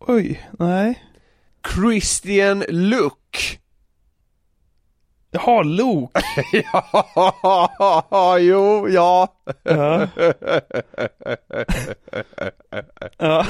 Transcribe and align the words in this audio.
Oj, 0.00 0.38
nej. 0.58 0.94
Christian 1.62 2.64
Luuk. 2.68 3.58
Jaha, 5.30 5.62
Luke. 5.62 6.20
ja, 6.72 8.38
jo, 8.38 8.88
ja. 8.88 9.28
Ja. 9.62 10.08
ja. 13.18 13.46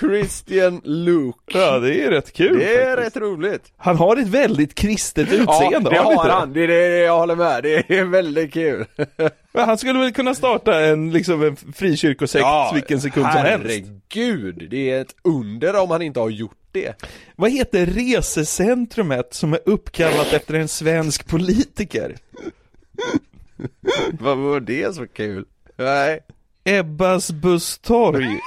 Christian 0.00 0.80
Luuk. 0.84 1.36
ja, 1.46 1.78
det 1.78 2.04
är 2.04 2.10
rätt 2.10 2.32
kul 2.32 2.58
Det 2.58 2.76
är 2.82 2.96
faktiskt. 2.96 3.16
rätt 3.16 3.22
roligt. 3.22 3.72
Han 3.76 3.96
har 3.96 4.16
ett 4.16 4.28
väldigt 4.28 4.74
kristet 4.74 5.28
Ja, 5.32 5.38
utseende, 5.38 5.90
det 5.90 5.96
har 5.98 6.14
har 6.14 6.28
han. 6.28 6.52
Det 6.52 6.60
är 6.64 6.68
det 6.68 6.98
jag 6.98 7.18
håller 7.18 7.36
med. 7.36 7.62
Det 7.62 7.90
är 7.98 8.04
väldigt 8.04 8.52
kul. 8.52 8.84
Han 9.54 9.78
skulle 9.78 9.98
väl 9.98 10.12
kunna 10.12 10.34
starta 10.34 10.80
en, 10.80 11.10
liksom 11.10 11.42
en 11.42 11.56
frikyrkosekt 11.56 12.46
vilken 12.74 13.00
sekund 13.00 13.26
som 13.32 13.40
helst. 13.40 13.66
Herregud, 13.66 14.66
det 14.70 14.90
är 14.90 15.00
ett 15.00 15.14
under 15.24 15.80
om 15.80 15.90
han 15.90 16.02
inte 16.02 16.20
har 16.20 16.30
gjort 16.30 16.56
det. 16.76 17.04
Vad 17.36 17.50
heter 17.50 17.86
resecentrumet 17.86 19.34
som 19.34 19.52
är 19.52 19.60
uppkallat 19.64 20.32
efter 20.32 20.54
en 20.54 20.68
svensk 20.68 21.28
politiker? 21.28 22.16
Vad 24.20 24.38
var 24.38 24.60
det 24.60 24.94
så 24.94 25.06
kul? 25.06 25.44
Nej. 25.76 26.20
Ebbas 26.64 27.30
busstorg. 27.30 28.40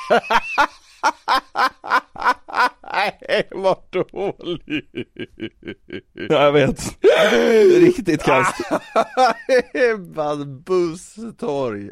Nej, 2.93 3.47
vad 3.51 3.77
dåligt. 3.89 4.85
Ja, 6.13 6.43
jag 6.43 6.51
vet. 6.51 6.97
Riktigt 7.81 8.23
kast. 8.23 8.55
Ebbas 9.73 10.45
busstorg. 10.45 11.89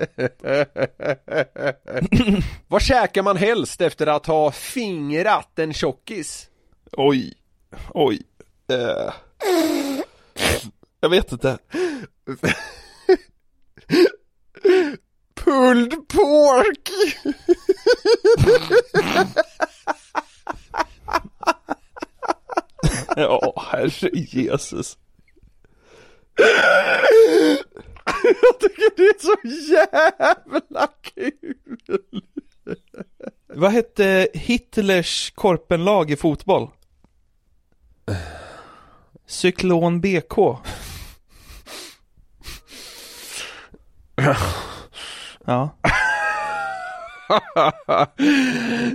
vad 2.68 2.82
käkar 2.82 3.24
man 3.24 3.38
helst 3.38 3.82
efter 3.82 4.08
att 4.08 4.26
ha 4.26 4.52
fingrat 4.52 5.60
en 5.60 5.74
tjockis? 5.74 6.50
Oj. 6.92 7.34
Oj. 7.94 8.22
Eh. 8.72 9.14
Jag 11.00 11.10
vet 11.10 11.32
inte. 11.32 11.58
Pulled 15.36 16.08
pork! 16.08 16.90
Ja, 23.16 23.54
herre 23.72 24.10
Jesus. 24.14 24.98
Jag 28.24 28.60
tycker 28.60 28.96
det 28.96 29.04
är 29.04 29.20
så 29.20 29.36
jävla 29.74 30.88
kul! 31.02 31.78
Vad 33.54 33.72
hette 33.72 34.28
Hitlers 34.34 35.32
korpenlag 35.36 36.12
i 36.12 36.16
fotboll? 36.16 36.70
Cyklon 39.28 40.02
BK. 40.02 40.38
Ja. 45.46 45.78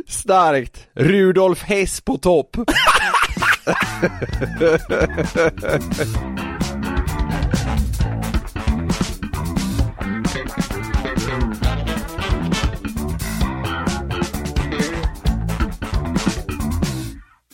Starkt! 0.07 0.87
Rudolf 0.93 1.63
Hess 1.63 2.01
på 2.01 2.19
topp! 2.19 2.57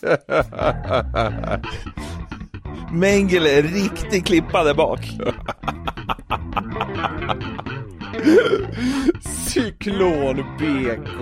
Mengele, 2.93 3.63
riktig 3.63 4.27
klippa 4.27 4.65
där 4.65 4.75
bak. 4.75 5.01
Cyklon 9.49 10.37
BK 10.59 11.21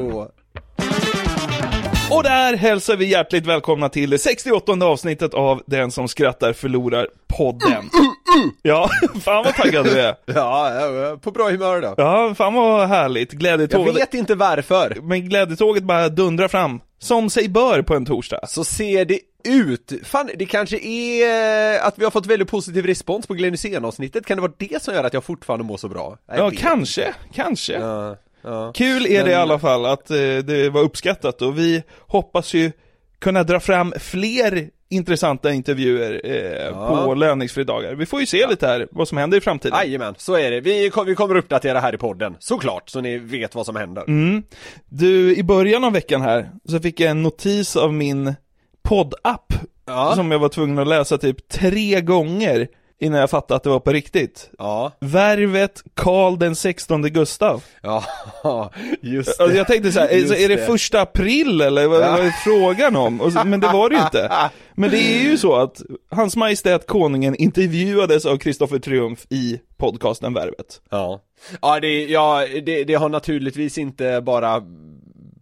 Och 2.11 2.23
där 2.23 2.57
hälsar 2.57 2.97
vi 2.97 3.11
hjärtligt 3.11 3.47
välkomna 3.47 3.89
till 3.89 4.11
det 4.11 4.19
68 4.19 4.85
avsnittet 4.85 5.35
av 5.35 5.63
Den 5.67 5.91
som 5.91 6.09
skrattar 6.09 6.53
förlorar 6.53 7.09
podden. 7.27 7.91
Ja, 8.63 8.89
fan 9.25 9.45
vad 9.45 9.55
taggad 9.55 9.85
du 9.85 10.01
är. 10.01 10.15
Ja, 10.27 10.75
jag 10.75 11.23
på 11.23 11.31
bra 11.31 11.51
humör 11.51 11.81
då. 11.81 11.95
Ja, 11.97 12.35
fan 12.35 12.55
vad 12.55 12.89
härligt. 12.89 13.33
Jag 13.33 13.41
Glädjetåget. 13.41 13.97
vet 13.97 14.15
inte 14.15 14.35
varför. 14.35 14.99
Men 15.03 15.29
glädjetåget 15.29 15.83
bara 15.85 16.09
dundrar 16.09 16.49
fram. 16.49 16.81
Som 16.99 17.31
sig 17.31 17.49
bör 17.49 17.83
på 17.83 17.95
en 17.95 18.07
torsdag. 18.07 18.41
Så 18.49 18.65
ser 18.65 19.05
det 19.05 19.19
ut. 19.49 19.93
Fan, 20.05 20.31
det 20.39 20.47
kanske 20.47 20.79
är 20.79 21.81
att 21.81 21.99
vi 21.99 22.05
har 22.05 22.11
fått 22.11 22.27
väldigt 22.27 22.49
positiv 22.51 22.87
respons 22.87 23.27
på 23.27 23.35
Glenn 23.35 23.53
Hysén-avsnittet. 23.53 24.27
Kan 24.27 24.37
det 24.37 24.41
vara 24.41 24.53
det 24.59 24.83
som 24.83 24.95
gör 24.95 25.05
att 25.05 25.15
jag 25.15 25.25
fortfarande 25.25 25.65
mår 25.65 25.77
så 25.77 25.89
bra? 25.89 26.19
Jag 26.29 26.39
Ja, 26.39 26.49
vet. 26.51 26.59
kanske, 26.59 27.15
kanske. 27.35 27.73
Ja, 27.73 28.17
ja. 28.43 28.73
Kul 28.75 29.07
är 29.07 29.25
det 29.25 29.31
i 29.31 29.35
Men- 29.35 29.41
alla 29.43 29.59
fall 29.59 29.87
att 29.87 30.11
eh, 30.11 30.17
det 30.45 30.71
var 30.73 30.81
uppskattat 30.81 31.43
och 31.43 31.59
vi 31.59 31.83
hoppas 32.01 32.55
ju 32.55 32.73
kunna 33.19 33.43
dra 33.43 33.61
fram 33.61 33.95
fler 34.01 34.69
intressanta 34.89 35.53
intervjuer 35.53 36.21
eh, 36.25 36.67
Ja. 36.67 37.05
på 37.05 37.15
löningsfridagar. 37.15 37.95
Vi 37.95 38.07
får 38.07 38.21
ju 38.21 38.27
se 38.27 38.47
lite 38.47 38.67
här 38.67 38.89
vad 38.91 39.09
som 39.09 39.19
händer 39.19 39.39
i 39.39 39.41
framtiden. 39.41 39.79
Jajamän, 39.79 40.15
så 40.19 40.35
är 40.35 40.51
det. 40.51 40.61
Vi, 40.61 40.91
kom, 40.91 41.07
vi 41.07 41.15
kommer 41.15 41.35
uppdatera 41.37 41.81
här 41.81 41.95
i 41.95 41.99
podden, 41.99 42.37
såklart, 42.39 42.89
så 42.91 43.01
ni 43.01 43.19
vet 43.19 43.55
vad 43.55 43.67
som 43.67 43.77
händer. 43.77 44.05
Mm. 44.09 44.43
Du, 44.89 45.37
i 45.37 45.43
början 45.43 45.85
av 45.85 45.93
veckan 45.93 46.21
här 46.23 46.51
så 46.69 46.81
fick 46.81 47.01
jag 47.01 47.11
en 47.11 47.23
notis 47.23 47.77
av 47.77 47.93
min 47.95 48.35
poddapp 48.83 49.53
Ja. 49.87 50.13
som 50.15 50.31
jag 50.31 50.39
var 50.39 50.49
tvungen 50.49 50.79
att 50.79 50.89
läsa 50.89 51.19
typ 51.19 51.49
tre 51.49 52.01
gånger 52.01 52.69
innan 52.99 53.21
jag 53.21 53.31
fattade 53.31 53.57
att 53.57 53.62
det 53.62 53.71
var 53.71 53.81
på 53.81 53.93
riktigt. 53.93 54.51
Ja, 54.59 54.93
Värvet 55.01 55.83
Karl 55.95 56.39
den 56.39 56.57
16 56.57 57.03
Gustav. 57.03 57.65
ja, 57.83 58.05
just 59.01 59.39
det. 59.39 59.45
Alltså 59.45 59.57
jag 59.59 59.67
tänkte 59.67 59.93
så 59.93 60.01
här, 60.01 60.09
är, 60.09 60.34
är 60.34 60.49
det, 60.49 60.57
det. 60.57 60.67
första 60.67 61.01
april 61.01 61.61
eller 61.61 61.87
vad, 61.87 62.01
vad 62.01 62.27
är 62.27 62.31
frågan 62.45 62.97
om? 62.97 63.31
Så, 63.33 63.45
men 63.45 63.60
det 63.60 63.66
var 63.66 63.91
det 63.91 63.97
ju 63.97 64.03
inte. 64.03 64.51
Men 64.78 64.91
det 64.91 64.98
är 64.98 65.22
ju 65.22 65.39
så 65.39 65.54
att 65.54 65.83
Hans 66.10 66.37
Majestät 66.37 66.87
Konungen 66.87 67.34
intervjuades 67.37 68.27
av 68.27 68.37
Kristoffer 68.37 68.78
Triumf 68.78 69.27
i 69.31 69.60
podcasten 69.77 70.34
Värvet. 70.34 70.81
Ja, 70.91 71.21
ja, 71.63 71.81
det, 71.81 72.04
ja 72.04 72.47
det, 72.66 72.84
det 72.84 72.95
har 72.95 73.09
naturligtvis 73.09 73.78
inte 73.78 74.21
bara 74.21 74.63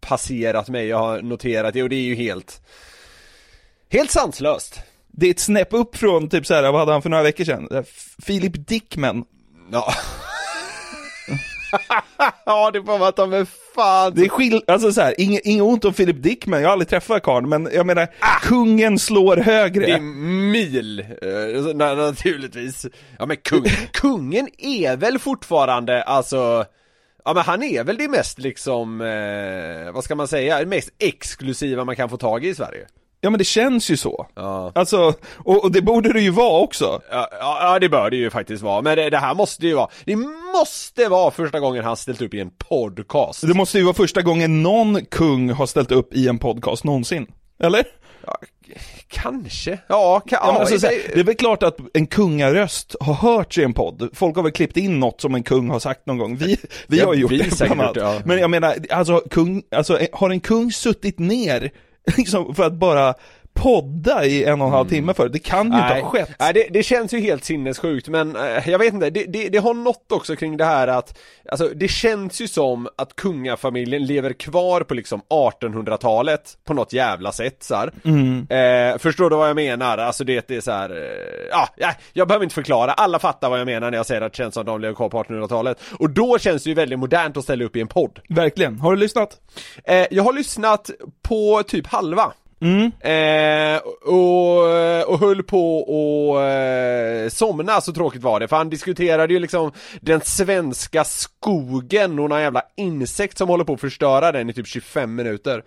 passerat 0.00 0.68
mig, 0.68 0.86
jag 0.86 0.98
har 0.98 1.22
noterat 1.22 1.74
det 1.74 1.82
och 1.82 1.88
det 1.88 1.96
är 1.96 2.02
ju 2.02 2.14
helt 2.14 2.60
Helt 3.90 4.10
sanslöst! 4.10 4.80
Det 5.16 5.26
är 5.26 5.30
ett 5.30 5.40
snäpp 5.40 5.68
upp 5.70 5.96
från 5.96 6.28
typ 6.28 6.46
så 6.46 6.54
här, 6.54 6.62
vad 6.62 6.80
hade 6.80 6.92
han 6.92 7.02
för 7.02 7.10
några 7.10 7.22
veckor 7.22 7.44
sedan? 7.44 7.68
Philip 8.26 8.68
Dickman. 8.68 9.24
Ja 9.72 9.94
Ja 12.44 12.70
det 12.70 12.82
får 12.82 12.98
man 12.98 13.12
ta 13.12 13.26
med 13.26 13.46
fan 13.74 14.12
Det 14.14 14.24
är 14.24 14.28
skill... 14.28 14.62
Alltså 14.66 14.92
så 14.92 15.00
här, 15.00 15.14
inget, 15.20 15.40
inget 15.44 15.62
ont 15.62 15.84
om 15.84 15.92
Philip 15.92 16.22
Dickman, 16.22 16.60
jag 16.60 16.68
har 16.68 16.72
aldrig 16.72 16.88
träffat 16.88 17.22
karln, 17.22 17.48
men 17.48 17.68
jag 17.72 17.86
menar, 17.86 18.08
kungen 18.42 18.98
slår 18.98 19.36
högre. 19.36 19.86
Det 19.86 19.92
är 19.92 20.00
mil, 20.00 21.04
na- 21.74 21.96
naturligtvis 21.96 22.86
Ja 23.18 23.26
men 23.26 23.36
kung, 23.36 23.64
kungen 23.92 24.48
är 24.58 24.96
väl 24.96 25.18
fortfarande, 25.18 26.02
alltså 26.02 26.64
Ja 27.24 27.34
men 27.34 27.42
han 27.42 27.62
är 27.62 27.84
väl 27.84 27.96
det 27.96 28.08
mest 28.08 28.38
liksom, 28.38 29.00
eh, 29.00 29.92
vad 29.92 30.04
ska 30.04 30.14
man 30.14 30.28
säga, 30.28 30.58
det 30.58 30.66
mest 30.66 30.90
exklusiva 30.98 31.84
man 31.84 31.96
kan 31.96 32.08
få 32.08 32.16
tag 32.16 32.44
i 32.44 32.48
i 32.48 32.54
Sverige 32.54 32.86
Ja 33.24 33.30
men 33.30 33.38
det 33.38 33.44
känns 33.44 33.90
ju 33.90 33.96
så. 33.96 34.26
Ja, 34.34 34.72
Alltså, 34.74 35.14
och, 35.34 35.64
och 35.64 35.72
det 35.72 35.82
borde 35.82 36.12
det 36.12 36.20
ju 36.20 36.30
vara 36.30 36.60
också. 36.60 37.00
ja, 37.10 37.28
ja 37.40 37.78
det 37.78 37.88
bör 37.88 38.10
det 38.10 38.16
ju 38.16 38.30
faktiskt 38.30 38.62
vara, 38.62 38.82
men 38.82 38.96
det, 38.96 39.10
det 39.10 39.18
här 39.18 39.34
måste 39.34 39.66
ju 39.66 39.74
vara, 39.74 39.88
det 40.04 40.16
måste 40.54 41.08
vara 41.08 41.30
första 41.30 41.60
gången 41.60 41.84
han 41.84 41.96
ställt 41.96 42.22
upp 42.22 42.34
i 42.34 42.40
en 42.40 42.50
podcast 42.50 43.40
Det 43.46 43.54
måste 43.54 43.78
ju 43.78 43.84
vara 43.84 43.94
första 43.94 44.22
gången 44.22 44.62
någon 44.62 45.04
kung 45.04 45.50
har 45.50 45.66
ställt 45.66 45.92
upp 45.92 46.14
i 46.14 46.28
en 46.28 46.38
podcast 46.38 46.84
någonsin. 46.84 47.26
Eller? 47.62 47.84
ja, 48.26 48.38
Kanske, 49.08 49.78
ja, 49.88 50.20
ka, 50.20 50.36
Ja, 50.36 50.58
alltså, 50.60 50.86
här, 50.86 50.96
det 51.14 51.20
är 51.20 51.24
väl 51.24 51.34
klart 51.34 51.62
att 51.62 51.76
en 51.94 52.06
kungaröst 52.06 52.96
har 53.00 53.14
hörts 53.14 53.58
i 53.58 53.62
en 53.64 53.72
podd. 53.72 54.10
Folk 54.12 54.36
har 54.36 54.42
väl 54.42 54.52
klippt 54.52 54.76
in 54.76 55.00
något 55.00 55.20
som 55.20 55.34
en 55.34 55.42
kung 55.42 55.70
har 55.70 55.78
sagt 55.78 56.06
någon 56.06 56.18
gång. 56.18 56.36
Vi, 56.36 56.56
vi 56.86 57.00
har 57.00 57.14
gjort 57.14 57.30
vi 57.30 57.38
det 57.38 57.50
säkert 57.50 57.76
bland 57.76 57.98
annat. 57.98 58.18
det. 58.18 58.22
Men 58.26 58.38
jag 58.38 58.50
menar, 58.50 58.76
alltså, 58.90 59.22
kung, 59.30 59.62
alltså 59.70 59.98
har 60.12 60.30
en 60.30 60.40
kung 60.40 60.72
suttit 60.72 61.18
ner 61.18 61.70
liksom, 62.16 62.54
för 62.54 62.62
att 62.62 62.72
bara 62.72 63.14
podda 63.54 64.24
i 64.24 64.44
en 64.44 64.60
och 64.60 64.66
en 64.66 64.72
halv 64.72 64.88
timme 64.88 65.14
för 65.14 65.28
det 65.28 65.38
kan 65.38 65.72
ju 65.72 65.78
inte 65.78 65.94
ha 65.94 66.10
skett. 66.10 66.30
Nej 66.38 66.52
det, 66.52 66.68
det 66.70 66.82
känns 66.82 67.14
ju 67.14 67.20
helt 67.20 67.44
sinnessjukt 67.44 68.08
men 68.08 68.36
eh, 68.36 68.70
jag 68.70 68.78
vet 68.78 68.94
inte, 68.94 69.10
det, 69.10 69.24
det, 69.24 69.48
det 69.48 69.58
har 69.58 69.74
något 69.74 70.12
också 70.12 70.36
kring 70.36 70.56
det 70.56 70.64
här 70.64 70.88
att 70.88 71.18
Alltså 71.48 71.68
det 71.68 71.88
känns 71.88 72.40
ju 72.40 72.48
som 72.48 72.88
att 72.96 73.16
kungafamiljen 73.16 74.06
lever 74.06 74.32
kvar 74.32 74.80
på 74.80 74.94
liksom 74.94 75.22
1800-talet 75.30 76.58
på 76.64 76.74
något 76.74 76.92
jävla 76.92 77.32
sätt 77.32 77.62
så 77.62 77.74
här. 77.74 77.92
Mm. 78.04 78.46
Eh, 78.50 78.98
förstår 78.98 79.30
du 79.30 79.36
vad 79.36 79.48
jag 79.48 79.56
menar? 79.56 79.98
Alltså 79.98 80.24
det, 80.24 80.48
det 80.48 80.56
är 80.56 80.60
så 80.60 80.72
här, 80.72 80.90
eh, 80.90 81.48
ja, 81.50 81.68
ja, 81.76 81.92
jag 82.12 82.28
behöver 82.28 82.44
inte 82.44 82.54
förklara, 82.54 82.92
alla 82.92 83.18
fattar 83.18 83.50
vad 83.50 83.60
jag 83.60 83.66
menar 83.66 83.90
när 83.90 83.98
jag 83.98 84.06
säger 84.06 84.20
att 84.20 84.32
det 84.32 84.36
känns 84.36 84.54
som 84.54 84.60
att 84.60 84.66
de 84.66 84.80
lever 84.80 84.94
kvar 84.94 85.08
på 85.08 85.22
1800-talet 85.22 85.80
Och 85.98 86.10
då 86.10 86.38
känns 86.38 86.64
det 86.64 86.70
ju 86.70 86.74
väldigt 86.74 86.98
modernt 86.98 87.36
att 87.36 87.44
ställa 87.44 87.64
upp 87.64 87.76
i 87.76 87.80
en 87.80 87.88
podd 87.88 88.20
Verkligen. 88.28 88.80
Har 88.80 88.90
du 88.90 88.96
lyssnat? 88.96 89.36
Eh, 89.84 90.06
jag 90.10 90.22
har 90.22 90.32
lyssnat 90.32 90.90
på 91.22 91.62
typ 91.62 91.86
halva. 91.86 92.32
Mm. 92.64 92.92
Eh, 93.00 93.80
och, 94.02 94.58
och 95.12 95.18
höll 95.18 95.42
på 95.42 95.80
att 95.82 96.36
eh, 96.36 97.28
somna, 97.28 97.80
så 97.80 97.92
tråkigt 97.92 98.22
var 98.22 98.40
det, 98.40 98.48
för 98.48 98.56
han 98.56 98.70
diskuterade 98.70 99.32
ju 99.32 99.40
liksom 99.40 99.72
den 100.00 100.20
svenska 100.20 101.04
skogen 101.04 102.18
och 102.18 102.28
någon 102.28 102.40
jävla 102.40 102.62
insekt 102.76 103.38
som 103.38 103.48
håller 103.48 103.64
på 103.64 103.72
att 103.72 103.80
förstöra 103.80 104.32
den 104.32 104.50
i 104.50 104.52
typ 104.52 104.66
25 104.66 105.14
minuter. 105.14 105.62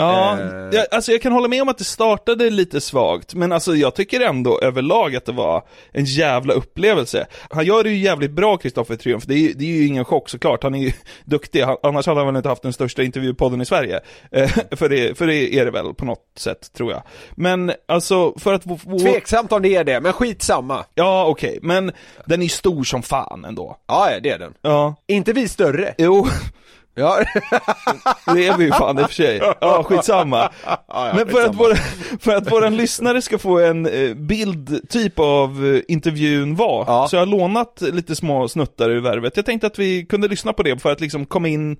Ja, 0.00 0.38
Eh. 0.40 0.68
jag, 0.72 0.86
alltså 0.90 1.12
jag 1.12 1.22
kan 1.22 1.32
hålla 1.32 1.48
med 1.48 1.62
om 1.62 1.68
att 1.68 1.78
det 1.78 1.84
startade 1.84 2.50
lite 2.50 2.80
svagt, 2.80 3.34
men 3.34 3.52
alltså 3.52 3.74
jag 3.76 3.94
tycker 3.94 4.20
ändå 4.20 4.60
överlag 4.60 5.16
att 5.16 5.24
det 5.26 5.32
var 5.32 5.62
en 5.92 6.04
jävla 6.04 6.54
upplevelse. 6.54 7.26
Han 7.50 7.64
gör 7.64 7.84
det 7.84 7.90
ju 7.90 7.96
jävligt 7.96 8.30
bra, 8.30 8.56
Kristoffer 8.56 8.96
Triumf, 8.96 9.24
det 9.26 9.34
är, 9.34 9.54
det 9.54 9.64
är 9.64 9.68
ju 9.68 9.86
ingen 9.86 10.04
chock 10.04 10.28
såklart, 10.28 10.62
han 10.62 10.74
är 10.74 10.78
ju 10.78 10.92
duktig, 11.24 11.62
han, 11.62 11.76
annars 11.82 12.06
hade 12.06 12.20
han 12.20 12.26
väl 12.26 12.36
inte 12.36 12.48
haft 12.48 12.62
den 12.62 12.72
största 12.72 13.02
intervjupodden 13.02 13.60
i 13.60 13.64
Sverige. 13.66 14.00
Eh, 14.32 14.48
för, 14.70 14.88
det, 14.88 15.18
för 15.18 15.26
det 15.26 15.54
är 15.54 15.64
det 15.64 15.70
väl 15.70 15.94
på 15.94 16.04
något 16.04 16.24
sätt, 16.36 16.72
tror 16.72 16.92
jag. 16.92 17.02
Men 17.30 17.72
alltså, 17.88 18.38
för 18.38 18.52
att... 18.52 18.62
Tveksamt 19.00 19.52
om 19.52 19.62
det 19.62 19.76
är 19.76 19.84
det, 19.84 20.00
men 20.00 20.12
skitsamma. 20.12 20.84
Ja, 20.94 21.26
okej, 21.26 21.58
men 21.62 21.92
den 22.26 22.42
är 22.42 22.48
stor 22.48 22.84
som 22.84 23.02
fan 23.02 23.44
ändå. 23.44 23.76
Ja, 23.88 24.08
det 24.22 24.30
är 24.30 24.38
den. 24.38 24.54
Ja, 24.62 24.94
Inte 25.06 25.32
vi 25.32 25.48
större. 25.48 25.94
jo, 25.98 26.26
Ja, 27.00 27.18
det 28.34 28.46
är 28.46 28.56
vi 28.58 28.64
ju 28.64 28.72
fan 28.72 28.98
i 28.98 29.02
och 29.02 29.06
för 29.06 29.14
sig. 29.14 29.40
Ja, 29.60 29.82
skitsamma. 29.82 30.50
ja, 30.88 31.12
Men 31.16 31.28
för 31.28 31.44
att, 31.46 31.54
våra, 31.54 31.74
för 32.20 32.36
att 32.36 32.52
våra 32.52 32.68
lyssnare 32.68 33.22
ska 33.22 33.38
få 33.38 33.58
en 33.58 33.86
eh, 33.86 34.14
bild 34.14 34.88
typ 34.90 35.18
av 35.18 35.66
eh, 35.74 35.80
intervjun 35.94 36.56
var, 36.56 36.84
Ja. 36.88 37.06
så 37.10 37.16
jag 37.16 37.20
har 37.20 37.26
lånat 37.26 37.80
lite 37.80 38.16
små 38.16 38.48
snuttar 38.48 38.90
ur 38.90 39.00
värvet. 39.00 39.36
Jag 39.36 39.46
tänkte 39.46 39.66
att 39.66 39.78
vi 39.78 40.06
kunde 40.06 40.28
lyssna 40.28 40.52
på 40.52 40.62
det 40.62 40.82
för 40.82 40.92
att 40.92 41.00
liksom 41.00 41.26
komma 41.26 41.48
in 41.48 41.76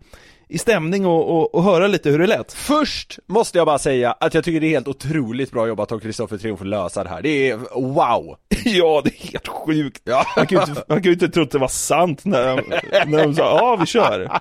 i 0.50 0.58
stämning 0.58 1.06
och, 1.06 1.36
och, 1.36 1.54
och 1.54 1.64
höra 1.64 1.86
lite 1.86 2.10
hur 2.10 2.18
det 2.18 2.26
lät. 2.26 2.52
Först 2.52 3.18
måste 3.26 3.58
jag 3.58 3.66
bara 3.66 3.78
säga 3.78 4.12
att 4.12 4.34
jag 4.34 4.44
tycker 4.44 4.60
det 4.60 4.66
är 4.66 4.70
helt 4.70 4.88
otroligt 4.88 5.50
bra 5.50 5.68
jobbat 5.68 5.92
av 5.92 5.98
Kristoffer 5.98 6.38
Triumf 6.38 6.60
att 6.60 6.66
lösa 6.66 7.04
det 7.04 7.10
här. 7.10 7.22
Det 7.22 7.50
är 7.50 7.56
wow! 7.74 8.36
ja, 8.64 9.02
det 9.04 9.10
är 9.10 9.32
helt 9.32 9.48
sjukt. 9.48 10.02
Ja. 10.04 10.24
Han 10.26 10.46
kan 10.46 10.58
ju 10.58 10.64
inte, 10.64 10.84
han 10.88 10.96
kan 10.96 11.04
ju 11.04 11.12
inte 11.12 11.28
tro 11.28 11.42
att 11.42 11.50
det 11.50 11.58
var 11.58 11.68
sant 11.68 12.24
när 12.24 12.56
de, 12.56 12.62
när 13.06 13.22
de 13.22 13.34
sa 13.34 13.42
ja, 13.42 13.76
vi 13.80 13.86
kör. 13.86 14.40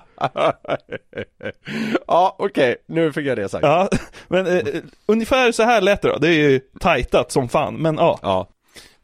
ja, 2.06 2.36
okej, 2.38 2.76
nu 2.86 3.12
fick 3.12 3.26
jag 3.26 3.38
det 3.38 3.48
sagt. 3.48 3.64
Ja, 3.64 3.88
men 4.28 4.46
eh, 4.46 4.62
ungefär 5.06 5.52
så 5.52 5.62
här 5.62 5.80
lät 5.80 6.02
det 6.02 6.08
då. 6.08 6.18
Det 6.18 6.28
är 6.28 6.50
ju 6.50 6.60
tajtat 6.80 7.32
som 7.32 7.48
fan, 7.48 7.74
men 7.74 7.96
ja. 7.96 8.18
Ja. 8.22 8.48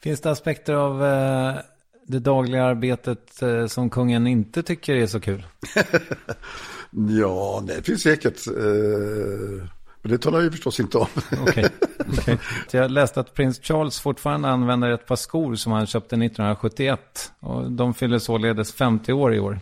Finns 0.03 0.21
det 0.21 0.31
aspekter 0.31 0.75
av 0.75 1.05
eh, 1.05 1.55
det 2.07 2.19
dagliga 2.19 2.65
arbetet 2.65 3.43
eh, 3.43 3.67
som 3.67 3.91
kungen 3.91 4.27
inte 4.27 4.63
tycker 4.63 4.95
är 4.95 5.07
så 5.07 5.21
kul? 5.21 5.47
Ja, 6.91 7.65
det 7.67 7.83
finns 7.83 8.03
säkert. 8.03 8.47
Eh, 8.47 9.67
men 10.03 10.13
det 10.13 10.19
talar 10.19 10.39
jag 10.39 10.45
ju 10.45 10.51
förstås 10.51 10.81
inte 10.81 10.99
om. 10.99 11.07
Okej. 11.49 11.69
Så 12.69 12.77
Jag 12.77 12.91
läste 12.91 13.21
att 13.21 13.35
prins 13.35 13.61
Charles 13.63 14.01
fortfarande 14.01 14.49
använder 14.49 14.91
ett 14.91 15.07
par 15.07 15.17
skor 15.17 15.55
som 15.55 15.73
han 15.73 15.87
köpte 15.87 16.15
1971. 16.17 17.33
Och 17.41 17.71
de 17.73 17.95
fyller 17.95 18.19
således 18.19 18.73
50 18.73 19.13
år 19.13 19.35
i 19.35 19.41
år. 19.41 19.61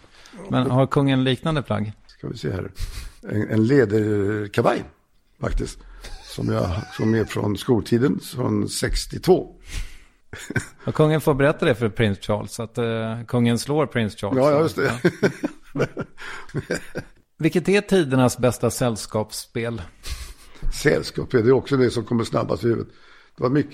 Men 0.51 0.71
har 0.71 0.87
kungen 0.87 1.25
liknande 1.25 1.63
plagg? 1.63 1.93
Ska 2.07 2.29
vi 2.29 2.37
se 2.37 2.51
här. 2.51 2.71
En, 3.29 3.51
en 3.51 3.67
läderkavaj 3.67 4.85
faktiskt. 5.41 5.79
Som, 6.25 6.49
jag, 6.53 6.71
som 6.97 7.15
är 7.15 7.25
från 7.25 7.57
skoltiden, 7.57 8.21
från 8.21 8.69
62. 8.69 9.55
Och 10.85 10.95
kungen 10.95 11.21
får 11.21 11.35
berätta 11.35 11.67
det 11.67 11.75
för 11.75 11.89
prins 11.89 12.19
Charles, 12.19 12.61
att 12.61 12.79
eh, 12.79 13.25
kungen 13.29 13.59
slår 13.59 13.87
prins 13.87 14.17
Charles. 14.17 14.39
Ja, 14.39 14.51
ja, 14.51 14.61
just 14.61 14.77
det. 14.77 14.93
Vilket 17.39 17.69
är 17.69 17.81
tidernas 17.81 18.39
bästa 18.39 18.71
sällskapsspel? 18.71 19.83
Sällskap, 20.83 21.31
det 21.31 21.39
är 21.39 21.53
också 21.53 21.77
det 21.77 21.91
som 21.91 22.05
kommer 22.05 22.25
snabbast 22.25 22.65
i 22.65 22.67
huvudet. 22.67 22.95
Det 23.37 23.43
var 23.43 23.51
mycket 23.51 23.73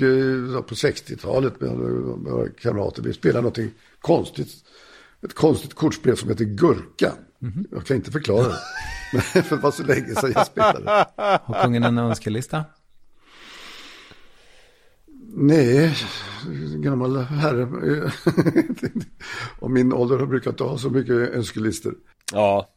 på 0.67 0.75
60-talet 0.75 1.61
med, 1.61 1.71
våra 1.71 2.49
kamrater. 2.49 3.03
Vi 3.03 3.13
spelade 3.13 3.41
någonting 3.41 3.71
konstigt. 4.01 4.49
Ett 5.23 5.35
konstigt 5.35 5.75
kortspel 5.75 6.17
som 6.17 6.29
heter 6.29 6.45
Gurka. 6.45 7.13
Jag 7.71 7.87
kan 7.87 7.97
inte 7.97 8.11
förklara 8.11 8.49
det. 8.49 8.59
Men 9.13 9.43
för 9.43 9.57
det 9.57 9.63
var 9.63 9.71
så 9.71 9.83
länge 9.83 10.15
sedan 10.15 10.33
jag 10.35 10.47
spelade. 10.47 11.07
Har 11.17 11.63
kungen 11.63 11.83
en 11.83 11.99
önskelista? 11.99 12.65
Nej, 15.35 15.95
gammal 16.77 17.17
herre. 17.17 17.69
Och 19.59 19.71
min 19.71 19.93
ålder 19.93 20.19
har 20.19 20.27
brukat 20.27 20.61
ha 20.61 20.79
så 20.79 20.91
mycket 20.91 21.15
önskelistor. 21.15 21.95
Ja. 22.33 22.69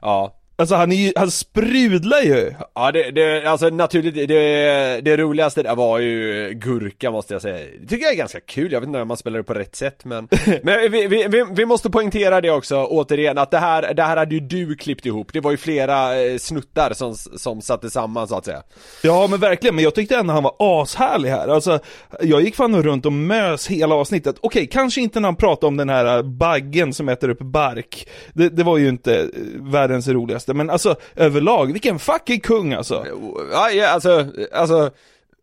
Ja. 0.00 0.40
Alltså 0.58 0.74
han 0.74 0.92
är 0.92 0.96
ju, 0.96 1.12
han 1.16 1.30
sprudlar 1.30 2.22
ju. 2.22 2.54
Ja 2.74 2.92
det, 2.92 3.10
det, 3.10 3.44
alltså 3.46 3.68
naturligt, 3.68 4.28
det, 4.28 5.00
det 5.00 5.16
roligaste 5.16 5.62
där 5.62 5.74
var 5.74 5.98
ju 5.98 6.50
gurka 6.54 7.10
måste 7.10 7.34
jag 7.34 7.42
säga. 7.42 7.66
Det 7.80 7.86
tycker 7.86 8.04
jag 8.04 8.12
är 8.12 8.16
ganska 8.16 8.40
kul, 8.40 8.72
jag 8.72 8.80
vet 8.80 8.86
inte 8.86 9.00
om 9.00 9.08
man 9.08 9.16
spelar 9.16 9.38
det 9.38 9.44
på 9.44 9.54
rätt 9.54 9.76
sätt 9.76 10.04
men 10.04 10.28
Men 10.62 10.92
vi, 10.92 11.06
vi, 11.06 11.26
vi, 11.28 11.44
vi 11.50 11.66
måste 11.66 11.90
poängtera 11.90 12.40
det 12.40 12.50
också, 12.50 12.84
återigen, 12.84 13.38
att 13.38 13.50
det 13.50 13.58
här, 13.58 13.94
det 13.94 14.02
här 14.02 14.16
hade 14.16 14.34
ju 14.34 14.40
du 14.40 14.74
klippt 14.76 15.06
ihop. 15.06 15.32
Det 15.32 15.40
var 15.40 15.50
ju 15.50 15.56
flera 15.56 16.20
eh, 16.20 16.38
snuttar 16.38 16.92
som, 16.92 17.14
som 17.14 17.62
satte 17.62 17.90
samman 17.90 18.28
så 18.28 18.36
att 18.36 18.44
säga. 18.44 18.62
Ja 19.02 19.26
men 19.30 19.40
verkligen, 19.40 19.74
men 19.74 19.84
jag 19.84 19.94
tyckte 19.94 20.16
ändå 20.16 20.32
han 20.32 20.42
var 20.42 20.56
ashärlig 20.58 21.30
här. 21.30 21.48
Alltså, 21.48 21.78
jag 22.20 22.42
gick 22.42 22.54
fan 22.54 22.82
runt 22.82 23.06
och 23.06 23.12
mös 23.12 23.66
hela 23.66 23.94
avsnittet. 23.94 24.36
Okej, 24.40 24.66
kanske 24.66 25.00
inte 25.00 25.20
när 25.20 25.28
han 25.28 25.36
pratade 25.36 25.66
om 25.66 25.76
den 25.76 25.88
här 25.88 26.16
äh, 26.16 26.22
baggen 26.22 26.92
som 26.92 27.08
äter 27.08 27.28
upp 27.28 27.40
bark. 27.40 28.08
Det, 28.32 28.48
det 28.48 28.62
var 28.62 28.78
ju 28.78 28.88
inte 28.88 29.18
äh, 29.20 29.28
världens 29.54 30.08
roligaste, 30.08 30.45
men 30.54 30.70
alltså 30.70 30.96
överlag, 31.16 31.72
vilken 31.72 31.98
fucking 31.98 32.40
kung 32.40 32.72
alltså. 32.72 33.06
Ja, 33.52 33.70
ja 33.70 33.88
alltså, 33.88 34.26
alltså 34.52 34.90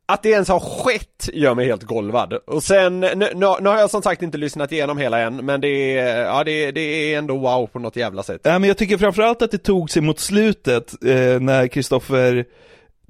att 0.05 0.23
det 0.23 0.29
ens 0.29 0.47
har 0.47 0.59
skett 0.59 1.29
gör 1.33 1.55
mig 1.55 1.65
helt 1.65 1.83
golvad. 1.83 2.33
Och 2.33 2.63
sen, 2.63 2.99
nu, 2.99 3.15
nu, 3.15 3.31
nu 3.35 3.69
har 3.69 3.77
jag 3.77 3.89
som 3.89 4.01
sagt 4.01 4.21
inte 4.21 4.37
lyssnat 4.37 4.71
igenom 4.71 4.97
hela 4.97 5.19
än, 5.19 5.45
men 5.45 5.61
det 5.61 5.97
är, 5.97 6.23
ja 6.23 6.43
det, 6.43 6.71
det 6.71 6.81
är 6.81 7.17
ändå 7.17 7.37
wow 7.37 7.67
på 7.67 7.79
något 7.79 7.95
jävla 7.95 8.23
sätt. 8.23 8.41
Ja, 8.43 8.59
men 8.59 8.67
jag 8.67 8.77
tycker 8.77 8.97
framförallt 8.97 9.41
att 9.41 9.51
det 9.51 9.57
tog 9.57 9.91
sig 9.91 10.01
mot 10.01 10.19
slutet 10.19 10.93
eh, 11.05 11.39
när 11.39 11.67
Kristoffer 11.67 12.45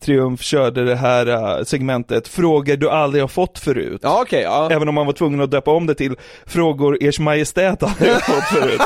Triumf 0.03 0.41
körde 0.41 0.85
det 0.85 0.95
här 0.95 1.27
äh, 1.59 1.63
segmentet 1.63 2.27
Frågor 2.27 2.75
du 2.75 2.89
aldrig 2.89 3.23
har 3.23 3.27
fått 3.27 3.59
förut. 3.59 3.99
Ja 4.03 4.21
okej, 4.21 4.41
ja. 4.41 4.69
Även 4.71 4.89
om 4.89 4.95
man 4.95 5.05
var 5.05 5.13
tvungen 5.13 5.41
att 5.41 5.51
döpa 5.51 5.71
om 5.71 5.85
det 5.85 5.95
till 5.95 6.15
Frågor 6.45 6.97
Ers 7.03 7.19
Majestät 7.19 7.83
aldrig 7.83 8.11
har 8.13 8.19
fått 8.33 8.43
förut. 8.43 8.81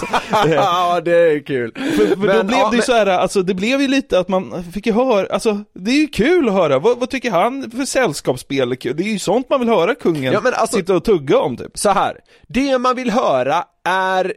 Eh, 0.45 0.53
ja 0.53 1.01
det 1.05 1.12
är 1.17 1.39
kul. 1.45 1.71
För, 1.75 2.07
för 2.07 2.15
då 2.15 2.33
Men, 2.33 2.47
blev 2.47 2.59
ja, 2.59 2.69
det 2.69 2.75
ju 2.75 2.77
men- 2.77 2.86
så 2.86 2.93
här, 2.93 3.05
alltså 3.07 3.41
det 3.41 3.53
blev 3.53 3.81
ju 3.81 3.88
lite 3.88 4.19
att 4.19 4.27
man 4.27 4.63
fick 4.74 4.86
ju 4.86 4.93
höra, 4.93 5.27
alltså 5.33 5.59
det 5.74 5.91
är 5.91 5.95
ju 6.00 6.07
kul 6.07 6.47
att 6.47 6.53
höra, 6.53 6.79
vad, 6.79 7.00
vad 7.00 7.09
tycker 7.09 7.31
han 7.31 7.71
för 7.71 7.86
sällskapsspel 7.86 8.71
är 8.71 8.75
kul? 8.75 8.95
Det 8.97 9.03
är 9.03 9.07
ju 9.12 9.19
sånt 9.19 9.50
man 9.50 9.59
vill 9.59 9.69
höra 9.69 9.95
kungen 9.95 10.33
Ja, 10.33 10.39
men 10.43 10.53
alltså- 10.53 10.77
sitta 10.77 10.95
och 10.95 11.03
tugga 11.03 11.38
om 11.39 11.57
typ. 11.57 11.77
så 11.77 11.89
här. 11.89 12.17
det 12.47 12.77
man 12.77 12.95
vill 12.95 13.12
höra 13.12 13.63
är, 13.88 14.34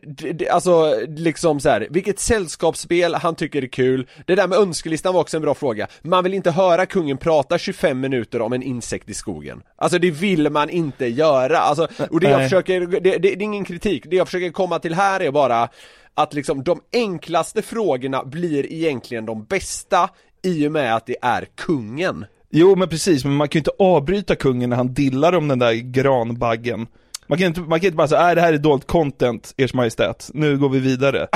alltså 0.50 1.00
liksom 1.08 1.60
så 1.60 1.68
här, 1.68 1.88
vilket 1.90 2.18
sällskapsspel 2.18 3.14
han 3.14 3.34
tycker 3.34 3.62
är 3.62 3.66
kul. 3.66 4.06
Det 4.26 4.34
där 4.34 4.48
med 4.48 4.58
önskelistan 4.58 5.14
var 5.14 5.20
också 5.20 5.36
en 5.36 5.42
bra 5.42 5.54
fråga. 5.54 5.86
Man 6.02 6.24
vill 6.24 6.34
inte 6.34 6.50
höra 6.50 6.86
kungen 6.86 7.18
prata 7.18 7.58
25 7.58 8.00
minuter 8.00 8.40
om 8.40 8.52
en 8.52 8.62
insekt 8.62 9.08
i 9.08 9.14
skogen. 9.14 9.62
Alltså 9.76 9.98
det 9.98 10.10
vill 10.10 10.50
man 10.50 10.70
inte 10.70 11.06
göra. 11.06 11.58
Alltså, 11.58 11.88
och 12.10 12.20
det 12.20 12.30
jag 12.30 12.42
försöker, 12.42 12.80
det, 12.80 13.00
det, 13.00 13.18
det 13.18 13.28
är 13.28 13.42
ingen 13.42 13.64
kritik. 13.64 14.04
Det 14.06 14.16
jag 14.16 14.26
försöker 14.26 14.50
komma 14.50 14.78
till 14.78 14.94
här 14.94 15.20
är 15.20 15.30
bara 15.30 15.68
att 16.14 16.34
liksom 16.34 16.64
de 16.64 16.80
enklaste 16.92 17.62
frågorna 17.62 18.24
blir 18.24 18.72
egentligen 18.72 19.26
de 19.26 19.44
bästa 19.44 20.10
i 20.42 20.68
och 20.68 20.72
med 20.72 20.96
att 20.96 21.06
det 21.06 21.16
är 21.22 21.46
kungen. 21.56 22.26
Jo 22.50 22.76
men 22.76 22.88
precis, 22.88 23.24
men 23.24 23.34
man 23.34 23.48
kan 23.48 23.58
ju 23.58 23.60
inte 23.60 23.70
avbryta 23.78 24.36
kungen 24.36 24.70
när 24.70 24.76
han 24.76 24.94
dillar 24.94 25.32
om 25.32 25.48
den 25.48 25.58
där 25.58 25.72
granbaggen. 25.72 26.86
Man 27.30 27.38
kan 27.38 27.46
inte, 27.46 27.60
man 27.60 27.80
kan 27.80 27.86
inte 27.86 27.96
bara 27.96 28.08
säga, 28.08 28.22
nej 28.22 28.34
det 28.34 28.40
här 28.40 28.52
är 28.52 28.58
dolt 28.58 28.86
content, 28.86 29.54
ers 29.56 29.74
majestät, 29.74 30.30
nu 30.34 30.58
går 30.58 30.68
vi 30.68 30.78
vidare. 30.78 31.28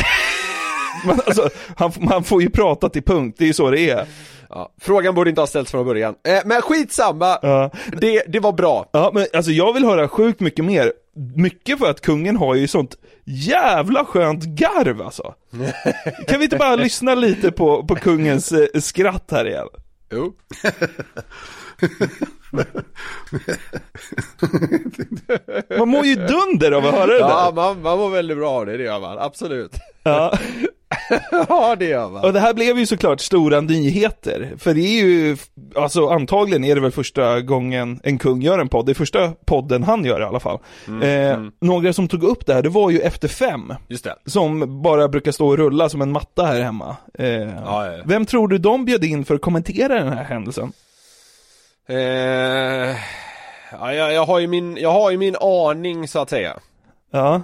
men 1.07 1.21
alltså, 1.27 1.49
han, 1.77 1.93
man 2.01 2.25
får 2.25 2.43
ju 2.43 2.51
prata 2.51 2.89
till 2.89 3.03
punkt, 3.03 3.37
det 3.39 3.45
är 3.45 3.47
ju 3.47 3.53
så 3.53 3.71
det 3.71 3.91
är. 3.91 4.07
Ja, 4.49 4.73
frågan 4.81 5.15
borde 5.15 5.31
inte 5.31 5.43
ha 5.43 5.47
ställts 5.47 5.71
från 5.71 5.87
början. 5.87 6.15
Eh, 6.29 6.41
men 6.45 6.63
skitsamma, 6.63 7.39
Ja. 7.43 7.71
det, 8.01 8.23
det 8.29 8.41
var 8.41 8.53
bra. 8.53 8.89
Ja 8.93 9.11
men 9.15 9.27
alltså 9.33 9.51
jag 9.51 9.73
vill 9.73 9.85
höra 9.85 10.09
sjukt 10.09 10.41
mycket 10.41 10.65
mer, 10.65 10.93
mycket 11.37 11.79
för 11.79 11.91
att 11.91 12.01
kungen 12.01 12.37
har 12.37 12.55
ju 12.55 12.69
sånt 12.69 12.97
jävla 13.25 14.05
skönt 14.05 14.45
garv 14.45 15.03
alltså. 15.03 15.35
Kan 16.29 16.39
vi 16.39 16.45
inte 16.45 16.57
bara 16.57 16.77
lyssna 16.77 17.15
lite 17.15 17.53
på, 17.53 17.87
på 17.87 17.95
kungens 17.95 18.53
eh, 18.53 18.81
skratt 18.81 19.29
här 19.31 19.49
igen? 19.49 19.69
Jo. 20.13 20.33
Man 25.79 25.89
mår 25.89 26.05
ju 26.07 26.15
dunder 26.15 26.73
av 26.73 26.87
att 26.87 26.95
höra 26.95 27.07
det 27.07 27.19
Ja, 27.19 27.45
där. 27.47 27.53
man, 27.55 27.83
man 27.83 27.99
mår 27.99 28.11
väldigt 28.11 28.37
bra 28.37 28.51
av 28.51 28.67
det, 28.67 28.77
det 28.77 28.85
gör 28.85 29.01
man, 29.01 29.19
absolut. 29.19 29.73
Ja. 30.03 30.39
ja, 31.49 31.77
det 31.79 31.85
gör 31.85 32.11
man. 32.11 32.25
Och 32.25 32.33
det 32.33 32.41
här 32.41 32.55
blev 32.55 32.79
ju 32.79 32.87
såklart 32.87 33.21
stora 33.21 33.61
nyheter, 33.61 34.53
för 34.59 34.75
det 34.75 34.81
är 34.81 35.05
ju, 35.05 35.37
alltså 35.77 36.09
antagligen 36.09 36.65
är 36.65 36.75
det 36.75 36.81
väl 36.81 36.91
första 36.93 37.41
gången 37.41 38.01
en 38.03 38.19
kung 38.19 38.43
gör 38.43 38.59
en 38.59 38.69
podd, 38.69 38.87
det 38.87 38.93
är 38.93 38.95
första 38.95 39.33
podden 39.47 39.83
han 39.83 40.05
gör 40.05 40.21
i 40.21 40.25
alla 40.25 40.41
fall. 40.41 40.59
eh, 41.03 41.39
Några 41.61 41.93
som 41.93 42.09
tog 42.09 42.23
upp 42.25 42.47
det 42.47 42.55
här, 42.55 42.63
det 42.63 42.69
var 42.69 42.91
ju 42.91 43.01
Efter 43.01 43.29
Fem, 43.29 43.75
Just 43.89 44.05
det. 44.05 44.15
som 44.27 44.83
bara 44.83 45.09
brukar 45.09 45.33
stå 45.33 45.49
och 45.49 45.59
rulla 45.59 45.89
som 45.89 46.03
en 46.03 46.13
matta 46.13 46.45
här 46.45 46.61
hemma. 46.61 46.97
Eh, 47.19 47.27
Ja, 47.27 47.87
ja. 47.93 48.03
Vem 48.05 48.27
tror 48.27 48.49
du 48.49 48.59
de 48.59 48.85
bjöd 48.85 49.05
in 49.05 49.25
för 49.25 49.35
att 49.35 49.41
kommentera 49.43 49.95
den 49.95 50.09
här 50.13 50.25
händelsen? 50.25 50.73
Eh, 51.89 52.97
ja, 53.73 53.95
jag, 53.95 54.13
jag, 54.13 54.27
har 54.27 54.39
ju 54.39 54.47
min, 54.47 54.77
jag 54.77 54.93
har 54.93 55.11
ju 55.11 55.19
min 55.19 55.37
aning 55.41 56.09
så 56.09 56.19
att 56.19 56.31
säga. 56.31 56.59
Ja, 57.11 57.43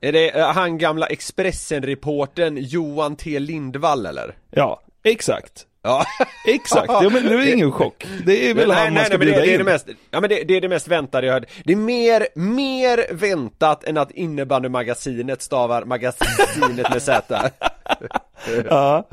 Är 0.00 0.12
det 0.12 0.38
eh, 0.38 0.52
han 0.52 0.78
gamla 0.78 1.06
Expressen-reporten 1.06 2.56
Johan 2.60 3.16
T 3.16 3.38
Lindvall 3.38 4.06
eller? 4.06 4.34
ja, 4.50 4.80
exakt. 5.04 5.66
Ja. 5.84 6.04
Exakt, 6.46 6.86
ja, 6.88 7.10
men 7.12 7.22
det 7.22 7.34
är 7.34 7.52
ingen 7.54 7.72
chock. 7.72 8.06
Det 8.26 8.50
är 8.50 8.54
väl 8.54 8.68
nej, 8.68 8.76
han 8.76 8.84
man 8.86 8.94
nej, 8.94 9.04
ska 9.04 9.18
nej, 9.18 9.18
men 9.18 9.26
det, 9.26 9.32
bjuda 9.32 9.40
det 9.40 9.50
är 9.50 9.52
in. 9.52 9.58
det 9.58 9.72
mest, 9.72 9.88
ja 10.10 10.20
men 10.20 10.30
det, 10.30 10.42
det 10.44 10.56
är 10.56 10.60
det 10.60 10.68
mest 10.68 10.88
väntade 10.88 11.26
jag 11.26 11.34
hörde. 11.34 11.46
Det 11.64 11.72
är 11.72 11.76
mer, 11.76 12.26
mer 12.34 13.14
väntat 13.14 13.84
än 13.84 13.96
att 13.96 14.10
innebandymagasinet 14.10 15.42
stavar 15.42 15.84
magasinet 15.84 16.90
med 16.90 17.02
Z. 17.02 17.50
Ja. 18.70 19.08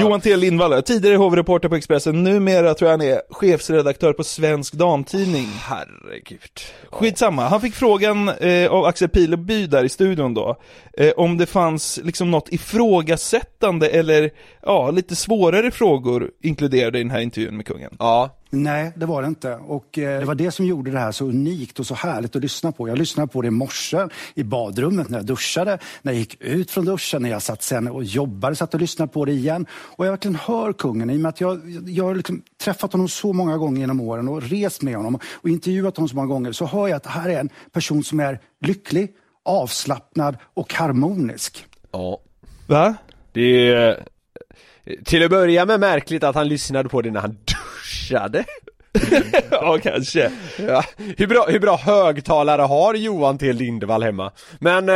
Johan 0.00 0.20
T 0.20 0.36
Lindvall, 0.36 0.82
tidigare 0.82 1.16
hovreporter 1.16 1.68
på 1.68 1.74
Expressen, 1.74 2.24
numera 2.24 2.74
tror 2.74 2.90
jag 2.90 2.98
han 2.98 3.08
är 3.08 3.20
chefsredaktör 3.30 4.12
på 4.12 4.24
Svensk 4.24 4.74
Damtidning. 4.74 5.46
Herregud. 5.46 6.60
Skitsamma, 6.90 7.48
han 7.48 7.60
fick 7.60 7.74
frågan 7.74 8.28
eh, 8.28 8.70
av 8.70 8.84
Axel 8.84 9.08
Pileby 9.08 9.66
där 9.66 9.84
i 9.84 9.88
studion 9.88 10.34
då, 10.34 10.56
eh, 10.92 11.12
om 11.16 11.38
det 11.38 11.46
fanns 11.46 12.00
liksom 12.02 12.30
något 12.30 12.52
ifrågasättande 12.52 13.88
eller 13.88 14.30
ja, 14.62 14.90
lite 14.90 15.16
svårare 15.16 15.70
frågor 15.70 16.30
inkluderade 16.42 16.98
i 16.98 17.02
den 17.02 17.10
här 17.10 17.20
intervjun 17.20 17.56
med 17.56 17.66
kungen. 17.66 17.96
Ja. 17.98 18.40
Nej, 18.54 18.92
det 18.96 19.06
var 19.06 19.22
det 19.22 19.28
inte. 19.28 19.54
Och 19.54 19.98
eh, 19.98 20.20
det 20.20 20.24
var 20.24 20.34
det 20.34 20.50
som 20.50 20.66
gjorde 20.66 20.90
det 20.90 20.98
här 20.98 21.12
så 21.12 21.24
unikt 21.24 21.78
och 21.78 21.86
så 21.86 21.94
härligt 21.94 22.36
att 22.36 22.42
lyssna 22.42 22.72
på. 22.72 22.88
Jag 22.88 22.98
lyssnade 22.98 23.28
på 23.28 23.42
det 23.42 23.48
i 23.48 23.50
morse 23.50 24.08
i 24.34 24.44
badrummet 24.44 25.08
när 25.08 25.18
jag 25.18 25.26
duschade, 25.26 25.78
när 26.02 26.12
jag 26.12 26.18
gick 26.18 26.40
ut 26.40 26.70
från 26.70 26.84
duschen, 26.84 27.22
när 27.22 27.30
jag 27.30 27.42
satt 27.42 27.62
sen 27.62 27.88
och 27.88 28.04
jobbade, 28.04 28.56
satt 28.56 28.73
och 28.74 28.80
lyssnade 28.80 29.12
på 29.12 29.24
det 29.24 29.32
igen. 29.32 29.66
Och 29.72 30.06
jag 30.06 30.10
verkligen 30.10 30.34
hör 30.34 30.72
kungen 30.72 31.10
i 31.10 31.16
och 31.16 31.20
med 31.20 31.28
att 31.28 31.40
jag, 31.40 31.60
jag 31.86 32.04
har 32.04 32.14
liksom 32.14 32.42
träffat 32.62 32.92
honom 32.92 33.08
så 33.08 33.32
många 33.32 33.56
gånger 33.56 33.80
genom 33.80 34.00
åren 34.00 34.28
och 34.28 34.42
rest 34.42 34.82
med 34.82 34.96
honom 34.96 35.18
och 35.32 35.48
intervjuat 35.48 35.96
honom 35.96 36.08
så 36.08 36.16
många 36.16 36.28
gånger. 36.28 36.52
Så 36.52 36.66
hör 36.66 36.88
jag 36.88 36.96
att 36.96 37.06
här 37.06 37.28
är 37.28 37.40
en 37.40 37.50
person 37.72 38.04
som 38.04 38.20
är 38.20 38.40
lycklig, 38.60 39.12
avslappnad 39.44 40.36
och 40.54 40.74
harmonisk. 40.74 41.66
Ja. 41.92 42.20
Va? 42.66 42.94
Det 43.32 43.72
är 43.72 44.04
till 45.04 45.24
att 45.24 45.30
börja 45.30 45.66
med 45.66 45.80
märkligt 45.80 46.24
att 46.24 46.34
han 46.34 46.48
lyssnade 46.48 46.88
på 46.88 47.02
det 47.02 47.10
när 47.10 47.20
han 47.20 47.36
duschade. 47.44 48.44
ja, 49.50 49.78
kanske. 49.82 50.30
Ja, 50.68 50.84
hur 51.16 51.26
bra, 51.26 51.46
hur 51.48 51.60
bra 51.60 51.76
högtalare 51.76 52.62
har 52.62 52.94
Johan 52.94 53.38
T 53.38 53.52
Lindvall 53.52 54.02
hemma? 54.02 54.32
Men 54.58 54.88
eh, 54.88 54.94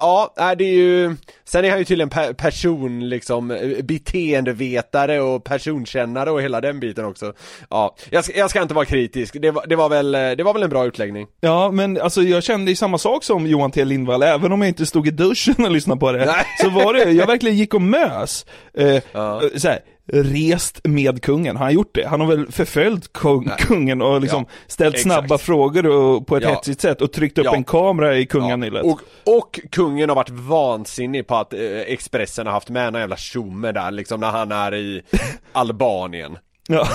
ja, 0.00 0.34
det 0.58 0.64
är 0.64 0.72
ju 0.74 1.16
Sen 1.44 1.64
är 1.64 1.70
han 1.70 1.78
ju 1.78 1.84
till 1.84 2.00
en 2.00 2.10
pe- 2.10 2.32
person 2.34 3.08
liksom 3.08 3.50
eh, 3.50 3.82
beteendevetare 3.82 5.20
och 5.20 5.44
personkännare 5.44 6.30
och 6.30 6.42
hela 6.42 6.60
den 6.60 6.80
biten 6.80 7.04
också 7.04 7.32
Ja, 7.70 7.96
jag 8.10 8.24
ska, 8.24 8.38
jag 8.38 8.50
ska 8.50 8.62
inte 8.62 8.74
vara 8.74 8.84
kritisk, 8.84 9.36
det 9.42 9.50
var, 9.50 9.66
det 9.66 9.76
var 9.76 9.88
väl, 9.88 10.14
eh, 10.14 10.30
det 10.30 10.42
var 10.42 10.52
väl 10.52 10.62
en 10.62 10.70
bra 10.70 10.86
utläggning 10.86 11.26
Ja, 11.40 11.70
men 11.70 12.00
alltså 12.00 12.22
jag 12.22 12.42
kände 12.42 12.70
ju 12.70 12.76
samma 12.76 12.98
sak 12.98 13.24
som 13.24 13.46
Johan 13.46 13.70
T 13.70 13.84
Lindvall, 13.84 14.22
även 14.22 14.52
om 14.52 14.60
jag 14.60 14.68
inte 14.68 14.86
stod 14.86 15.08
i 15.08 15.10
duschen 15.10 15.64
och 15.64 15.70
lyssnade 15.70 16.00
på 16.00 16.12
det. 16.12 16.24
Nej. 16.24 16.44
Så 16.62 16.70
var 16.70 16.94
det, 16.94 17.10
jag 17.10 17.26
verkligen 17.26 17.56
gick 17.56 17.74
och 17.74 17.82
mös. 17.82 18.46
Eh, 18.74 19.02
Ja. 19.12 19.42
så 19.56 19.68
här, 19.68 19.78
rest 20.12 20.80
med 20.84 21.22
kungen, 21.22 21.56
har 21.56 21.64
han 21.64 21.74
gjort 21.74 21.90
det? 21.94 22.06
Han 22.06 22.20
har 22.20 22.28
väl 22.28 22.52
förföljt 22.52 23.12
kung, 23.12 23.50
kungen 23.58 24.02
och 24.02 24.20
liksom 24.20 24.44
Ja, 24.48 24.54
ställt 24.66 24.94
exakt. 24.94 25.02
snabba 25.14 25.38
frågor 25.38 25.86
och, 25.86 26.26
på 26.26 26.36
ett 26.36 26.42
Ja. 26.42 26.50
hetsigt 26.50 26.80
sätt 26.80 27.00
och 27.02 27.12
tryckt 27.12 27.38
upp 27.38 27.44
Ja. 27.44 27.54
en 27.54 27.64
kamera 27.64 28.16
i 28.16 28.26
kunganyllet. 28.26 28.84
och, 28.84 29.00
och 29.38 29.60
kungen 29.70 30.08
har 30.08 30.16
varit 30.16 30.30
vansinnig 30.30 31.26
på 31.26 31.36
att 31.36 31.52
eh, 31.54 31.60
Expressen 31.86 32.46
har 32.46 32.52
haft 32.52 32.68
med 32.70 32.92
någon 32.92 33.00
jävla 33.00 33.16
tjomme 33.16 33.72
där 33.72 33.90
liksom 33.90 34.20
när 34.20 34.30
han 34.30 34.52
är 34.52 34.74
i 34.74 35.02
Albanien 35.52 36.38
Ja. 36.68 36.88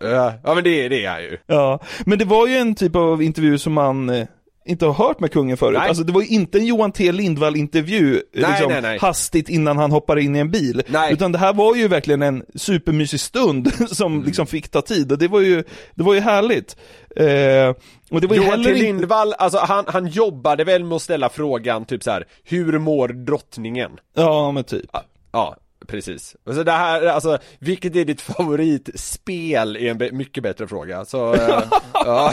Ja, 0.00 0.32
ja 0.44 0.54
men 0.54 0.64
det, 0.64 0.88
det 0.88 1.04
är 1.04 1.10
han 1.10 1.22
ju 1.22 1.38
ja, 1.46 1.78
men 2.06 2.18
det 2.18 2.24
var 2.24 2.46
ju 2.46 2.56
en 2.56 2.74
typ 2.74 2.96
av 2.96 3.22
intervju 3.22 3.58
som 3.58 3.72
man 3.72 4.10
eh, 4.10 4.26
inte 4.66 4.86
har 4.86 4.92
hört 5.06 5.20
med 5.20 5.32
kungen 5.32 5.56
förut. 5.56 5.78
Nej. 5.78 5.88
Alltså 5.88 6.04
det 6.04 6.12
var 6.12 6.20
ju 6.22 6.26
inte 6.28 6.58
en 6.58 6.66
Johan 6.66 6.92
T 6.92 7.12
Lindvall 7.12 7.56
intervju 7.56 8.22
Nej, 8.34 8.50
liksom, 8.50 8.72
nej, 8.72 8.82
nej. 8.82 8.98
hastigt 8.98 9.48
innan 9.48 9.78
han 9.78 9.90
hoppar 9.92 10.18
in 10.18 10.36
i 10.36 10.38
en 10.38 10.50
bil. 10.50 10.82
Nej. 10.86 11.12
Utan 11.12 11.32
det 11.32 11.38
här 11.38 11.52
var 11.54 11.74
ju 11.76 11.88
verkligen 11.88 12.22
en 12.22 12.44
supermysig 12.54 13.20
stund 13.20 13.72
som 13.90 14.12
Mm. 14.14 14.24
liksom 14.26 14.46
fick 14.46 14.68
ta 14.68 14.82
tid 14.82 15.12
och 15.12 15.18
det 15.18 15.28
var 15.28 15.40
ju, 15.40 15.64
det 15.94 16.02
var 16.02 16.14
ju 16.14 16.20
härligt. 16.20 16.76
Eh, 17.16 17.74
och 18.10 18.20
det 18.20 18.26
var 18.26 18.36
Johan 18.36 18.64
T 18.64 18.70
inte... 18.70 18.82
Lindvall, 18.82 19.32
alltså 19.38 19.58
han, 19.58 19.84
han 19.88 20.06
jobbade 20.06 20.64
väl 20.64 20.84
med 20.84 20.96
att 20.96 21.02
ställa 21.02 21.28
frågan 21.28 21.84
typ 21.84 22.02
så 22.02 22.10
här: 22.10 22.24
hur 22.44 22.78
mår 22.78 23.08
drottningen? 23.08 23.90
Ja 24.16 24.50
men 24.52 24.64
typ. 24.64 24.90
Ja, 24.92 25.02
ja 25.32 25.56
precis. 25.88 26.36
Alltså 26.46 26.64
det 26.64 26.72
här, 26.72 27.06
alltså, 27.06 27.38
vilket 27.58 27.96
är 27.96 28.04
ditt 28.04 28.20
favoritspel 28.20 29.76
är 29.76 30.02
en 30.02 30.16
mycket 30.16 30.42
bättre 30.42 30.66
fråga, 30.66 31.04
så 31.04 31.34
eh, 31.34 31.62
ja. 31.94 32.32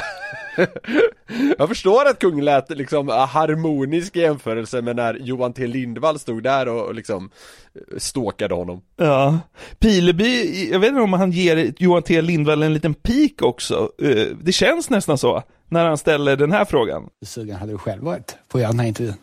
Jag 1.58 1.68
förstår 1.70 2.06
att 2.10 2.20
kung 2.20 2.42
lät 2.42 2.70
liksom 2.70 3.08
harmonisk 3.10 4.16
i 4.16 4.20
jämförelse 4.20 4.82
med 4.82 4.96
när 4.96 5.14
Johan 5.14 5.54
T 5.54 5.68
Lindvall 5.68 6.20
stod 6.20 6.44
där 6.44 6.68
och, 6.68 6.86
och 6.86 6.96
liksom 6.96 7.30
eh, 7.76 7.98
stalkade 7.98 8.56
honom 8.56 8.82
Ja. 8.98 9.40
Pileby, 9.80 10.70
jag 10.72 10.80
vet 10.80 10.90
inte 10.90 11.02
om 11.02 11.14
han 11.14 11.32
ger 11.32 11.74
Johan 11.78 12.04
T 12.04 12.22
Lindvall 12.22 12.64
en 12.64 12.74
liten 12.74 12.94
pik 12.94 13.42
också. 13.42 13.92
Eh, 14.02 14.28
det 14.42 14.52
känns 14.52 14.90
nästan 14.90 15.18
så, 15.18 15.44
när 15.70 15.86
han 15.86 15.98
ställer 15.98 16.36
den 16.36 16.52
här 16.52 16.66
frågan. 16.66 17.10
sugen 17.26 17.56
hade 17.56 17.72
du 17.72 17.78
själv 17.78 18.04
varit 18.04 18.36
på 18.48 18.58
att 18.58 18.62
göra 18.62 18.72
den 18.72 18.80
här 18.80 18.88
intervjun? 18.88 19.16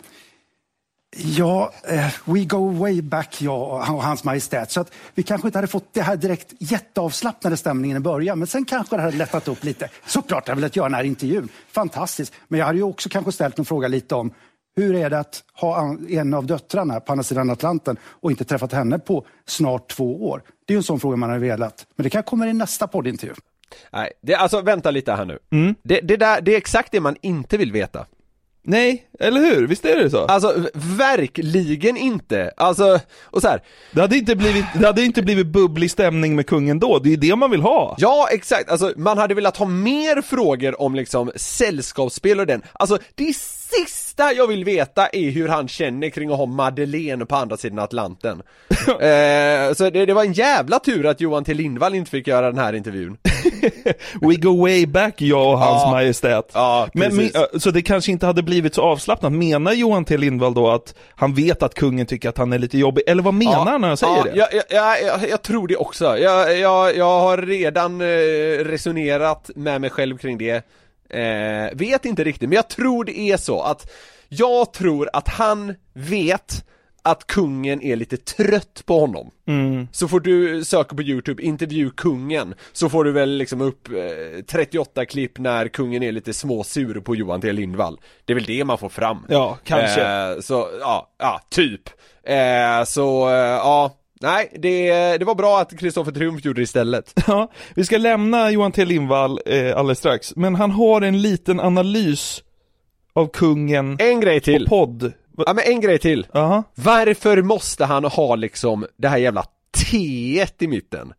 Ja, 1.21 1.73
eh, 1.89 2.07
we 2.25 2.45
go 2.45 2.71
way 2.71 3.03
back, 3.03 3.43
jag 3.43 3.71
och 3.71 4.03
hans 4.03 4.25
majestät. 4.25 4.71
Så 4.71 4.81
att 4.81 4.93
vi 5.15 5.23
kanske 5.23 5.49
inte 5.49 5.59
hade 5.59 5.69
fått 5.69 5.95
det 5.95 6.03
här 6.03 6.17
direkt 6.17 6.53
jätteavslappnade 6.59 7.57
stämningen 7.57 7.97
i 7.97 8.01
början. 8.01 8.39
Men 8.39 8.49
sen 8.49 8.65
kanske 8.65 8.97
det 8.97 9.03
hade 9.03 9.17
lättat 9.17 9.49
upp 9.49 9.65
lite. 9.65 9.89
Såklart 10.07 10.49
hade 10.49 10.51
jag 10.51 10.57
velat 10.57 10.77
göra 10.77 10.89
den 10.89 10.95
här 10.95 11.05
intervjun. 11.05 11.49
Fantastiskt. 11.73 12.33
Men 12.49 12.59
jag 12.59 12.67
hade 12.67 12.79
ju 12.79 12.85
också 12.85 13.09
kanske 13.09 13.33
ställt 13.33 13.59
en 13.59 13.65
fråga 13.65 13.89
lite 13.89 14.15
om 14.15 14.33
hur 14.77 14.95
är 14.95 15.11
det 15.11 15.19
att 15.19 15.43
ha 15.55 15.97
en 16.09 16.35
av 16.35 16.47
döttrarna 16.47 17.01
på 17.01 17.13
andra 17.13 17.23
sidan 17.23 17.51
Atlanten 17.51 17.97
och 18.05 18.31
inte 18.31 18.45
träffat 18.45 18.73
henne 18.73 18.99
på 18.99 19.27
snart 19.47 19.91
två 19.91 20.29
år? 20.29 20.43
Det 20.67 20.73
är 20.73 20.75
ju 20.75 20.79
en 20.79 20.83
sån 20.83 21.01
fråga 21.01 21.17
man 21.17 21.31
har 21.31 21.39
velat. 21.39 21.87
Men 21.97 22.05
det 22.05 22.11
kan 22.11 22.23
komma 22.23 22.47
i 22.47 22.53
nästa 22.53 22.87
poddintervju. 22.87 23.35
Nej, 23.93 24.13
det, 24.23 24.35
alltså 24.35 24.61
vänta 24.61 24.91
lite 24.91 25.13
här 25.13 25.25
nu 25.25 25.39
det, 25.83 26.01
det 26.01 26.17
där, 26.17 26.41
det 26.41 26.53
är 26.53 26.57
exakt 26.57 26.93
det 26.93 27.01
man 27.01 27.17
inte 27.23 27.57
vill 27.57 27.73
veta 27.73 28.07
Nej, 28.69 29.07
eller 29.21 29.41
hur? 29.41 29.67
Visst 29.67 29.85
är 29.85 29.97
det 29.97 30.11
så? 30.11 30.25
Alltså 30.25 30.55
verkligen 30.75 31.97
inte, 31.97 32.53
alltså, 32.57 33.01
och 33.23 33.43
så 33.43 33.49
här, 33.49 33.63
Det 33.93 34.01
hade 34.01 34.17
inte 34.17 34.37
blivit, 34.37 34.65
det 34.75 34.87
hade 34.87 35.03
inte 35.03 35.23
blivit 35.23 35.47
bubblig 35.47 35.91
stämning 35.91 36.37
med 36.37 36.47
kungen 36.47 36.79
då, 36.79 36.99
det 36.99 37.09
är 37.09 37.11
ju 37.11 37.17
det 37.17 37.37
man 37.37 37.51
vill 37.51 37.63
ha. 37.63 37.97
Ja, 37.99 38.29
exakt. 38.31 38.71
Alltså, 38.71 38.93
man 38.97 39.19
hade 39.19 39.35
velat 39.35 39.57
ha 39.57 39.67
mer 39.67 40.23
frågor 40.23 40.81
om 40.81 40.95
liksom 40.95 41.31
sällskapsspel 41.37 42.41
och 42.41 42.47
den. 42.47 42.63
Alltså, 42.73 42.99
det 43.15 43.37
sista 43.37 44.33
jag 44.33 44.47
vill 44.47 44.65
veta 44.65 45.07
är 45.07 45.31
hur 45.31 45.49
han 45.49 45.69
känner 45.69 46.11
kring 46.11 46.31
att 46.31 46.39
ha 46.39 46.47
Madeleine 46.47 47.27
på 47.27 47.37
andra 47.37 47.57
sidan 47.57 47.79
Atlanten. 47.79 48.43
eh, 48.89 49.75
så 49.75 49.91
det, 49.91 50.07
det 50.07 50.15
var 50.15 50.25
en 50.25 50.33
jävla 50.33 50.79
tur 50.79 51.07
att 51.07 51.21
Johan 51.21 51.45
T 51.45 51.55
Lindvall 51.55 51.95
inte 51.95 52.11
fick 52.11 52.27
göra 52.27 52.47
den 52.47 52.59
här 52.59 52.73
intervjun. 52.73 53.17
We 54.21 54.35
go 54.35 54.61
way 54.61 54.87
back, 54.87 55.21
jag 55.21 55.53
och 55.53 55.59
hans 55.59 55.83
Ja. 55.85 55.91
majestät. 55.91 56.51
Ja, 56.53 56.89
Men, 56.95 57.17
men, 57.17 57.31
så 57.61 57.71
det 57.71 57.83
kanske 57.83 58.13
inte 58.13 58.27
hade 58.27 58.43
blivit 58.43 58.75
så 58.75 58.83
avslappnat. 58.83 59.33
Menar 59.33 59.73
Johan 59.73 60.05
T 60.05 60.17
Lindvall 60.17 60.55
då 60.55 60.71
att 60.71 60.95
han 61.15 61.35
vet 61.35 61.63
att 61.63 61.75
kungen 61.75 62.07
tycker 62.07 62.29
att 62.29 62.39
han 62.39 62.53
är 62.53 62.59
lite 62.59 62.79
jobbig? 62.79 63.03
Eller 63.07 63.23
vad 63.23 63.35
menar 63.35 63.65
han 63.65 63.81
när 63.81 63.89
han 63.89 63.97
säger 63.97 64.17
ja, 64.17 64.23
det? 64.23 64.37
Jag, 64.37 64.49
jag, 64.71 65.03
jag, 65.03 65.31
jag, 65.31 65.43
tror 65.43 65.69
det 65.69 65.77
också. 65.77 66.19
Jag, 66.19 66.59
jag, 66.59 66.97
jag 66.97 67.21
har 67.21 67.39
redan 67.39 68.01
eh, 68.01 68.05
resonerat 68.65 69.51
med 69.55 69.81
mig 69.81 69.91
själv 69.91 70.19
kring 70.19 70.39
det. 70.39 70.65
Eh, 71.11 71.77
vet 71.79 72.05
inte 72.05 72.25
riktigt, 72.25 72.49
men 72.49 72.57
jag 72.57 72.69
tror 72.69 73.05
det 73.05 73.19
är 73.19 73.37
så 73.37 73.63
att 73.63 73.91
jag 74.29 74.73
tror 74.73 75.11
att 75.13 75.29
han 75.29 75.75
vet 75.95 76.65
att 77.11 77.27
kungen 77.27 77.83
är 77.83 77.97
lite 77.97 78.17
trött 78.17 78.83
på 78.87 79.01
honom. 79.01 79.31
Mm. 79.47 79.89
Så 79.93 80.09
får 80.09 80.21
du 80.21 80.65
söka 80.65 80.97
på 80.97 81.03
youtube, 81.03 81.43
intervju 81.43 81.91
kungen, 81.91 82.55
så 82.73 82.89
får 82.89 83.05
du 83.05 83.13
väl 83.13 83.31
liksom 83.31 83.61
upp 83.61 83.89
eh, 83.89 84.43
38 84.45 85.05
klipp 85.07 85.39
när 85.39 85.69
kungen 85.69 86.03
är 86.03 86.13
lite 86.13 86.33
småsur 86.33 87.01
på 87.01 87.17
Johan 87.17 87.41
T 87.41 87.53
Lindvall. 87.53 88.01
Det 88.25 88.33
är 88.33 88.35
väl 88.35 88.45
det 88.45 88.65
man 88.65 88.79
får 88.79 88.89
fram. 88.89 89.19
Ja, 89.29 89.59
kanske. 89.65 90.03
Eh, 90.03 90.41
så, 90.41 90.69
ja, 90.81 91.11
ja, 91.19 91.41
typ. 91.51 91.83
Eh, 92.25 92.85
så, 92.87 93.29
eh, 93.29 93.35
ja, 93.37 93.93
nej, 94.21 94.53
det, 94.59 94.91
det 95.19 95.25
var 95.25 95.35
bra 95.35 95.61
att 95.61 95.79
Kristoffer 95.79 96.13
Triumf 96.13 96.45
gjorde 96.45 96.61
det 96.61 96.65
istället. 96.65 97.13
Ja, 97.27 97.51
vi 97.75 97.85
ska 97.85 97.99
lämna 97.99 98.51
Johan 98.51 98.73
T 98.73 98.85
Lindvall 98.85 99.41
eh, 99.47 99.77
alldeles 99.77 99.99
strax, 99.99 100.37
men 100.37 100.55
han 100.55 100.71
har 100.71 101.01
en 101.01 101.23
liten 101.23 101.61
analys 101.61 102.43
av 103.13 103.27
kungen 103.33 103.97
En 104.01 104.21
grej 104.21 104.41
på 104.41 104.45
till. 104.45 104.67
podd. 104.67 105.13
Ja 105.47 105.53
men 105.55 105.65
en 105.65 105.81
grej 105.81 105.99
till. 105.99 106.27
Jaha. 106.33 106.63
Varför 106.75 107.43
måste 107.43 107.85
han 107.85 108.05
ha 108.05 108.37
liksom 108.37 108.87
det 108.97 109.09
här 109.09 109.19
jävla 109.19 109.45
T 109.91 109.97
i 110.59 110.67
mitten? 110.67 111.13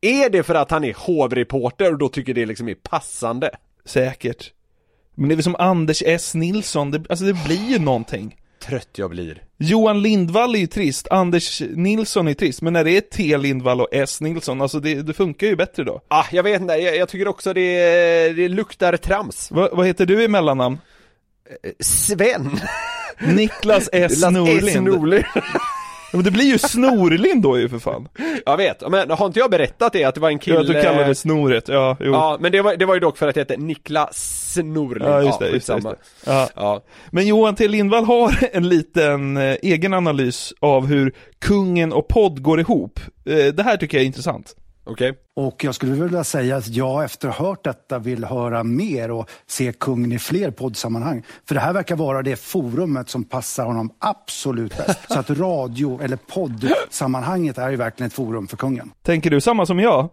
Är 0.00 0.30
det 0.30 0.42
för 0.42 0.54
att 0.54 0.70
han 0.70 0.84
är 0.84 0.94
hovreporter 0.94 1.92
och 1.92 1.98
då 1.98 2.08
tycker 2.08 2.34
det 2.34 2.46
liksom 2.46 2.68
är 2.68 2.74
passande? 2.74 3.50
Säkert. 3.84 4.52
Men 5.14 5.28
det 5.28 5.34
är 5.34 5.36
väl 5.36 5.42
som 5.42 5.56
Anders 5.58 6.02
S 6.06 6.34
Nilsson, 6.34 6.90
det, 6.90 7.02
alltså 7.10 7.24
det 7.24 7.44
blir 7.46 7.70
ju 7.70 7.78
någonting. 7.78 8.36
Trött 8.62 8.90
jag 8.96 9.10
blir. 9.10 9.42
Johan 9.58 10.02
Lindvall 10.02 10.54
är 10.54 10.58
ju 10.58 10.66
trist, 10.66 11.08
Anders 11.10 11.62
Nilsson 11.70 12.28
är 12.28 12.34
trist, 12.34 12.62
men 12.62 12.72
när 12.72 12.84
det 12.84 12.96
är 12.96 13.00
T 13.00 13.38
Lindvall 13.38 13.80
och 13.80 13.88
S 13.92 14.20
Nilsson, 14.20 14.62
alltså 14.62 14.80
det, 14.80 15.02
det 15.02 15.12
funkar 15.12 15.46
ju 15.46 15.56
bättre 15.56 15.84
då. 15.84 16.00
Ah, 16.08 16.24
jag 16.32 16.42
vet 16.42 16.60
inte, 16.60 16.74
jag, 16.74 16.96
jag 16.96 17.08
tycker 17.08 17.28
också 17.28 17.52
det, 17.52 18.32
det 18.32 18.48
luktar 18.48 18.96
trams. 18.96 19.50
Va, 19.50 19.68
vad 19.72 19.86
heter 19.86 20.06
du 20.06 20.22
i 20.22 20.28
mellannamn? 20.28 20.78
Sven! 21.80 22.60
Niklas 23.18 23.88
S 23.92 24.22
Norlind. 24.30 25.24
Ja, 26.12 26.16
Men 26.16 26.24
det 26.24 26.30
blir 26.30 26.44
ju 26.44 26.58
Snorlind 26.58 27.42
då 27.42 27.58
ju 27.58 27.68
för 27.68 27.78
fan. 27.78 28.08
Jag 28.46 28.56
vet, 28.56 28.90
men 28.90 29.10
har 29.10 29.26
inte 29.26 29.38
jag 29.38 29.50
berättat 29.50 29.92
det 29.92 30.04
att 30.04 30.14
det 30.14 30.20
var 30.20 30.28
en 30.28 30.38
kille 30.38 30.56
Ja, 30.56 30.62
du 30.62 30.82
kallar 30.82 31.08
det 31.08 31.14
Snoret, 31.14 31.68
ja, 31.68 31.96
jo. 32.00 32.12
Ja, 32.12 32.36
men 32.40 32.52
det 32.52 32.62
var, 32.62 32.76
det 32.76 32.84
var 32.84 32.94
ju 32.94 33.00
dock 33.00 33.18
för 33.18 33.28
att 33.28 33.36
jag 33.36 33.40
hette 33.40 33.56
Niklas 33.56 34.58
Norlind. 34.64 35.10
Ja, 35.10 35.22
just 35.22 35.38
det, 35.38 35.48
just 35.48 35.66
det, 35.66 35.74
skitsamma. 35.74 35.90
just 35.90 36.24
det. 36.24 36.32
Ja. 36.32 36.48
Ja. 36.54 36.84
Men 37.10 37.26
Johan 37.26 37.54
T 37.54 37.68
Lindvall 37.68 38.04
har 38.04 38.48
en 38.52 38.68
liten 38.68 39.36
eh, 39.36 39.56
egen 39.62 39.94
analys 39.94 40.52
av 40.60 40.86
hur 40.86 41.12
kungen 41.38 41.92
och 41.92 42.08
podd 42.08 42.42
går 42.42 42.60
ihop. 42.60 43.00
Eh, 43.26 43.54
det 43.54 43.62
här 43.62 43.76
tycker 43.76 43.98
jag 43.98 44.02
är 44.02 44.06
intressant. 44.06 44.54
Okej. 44.88 45.14
Och 45.34 45.64
jag 45.64 45.74
skulle 45.74 45.92
vilja 45.92 46.24
säga 46.24 46.56
att 46.56 46.68
jag 46.68 47.04
efter 47.04 47.28
att 47.28 47.34
ha 47.34 47.46
hört 47.46 47.64
detta 47.64 47.98
vill 47.98 48.24
höra 48.24 48.64
mer 48.64 49.10
och 49.10 49.30
se 49.46 49.72
kungen 49.72 50.12
i 50.12 50.18
fler 50.18 50.50
poddsammanhang. 50.50 51.22
För 51.48 51.54
det 51.54 51.60
här 51.60 51.72
verkar 51.72 51.96
vara 51.96 52.22
det 52.22 52.36
forumet 52.36 53.08
som 53.08 53.24
passar 53.24 53.64
honom 53.64 53.92
absolut 53.98 54.76
bäst. 54.76 54.98
Så 55.08 55.18
att 55.18 55.30
radio 55.30 56.00
eller 56.02 56.16
poddsammanhanget 56.16 57.58
är 57.58 57.70
ju 57.70 57.76
verkligen 57.76 58.06
ett 58.06 58.12
forum 58.12 58.48
för 58.48 58.56
kungen. 58.56 58.90
Tänker 59.02 59.30
du 59.30 59.40
samma 59.40 59.66
som 59.66 59.80
jag? 59.80 60.08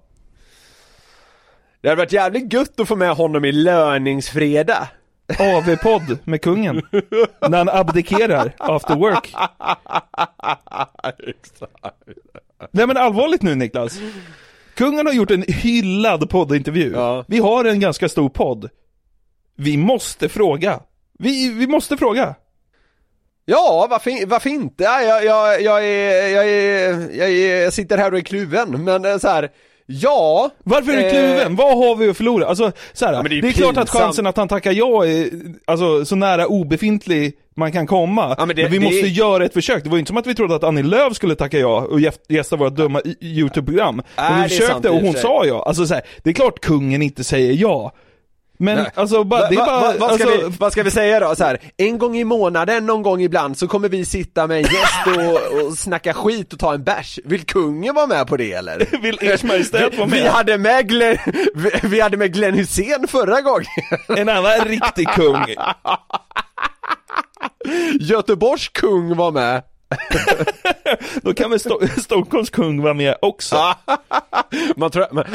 Det 1.82 1.90
hade 1.90 2.02
varit 2.02 2.12
jävligt 2.12 2.54
gött 2.54 2.80
att 2.80 2.88
få 2.88 2.96
med 2.96 3.16
honom 3.16 3.46
i 3.46 3.52
löningsfredag. 3.52 4.88
AV-podd 5.40 6.18
med 6.24 6.42
kungen. 6.42 6.82
När 7.50 7.58
han 7.58 7.70
abdikerar 7.70 8.56
after 8.58 8.96
work. 8.96 9.36
Nej 12.72 12.88
men 12.88 12.98
allvarligt 12.98 13.42
nu 13.42 13.56
Niklas. 13.56 14.00
Kungen 14.76 15.06
har 15.06 15.14
gjort 15.14 15.32
en 15.32 15.44
hyllad 15.48 16.30
poddintervju. 16.30 16.92
Ja. 16.92 17.26
Vi 17.28 17.40
har 17.40 17.66
en 17.66 17.80
ganska 17.80 18.10
stor 18.10 18.30
podd. 18.30 18.70
Vi 19.56 19.78
måste 19.78 20.30
fråga. 20.30 20.80
Vi, 21.20 21.50
vi 21.50 21.68
måste 21.68 21.98
fråga. 21.98 22.36
Ja, 23.46 23.88
varför, 23.90 24.26
varför 24.26 24.50
inte? 24.50 24.84
Ja, 24.84 25.02
Jag, 25.02 25.26
jag, 25.26 25.62
jag, 25.62 25.86
är, 25.86 26.28
jag, 26.36 26.50
är, 26.50 27.18
jag, 27.18 27.30
är, 27.30 27.62
jag 27.64 27.74
sitter 27.74 27.98
här 27.98 28.12
och 28.12 28.18
är 28.18 28.22
kluven, 28.22 28.84
men 28.84 29.06
eh, 29.06 29.18
så 29.18 29.28
här. 29.28 29.52
Ja 29.86 30.50
Varför 30.64 30.92
är 30.92 30.98
du 30.98 31.04
eh, 31.04 31.10
kluven? 31.12 31.56
Vad 31.56 31.78
har 31.78 31.96
vi 31.96 32.10
att 32.10 32.18
förlora? 32.18 32.46
Alltså, 32.48 32.72
så 32.94 33.06
här, 33.06 33.14
Ja, 33.14 33.22
men 33.22 33.30
det, 33.32 33.42
det 33.42 33.48
är 33.48 33.50
är 33.50 33.54
klart 33.54 33.78
att 33.78 33.90
chansen 33.90 34.28
att 34.28 34.38
han 34.38 34.48
tackar 34.48 34.72
ja 34.72 35.06
är 35.06 35.30
alltså, 35.68 36.06
så 36.06 36.16
nära 36.16 36.48
obefintlig 36.48 37.34
man 37.56 37.72
kan 37.72 37.88
komma. 37.88 38.22
Ja, 38.30 38.36
men 38.38 38.48
men, 38.48 38.56
det- 38.56 38.68
vi 38.68 38.78
det 38.78 38.84
måste 38.84 39.00
är- 39.00 39.08
göra 39.08 39.46
ett 39.46 39.54
försök. 39.54 39.84
Det 39.84 39.90
var 39.90 39.98
ju 39.98 40.00
inte 40.00 40.10
som 40.10 40.18
att 40.18 40.28
vi 40.28 40.36
trodde 40.36 40.56
att 40.56 40.64
Annie 40.64 40.84
Lööf 40.84 41.16
skulle 41.16 41.36
tacka 41.36 41.60
ja 41.60 41.82
och 41.92 42.00
gäst- 42.00 42.26
gästa 42.30 42.56
våra 42.56 42.70
dumma 42.70 43.02
YouTube-program. 43.22 43.96
Men 43.96 44.06
Nej, 44.16 44.34
vi 44.50 44.56
är 44.56 44.60
sant 44.60 44.68
försökte 44.68 44.88
i 44.88 44.92
och 44.92 44.96
hon 45.02 45.14
sa 45.14 45.46
ja. 45.46 45.64
Alltså 45.68 45.86
så 45.86 45.94
här, 45.94 46.04
det 46.24 46.30
är 46.30 46.34
klart 46.34 46.60
kungen 46.60 47.02
inte 47.02 47.24
säger 47.24 47.54
ja. 47.54 47.92
Men 48.58 48.76
Nej. 48.76 48.92
alltså, 48.96 49.24
bara, 49.24 49.42
Va, 49.42 49.48
det 49.50 49.56
är 49.56 49.60
va, 49.60 49.66
bara, 49.66 49.80
va, 49.82 49.94
vad, 50.00 50.20
ska 50.20 50.24
alltså, 50.30 50.48
vi, 50.50 50.56
vad 50.60 50.72
ska 50.72 50.84
vi 50.84 50.92
säga 50.92 51.20
då? 51.20 51.36
Så 51.36 51.44
här, 51.44 51.58
en 51.78 51.98
gång 51.98 52.18
i 52.18 52.24
månaden, 52.24 52.86
någon 52.86 53.02
gång 53.02 53.22
ibland, 53.22 53.58
så 53.58 53.68
kommer 53.68 53.90
vi 53.90 54.06
sitta 54.06 54.48
med 54.48 54.58
en 54.58 54.64
gäst 54.64 55.08
och, 55.08 55.68
och 55.68 55.74
snacka 55.78 56.14
skit 56.14 56.54
och 56.54 56.60
ta 56.60 56.74
en 56.74 56.84
bärs. 56.84 57.20
Vill 57.26 57.46
kungen 57.46 57.96
vara 57.96 58.08
med 58.08 58.28
på 58.28 58.38
det 58.38 58.54
eller? 58.54 58.88
vill 59.02 59.18
ers 59.22 59.44
majestät 59.44 59.98
vara 59.98 60.08
Vi 60.08 60.22
med? 60.22 60.32
hade 60.32 60.58
med 60.58 60.90
Glenn, 60.90 61.18
vi, 61.56 61.72
vi 61.84 62.00
hade 62.02 62.18
med 62.18 62.34
Glenn 62.34 62.54
Hussein 62.54 63.08
förra 63.08 63.42
gången. 63.42 63.66
En 64.18 64.30
annan 64.30 64.60
riktig 64.66 65.08
kung. 65.10 65.46
Göteborgs 68.00 68.70
kung 68.70 69.16
var 69.16 69.32
med. 69.32 69.64
Då 71.22 71.34
kan 71.34 71.50
väl 71.50 71.60
Sto- 71.60 72.00
Stockholms 72.02 72.50
kung 72.50 72.82
vara 72.82 72.94
med 72.94 73.16
också. 73.22 73.74
Man 74.76 74.92
tror, 74.92 75.08
man, 75.14 75.26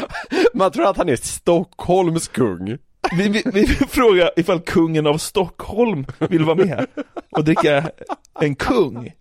man 0.53 0.71
tror 0.71 0.89
att 0.89 0.97
han 0.97 1.09
är 1.09 1.15
Stockholms 1.15 2.27
kung. 2.27 2.77
Vi, 3.17 3.29
vi, 3.29 3.43
vi 3.45 3.67
frågar 3.67 4.31
ifall 4.35 4.59
kungen 4.59 5.07
av 5.07 5.17
Stockholm 5.17 6.05
vill 6.17 6.43
vara 6.43 6.55
med 6.55 6.85
och 7.31 7.43
dricka 7.43 7.91
en 8.39 8.55
kung. 8.55 9.13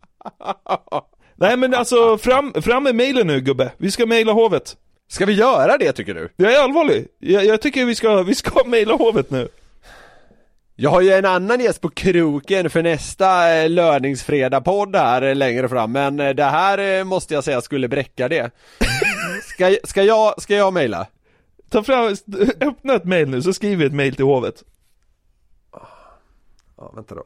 Nej 1.37 1.57
men 1.57 1.75
alltså, 1.75 2.19
fram, 2.19 2.53
fram 2.63 2.83
med 2.83 2.95
mejlen 2.95 3.27
nu 3.27 3.41
gubbe. 3.41 3.73
Vi 3.77 3.91
ska 3.91 4.07
mejla 4.07 4.33
hovet. 4.33 4.77
Ska 5.11 5.27
vi 5.27 5.33
göra 5.33 5.79
det 5.79 5.93
tycker 5.93 6.15
du? 6.15 6.29
Jag 6.37 6.55
är 6.55 6.61
allvarlig. 6.61 7.07
Jag, 7.19 7.45
jag 7.45 7.61
tycker 7.61 7.85
vi 7.85 7.95
ska, 7.95 8.23
vi 8.23 8.35
ska 8.35 8.65
mejla 8.67 8.95
hovet 8.95 9.31
nu. 9.31 9.49
Jag 10.81 10.91
har 10.91 11.01
ju 11.01 11.13
en 11.13 11.25
annan 11.25 11.61
gäst 11.61 11.81
på 11.81 11.89
kroken 11.89 12.71
för 12.71 12.83
nästa 12.83 13.57
eh, 13.57 13.71
löningsfredag-podd 13.71 14.97
här 14.97 15.23
eh, 15.23 15.35
längre 15.35 15.69
fram, 15.69 15.93
men 15.93 16.21
eh, 16.21 16.31
det 16.31 16.45
här 16.45 17.05
måste 17.05 17.35
jag 17.35 17.45
säga 17.45 17.61
skulle 17.61 17.89
bräcka 17.89 18.29
det. 18.29 18.51
Ska, 19.43 19.77
ska 19.85 20.03
jag, 20.03 20.43
ska 20.43 20.57
jag 20.57 20.73
mejla? 20.73 21.07
Ta 21.71 21.83
fram, 21.83 22.17
öppna 22.61 22.95
ett 22.95 23.05
mejl 23.05 23.29
nu 23.29 23.43
så 23.43 23.53
skriver 23.53 23.77
vi 23.77 23.85
ett 23.87 23.93
mejl 23.93 24.15
till 24.17 24.25
hovet. 24.25 24.65
Ja, 26.77 26.93
vänta 26.95 27.15
då. 27.15 27.25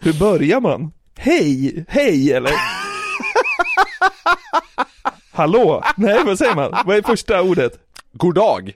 Hur 0.00 0.12
börjar 0.12 0.60
man? 0.60 0.92
Hej, 1.16 1.84
hej 1.88 2.32
eller? 2.32 2.52
Hallå? 5.32 5.84
Nej 5.96 6.24
vad 6.24 6.38
säger 6.38 6.54
man? 6.54 6.74
Vad 6.86 6.96
är 6.96 7.02
första 7.02 7.42
ordet? 7.42 7.72
God 8.12 8.34
dag! 8.34 8.72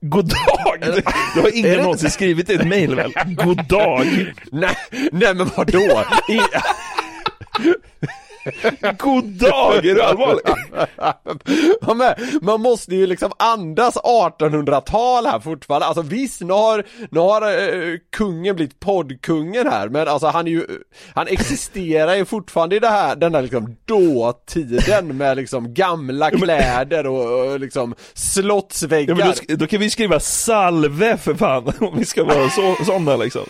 God 0.00 0.28
dag! 0.28 0.94
Det 1.34 1.40
har 1.40 1.56
ingen 1.56 1.82
någonsin 1.82 2.10
skrivit 2.10 2.50
i 2.50 2.54
ett 2.54 2.66
mejl 2.66 2.94
väl? 2.94 3.12
God 3.36 3.68
dag! 3.68 4.06
Nej, 4.52 4.76
nej 5.12 5.34
men 5.34 5.50
vadå? 5.56 6.04
I, 6.28 6.40
God 8.98 9.24
dag! 9.24 9.76
Är 9.76 9.82
du 9.94 10.02
allvarlig? 10.02 10.42
Ja, 11.86 11.94
men, 11.94 12.14
man 12.42 12.60
måste 12.60 12.94
ju 12.94 13.06
liksom 13.06 13.32
andas 13.38 13.96
1800-tal 13.96 15.26
här 15.26 15.40
fortfarande, 15.40 15.86
alltså 15.86 16.02
visst, 16.02 16.40
nu 16.40 16.52
har, 16.52 16.84
nu 17.10 17.20
har 17.20 17.42
eh, 17.42 17.94
kungen 18.16 18.56
blivit 18.56 18.80
poddkungen 18.80 19.66
här, 19.66 19.88
men 19.88 20.08
alltså 20.08 20.26
han 20.26 20.46
är 20.46 20.50
ju, 20.50 20.66
han 21.14 21.26
existerar 21.28 22.14
ju 22.14 22.24
fortfarande 22.24 22.76
i 22.76 22.78
det 22.78 22.88
här, 22.88 23.16
den 23.16 23.34
här 23.34 23.42
liksom 23.42 23.76
dåtiden 23.84 25.16
med 25.16 25.36
liksom 25.36 25.74
gamla 25.74 26.30
kläder 26.42 27.06
och, 27.06 27.40
och 27.52 27.60
liksom 27.60 27.94
Ja, 27.98 28.04
slottsväggar. 28.14 29.14
men 29.14 29.32
då, 29.48 29.54
då 29.56 29.66
kan 29.66 29.80
vi 29.80 29.90
skriva 29.90 30.20
salve 30.20 31.16
för 31.16 31.34
fan, 31.34 31.72
om 31.80 31.98
vi 31.98 32.04
ska 32.04 32.24
vara 32.24 32.50
så, 32.50 32.76
sådana 32.84 33.16
liksom. 33.16 33.42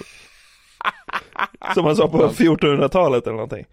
Som 1.74 1.84
man 1.84 1.96
sa 1.96 2.08
på 2.08 2.28
1400-talet 2.28 3.26
eller 3.26 3.34
någonting. 3.36 3.66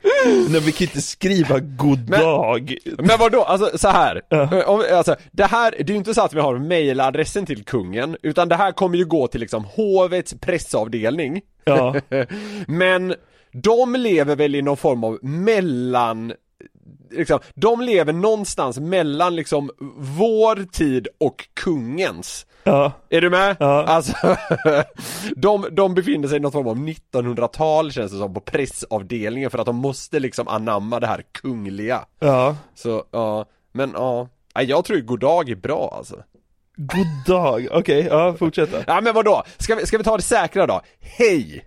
Nej 0.49 0.61
vi 0.61 0.71
kan 0.71 0.85
inte 0.87 1.01
skriva 1.01 1.59
god 1.59 2.09
Men- 2.09 2.19
dag. 2.19 2.77
Men 2.97 3.19
vadå, 3.19 3.43
alltså 3.43 3.77
så 3.77 3.87
här. 3.87 4.21
Ja. 4.29 4.65
Om, 4.65 4.83
alltså, 4.93 5.15
det 5.31 5.43
här, 5.45 5.71
det 5.77 5.83
är 5.83 5.89
ju 5.89 5.95
inte 5.95 6.13
så 6.13 6.21
att 6.21 6.33
vi 6.33 6.39
har 6.39 6.57
mailadressen 6.57 7.45
till 7.45 7.63
kungen, 7.63 8.17
utan 8.23 8.49
det 8.49 8.55
här 8.55 8.71
kommer 8.71 8.97
ju 8.97 9.05
gå 9.05 9.27
till 9.27 9.39
liksom 9.41 9.65
hovets 9.65 10.35
pressavdelning. 10.41 11.41
Ja. 11.63 11.95
Men 12.67 13.15
de 13.53 13.95
lever 13.95 14.35
väl 14.35 14.55
i 14.55 14.61
någon 14.61 14.77
form 14.77 15.03
av 15.03 15.17
mellan 15.21 16.33
liksom, 17.11 17.39
de 17.55 17.81
lever 17.81 18.13
någonstans 18.13 18.79
mellan 18.79 19.35
liksom 19.35 19.71
vår 19.97 20.71
tid 20.71 21.07
och 21.19 21.47
kungens. 21.53 22.45
Ja. 22.63 22.91
Är 23.09 23.21
du 23.21 23.29
med? 23.29 23.55
Ja. 23.59 23.83
Alltså, 23.83 24.13
de, 25.35 25.67
de 25.71 25.93
befinner 25.93 26.27
sig 26.27 26.37
i 26.37 26.39
något 26.39 26.53
form 26.53 26.67
av 26.67 26.77
1900-tal 26.77 27.91
känns 27.91 28.11
det 28.11 28.17
som 28.17 28.33
på 28.33 28.39
pressavdelningen 28.39 29.49
för 29.49 29.59
att 29.59 29.65
de 29.65 29.75
måste 29.75 30.19
liksom 30.19 30.47
anamma 30.47 30.99
det 30.99 31.07
här 31.07 31.23
kungliga. 31.31 32.05
Ja. 32.19 32.55
Så, 32.75 33.03
ja, 33.11 33.45
men 33.71 33.91
ja. 33.95 34.27
Jag 34.53 34.85
tror 34.85 34.99
ju 34.99 35.05
goddag 35.05 35.49
är 35.49 35.55
bra 35.55 35.93
alltså. 35.97 36.15
God 36.75 37.25
dag, 37.27 37.67
okej, 37.71 38.07
ja 38.09 38.33
fortsätt 38.33 38.69
Ja 38.87 39.01
men 39.01 39.13
vadå? 39.13 39.43
Ska 39.57 39.75
vi, 39.75 39.85
ska 39.85 39.97
vi 39.97 40.03
ta 40.03 40.17
det 40.17 40.23
säkra 40.23 40.67
då? 40.67 40.81
Hej! 40.99 41.65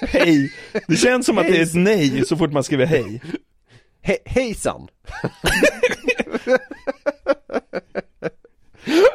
Hej! 0.08 0.52
Det 0.88 0.96
känns 0.96 1.26
som 1.26 1.38
att 1.38 1.46
det 1.46 1.56
är 1.56 1.62
ett 1.62 1.74
nej 1.74 2.24
så 2.26 2.36
fort 2.36 2.52
man 2.52 2.64
skriver 2.64 2.86
hej. 2.86 3.22
He 4.02 4.18
hejsan! 4.24 4.88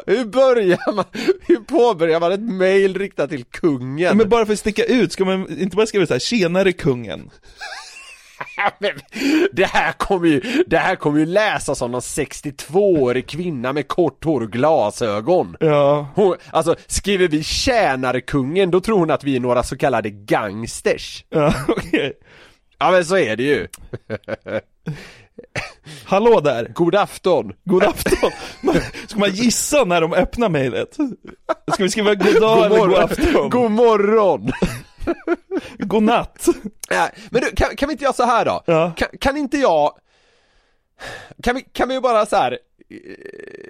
hur 0.06 0.26
börjar 0.26 0.94
man, 0.94 1.06
hur 1.42 1.58
påbörjar 1.58 2.20
man 2.20 2.32
ett 2.32 2.42
mail 2.42 2.98
riktat 2.98 3.30
till 3.30 3.44
kungen? 3.44 4.18
Men 4.18 4.30
bara 4.30 4.46
för 4.46 4.54
att 4.54 4.60
sticka 4.60 4.84
ut, 4.84 5.12
ska 5.12 5.26
man 5.26 5.60
inte 5.60 5.76
bara 5.76 5.86
skriva 5.86 6.06
så 6.06 6.14
här, 6.14 6.20
tjenare 6.20 6.72
kungen? 6.72 7.30
Det 9.52 9.66
här 9.66 9.92
kommer 9.92 10.28
ju, 10.28 10.64
det 10.68 10.78
här 10.78 10.96
kommer 10.96 11.20
ju 11.20 11.26
läsas 11.26 11.82
av 11.82 11.90
någon 11.90 12.02
62-årig 12.02 13.28
kvinna 13.28 13.74
med 13.74 13.88
kort 13.88 14.26
hår 14.26 14.42
och 14.42 14.52
glasögon. 14.52 15.56
Ja. 15.60 16.08
Hon, 16.16 16.36
alltså, 16.52 16.76
skriver 16.88 17.28
vi 17.28 17.44
tjänare 17.44 18.22
kungen, 18.22 18.72
då 18.72 18.82
tror 18.82 19.00
hon 19.00 19.12
att 19.12 19.24
vi 19.24 19.36
är 19.36 19.40
några 19.40 19.64
så 19.64 19.78
kallade 19.78 20.10
gangsters. 20.10 21.26
Ja, 21.30 21.54
okej. 21.68 22.14
Ja 22.80 22.92
men 22.92 23.06
så 23.06 23.18
är 23.18 23.36
det 23.36 23.44
ju. 23.44 23.68
Hallå 26.06 26.40
där! 26.40 26.68
God 26.74 26.96
afton! 26.96 27.54
God 27.64 27.84
afton! 27.84 28.32
Ska 29.08 29.20
man 29.20 29.32
gissa 29.32 29.84
när 29.84 30.02
de 30.02 30.14
öppnar 30.14 30.50
mejlet? 30.50 30.94
Ska 31.74 31.84
vi 31.84 31.90
skriva 31.90 32.16
god 32.16 32.42
dag 32.42 32.66
eller 32.66 32.78
god 32.78 32.94
afton? 32.96 33.50
God 33.50 33.72
morgon! 33.72 34.52
God 35.78 36.04
natt! 36.04 36.48
Nej, 36.90 37.12
men 37.30 37.42
du, 37.42 37.52
kan, 37.56 37.76
kan 37.76 37.88
vi 37.88 37.94
inte 37.94 38.04
göra 38.04 38.14
så 38.14 38.24
här 38.24 38.46
då? 38.46 38.64
Ja. 38.66 38.92
Kan, 38.98 39.08
kan 39.20 39.38
inte 39.38 39.58
jag 39.58 39.92
Kan 41.44 41.56
vi, 41.56 41.62
kan 41.62 41.90
vi 41.90 42.00
bara 42.00 42.26
så 42.26 42.36
här 42.36 42.52
eh, 42.52 42.58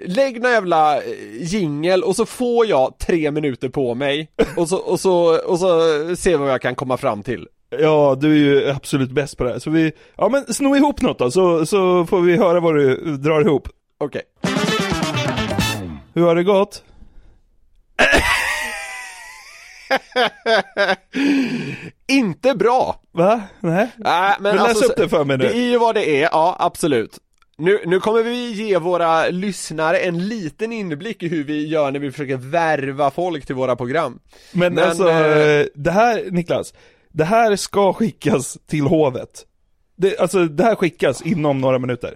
Lägg 0.06 0.42
någon 0.42 0.52
jävla 0.52 0.96
eh, 0.96 1.02
jingel 1.40 2.02
och 2.02 2.16
så 2.16 2.26
får 2.26 2.66
jag 2.66 2.98
tre 2.98 3.30
minuter 3.30 3.68
på 3.68 3.94
mig 3.94 4.30
och 4.56 4.68
så, 4.68 4.76
och 4.76 5.00
så, 5.00 5.40
och 5.44 5.58
så 5.58 5.66
ser 6.16 6.30
vi 6.30 6.36
vad 6.36 6.50
jag 6.50 6.62
kan 6.62 6.74
komma 6.74 6.96
fram 6.96 7.22
till 7.22 7.48
Ja, 7.78 8.16
du 8.20 8.32
är 8.32 8.36
ju 8.36 8.70
absolut 8.70 9.10
bäst 9.10 9.36
på 9.38 9.44
det 9.44 9.50
här. 9.50 9.58
Så 9.58 9.70
vi, 9.70 9.92
ja 10.16 10.28
men 10.28 10.54
sno 10.54 10.76
ihop 10.76 11.00
något 11.00 11.18
då, 11.18 11.30
så, 11.30 11.66
så 11.66 12.06
får 12.06 12.20
vi 12.20 12.36
höra 12.36 12.60
vad 12.60 12.74
du 12.74 13.16
drar 13.16 13.40
ihop. 13.40 13.68
Okej 13.98 14.22
Hur 16.14 16.22
har 16.22 16.34
det 16.34 16.44
gått? 16.44 16.82
Inte 22.08 22.54
bra! 22.54 23.00
Va? 23.12 23.42
Nej? 23.60 23.88
Nej 23.96 24.36
men 24.40 24.56
läs 24.56 24.64
alltså, 24.68 24.84
upp 24.84 24.96
det 24.96 25.08
för 25.08 25.24
mig 25.24 25.38
nu. 25.38 25.44
Det 25.44 25.54
är 25.54 25.70
ju 25.70 25.78
vad 25.78 25.94
det 25.94 26.22
är, 26.22 26.22
ja 26.22 26.56
absolut 26.58 27.18
nu, 27.56 27.80
nu 27.86 28.00
kommer 28.00 28.22
vi 28.22 28.52
ge 28.52 28.78
våra 28.78 29.28
lyssnare 29.28 29.98
en 29.98 30.28
liten 30.28 30.72
inblick 30.72 31.22
i 31.22 31.28
hur 31.28 31.44
vi 31.44 31.66
gör 31.66 31.90
när 31.90 32.00
vi 32.00 32.10
försöker 32.10 32.36
värva 32.36 33.10
folk 33.10 33.46
till 33.46 33.54
våra 33.54 33.76
program 33.76 34.18
Men, 34.52 34.74
Men, 34.74 34.84
alltså, 34.84 35.08
eh, 35.08 35.66
det 35.74 35.90
här 35.90 36.30
Niklas, 36.30 36.74
det 37.08 37.24
här 37.24 37.56
ska 37.56 37.92
skickas 37.92 38.58
till 38.66 38.84
hovet. 38.84 39.46
Det, 39.96 40.18
alltså 40.18 40.44
det 40.44 40.64
här 40.64 40.74
skickas 40.74 41.22
inom 41.22 41.60
några 41.60 41.78
minuter. 41.78 42.14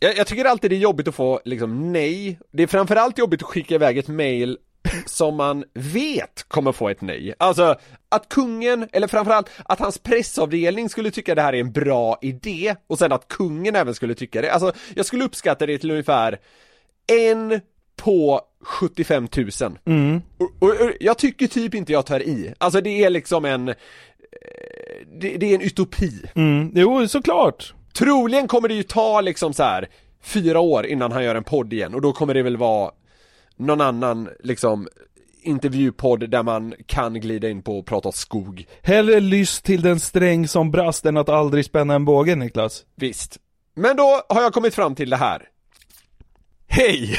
Jag, 0.00 0.16
jag 0.16 0.26
tycker 0.26 0.44
alltid 0.44 0.70
det 0.70 0.76
är 0.76 0.78
jobbigt 0.78 1.08
att 1.08 1.14
få 1.14 1.40
liksom 1.44 1.92
nej. 1.92 2.38
Det 2.52 2.62
är 2.62 2.66
framförallt 2.66 3.18
jobbigt 3.18 3.42
att 3.42 3.48
skicka 3.48 3.74
iväg 3.74 3.98
ett 3.98 4.08
mail 4.08 4.58
som 5.06 5.36
man 5.36 5.64
vet 5.74 6.44
kommer 6.48 6.72
få 6.72 6.88
ett 6.88 7.00
nej. 7.00 7.34
Alltså 7.38 7.76
att 8.08 8.28
kungen, 8.28 8.88
eller 8.92 9.06
framförallt 9.06 9.50
att 9.64 9.78
hans 9.78 9.98
pressavdelning 9.98 10.88
skulle 10.88 11.10
tycka 11.10 11.34
det 11.34 11.42
här 11.42 11.52
är 11.52 11.60
en 11.60 11.72
bra 11.72 12.18
idé 12.22 12.76
och 12.86 12.98
sen 12.98 13.12
att 13.12 13.28
kungen 13.28 13.76
även 13.76 13.94
skulle 13.94 14.14
tycka 14.14 14.42
det. 14.42 14.52
Alltså 14.52 14.72
jag 14.94 15.06
skulle 15.06 15.24
uppskatta 15.24 15.66
det 15.66 15.78
till 15.78 15.90
ungefär 15.90 16.38
en 17.06 17.60
på 17.96 18.40
75 18.64 19.28
000. 19.36 19.78
Mm. 19.84 20.22
Och, 20.38 20.50
och, 20.58 20.68
och 20.68 20.92
jag 21.00 21.18
tycker 21.18 21.46
typ 21.46 21.74
inte 21.74 21.92
jag 21.92 22.06
tar 22.06 22.20
i. 22.20 22.54
Alltså 22.58 22.80
det 22.80 23.04
är 23.04 23.10
liksom 23.10 23.44
en 23.44 23.68
eh, 23.68 23.74
det, 25.20 25.36
det 25.36 25.46
är 25.46 25.54
en 25.54 25.60
utopi. 25.60 26.12
Mm. 26.34 26.72
Jo, 26.74 27.08
såklart. 27.08 27.74
Troligen 27.92 28.48
kommer 28.48 28.68
det 28.68 28.74
ju 28.74 28.82
ta 28.82 29.20
liksom 29.20 29.52
så 29.52 29.62
här 29.62 29.88
fyra 30.22 30.60
år 30.60 30.86
innan 30.86 31.12
han 31.12 31.24
gör 31.24 31.34
en 31.34 31.44
podd 31.44 31.72
igen 31.72 31.94
och 31.94 32.00
då 32.00 32.12
kommer 32.12 32.34
det 32.34 32.42
väl 32.42 32.56
vara 32.56 32.90
någon 33.60 33.80
annan 33.80 34.28
liksom 34.40 34.88
intervjupodd 35.42 36.30
där 36.30 36.42
man 36.42 36.74
kan 36.86 37.20
glida 37.20 37.48
in 37.48 37.62
på 37.62 37.78
och 37.78 37.86
prata 37.86 38.12
skog. 38.12 38.66
Hellre 38.82 39.20
lyss 39.20 39.62
till 39.62 39.82
den 39.82 40.00
sträng 40.00 40.48
som 40.48 40.70
brast 40.70 41.06
än 41.06 41.16
att 41.16 41.28
aldrig 41.28 41.64
spänna 41.64 41.94
en 41.94 42.04
båge 42.04 42.36
Niklas. 42.36 42.84
Visst. 42.96 43.38
Men 43.74 43.96
då 43.96 44.22
har 44.28 44.42
jag 44.42 44.52
kommit 44.52 44.74
fram 44.74 44.94
till 44.94 45.10
det 45.10 45.16
här. 45.16 45.42
Hej! 46.68 47.16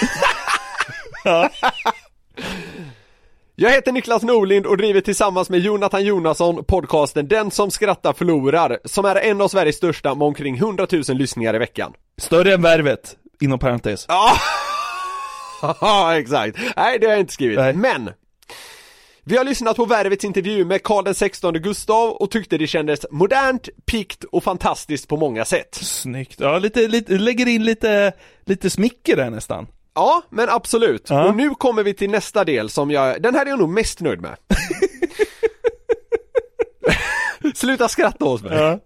Jag 3.56 3.72
heter 3.72 3.92
Niklas 3.92 4.24
Norlind 4.24 4.66
och 4.66 4.78
driver 4.78 5.02
tillsammans 5.02 5.50
med 5.50 5.60
Jonathan 5.60 6.06
Jonasson 6.06 6.64
podcasten 6.64 7.28
Den 7.28 7.52
som 7.52 7.72
skrattar 7.72 8.14
förlorar, 8.14 8.80
som 8.86 9.06
är 9.06 9.16
en 9.16 9.42
av 9.42 9.48
Sveriges 9.48 9.76
största 9.76 10.16
med 10.16 10.28
omkring 10.28 10.56
100 10.56 10.88
000 10.92 11.04
lyssningar 11.08 11.56
i 11.56 11.58
veckan. 11.58 11.94
Större 12.18 12.54
än 12.54 12.62
värvet, 12.62 13.16
inom 13.42 13.60
parentes. 13.60 14.06
Ja, 14.08 14.32
Ja, 15.62 16.18
exakt. 16.20 16.58
Nej, 16.76 17.00
det 17.00 17.06
har 17.06 17.14
jag 17.14 17.20
inte 17.20 17.34
skrivit. 17.34 17.58
Nej. 17.60 17.74
Men 17.74 18.10
vi 19.24 19.38
har 19.38 19.44
lyssnat 19.44 19.76
på 19.76 19.86
Värvets 19.86 20.26
intervju 20.26 20.66
med 20.66 20.84
Karl 20.84 21.14
16 21.14 21.54
Gustav 21.54 22.10
och 22.10 22.32
tyckte 22.32 22.58
det 22.58 22.68
kändes 22.68 23.06
modernt, 23.12 23.70
pikt 23.86 24.24
och 24.24 24.44
fantastiskt 24.44 25.08
på 25.08 25.18
många 25.18 25.46
sätt. 25.46 25.76
Snyggt. 25.76 26.40
Ja, 26.40 26.60
lite, 26.60 26.88
lite, 26.88 27.14
lägger 27.14 27.48
in 27.48 27.64
lite, 27.64 28.14
lite 28.46 28.70
smicker 28.70 29.16
där 29.16 29.30
nästan. 29.30 29.68
Ja, 29.94 30.22
men 30.30 30.50
absolut. 30.50 31.10
Ja. 31.10 31.26
Och 31.26 31.36
nu 31.36 31.50
kommer 31.50 31.84
vi 31.84 31.94
till 31.94 32.10
nästa 32.10 32.44
del 32.44 32.70
som 32.70 32.92
jag, 32.92 33.22
den 33.22 33.36
här 33.36 33.46
är 33.46 33.50
jag 33.50 33.60
nog 33.60 33.70
mest 33.70 34.00
nöjd 34.00 34.22
med. 34.22 34.38
Sluta 37.56 37.88
skratta 37.88 38.26
hos 38.26 38.44
mig. 38.44 38.58
Ja. 38.58 38.80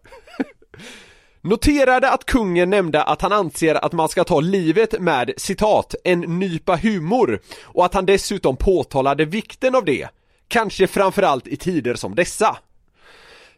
Noterade 1.45 2.11
att 2.11 2.25
kungen 2.25 2.69
nämnde 2.69 3.03
att 3.03 3.21
han 3.21 3.31
anser 3.31 3.85
att 3.85 3.93
man 3.93 4.09
ska 4.09 4.23
ta 4.23 4.39
livet 4.39 4.99
med 4.99 5.33
citat, 5.37 5.95
en 6.03 6.19
nypa 6.19 6.75
humor 6.75 7.41
och 7.63 7.85
att 7.85 7.93
han 7.93 8.05
dessutom 8.05 8.57
påtalade 8.57 9.25
vikten 9.25 9.75
av 9.75 9.85
det. 9.85 10.07
Kanske 10.47 10.87
framförallt 10.87 11.47
i 11.47 11.57
tider 11.57 11.95
som 11.95 12.15
dessa. 12.15 12.57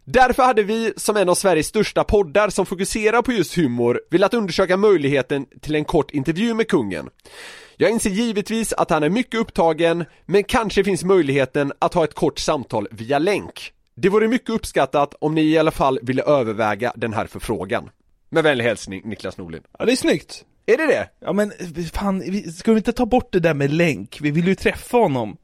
Därför 0.04 0.44
hade 0.44 0.64
vi, 0.64 0.94
som 0.98 1.18
en 1.18 1.30
av 1.30 1.36
Sveriges 1.36 1.68
största 1.68 2.04
poddar 2.04 2.50
som 2.50 2.66
fokuserar 2.66 3.22
på 3.22 3.32
just 3.32 3.58
humor, 3.58 4.02
velat 4.10 4.34
undersöka 4.34 4.78
möjligheten 4.78 5.46
till 5.62 5.76
en 5.76 5.86
kort 5.86 6.12
intervju 6.12 6.54
med 6.54 6.68
kungen. 6.68 7.10
Jag 7.78 7.92
inser 7.92 8.10
givetvis 8.10 8.74
att 8.74 8.90
han 8.90 9.04
är 9.04 9.10
mycket 9.10 9.40
upptagen, 9.40 10.06
men 10.26 10.44
kanske 10.44 10.84
finns 10.84 11.04
möjligheten 11.04 11.74
att 11.80 11.94
ha 11.94 12.04
ett 12.04 12.16
kort 12.16 12.40
samtal 12.40 12.88
via 12.92 13.20
länk. 13.20 13.74
Det 14.00 14.10
vore 14.10 14.28
mycket 14.28 14.50
uppskattat 14.50 15.16
om 15.20 15.36
ni 15.36 15.42
i 15.42 15.58
alla 15.58 15.72
fall 15.72 16.00
ville 16.02 16.24
överväga 16.24 16.94
den 16.96 17.14
här 17.14 17.28
förfrågan. 17.28 17.90
Med 18.30 18.44
vänlig 18.44 18.66
hälsning 18.66 19.02
Niklas 19.06 19.38
Norlin. 19.38 19.62
ja, 19.80 19.86
det 19.86 19.92
är 19.92 19.96
snyggt. 19.96 20.46
Är 20.66 20.78
det 20.78 20.86
det? 20.86 21.10
Ja 21.20 21.34
men 21.34 21.52
fan, 21.94 22.24
ska 22.52 22.72
vi 22.72 22.78
inte 22.78 22.92
ta 22.92 23.06
bort 23.06 23.32
det 23.32 23.40
där 23.40 23.54
med 23.54 23.74
länk? 23.74 24.18
Vi 24.22 24.32
vill 24.32 24.48
ju 24.48 24.56
träffa 24.56 24.98
honom. 24.98 25.38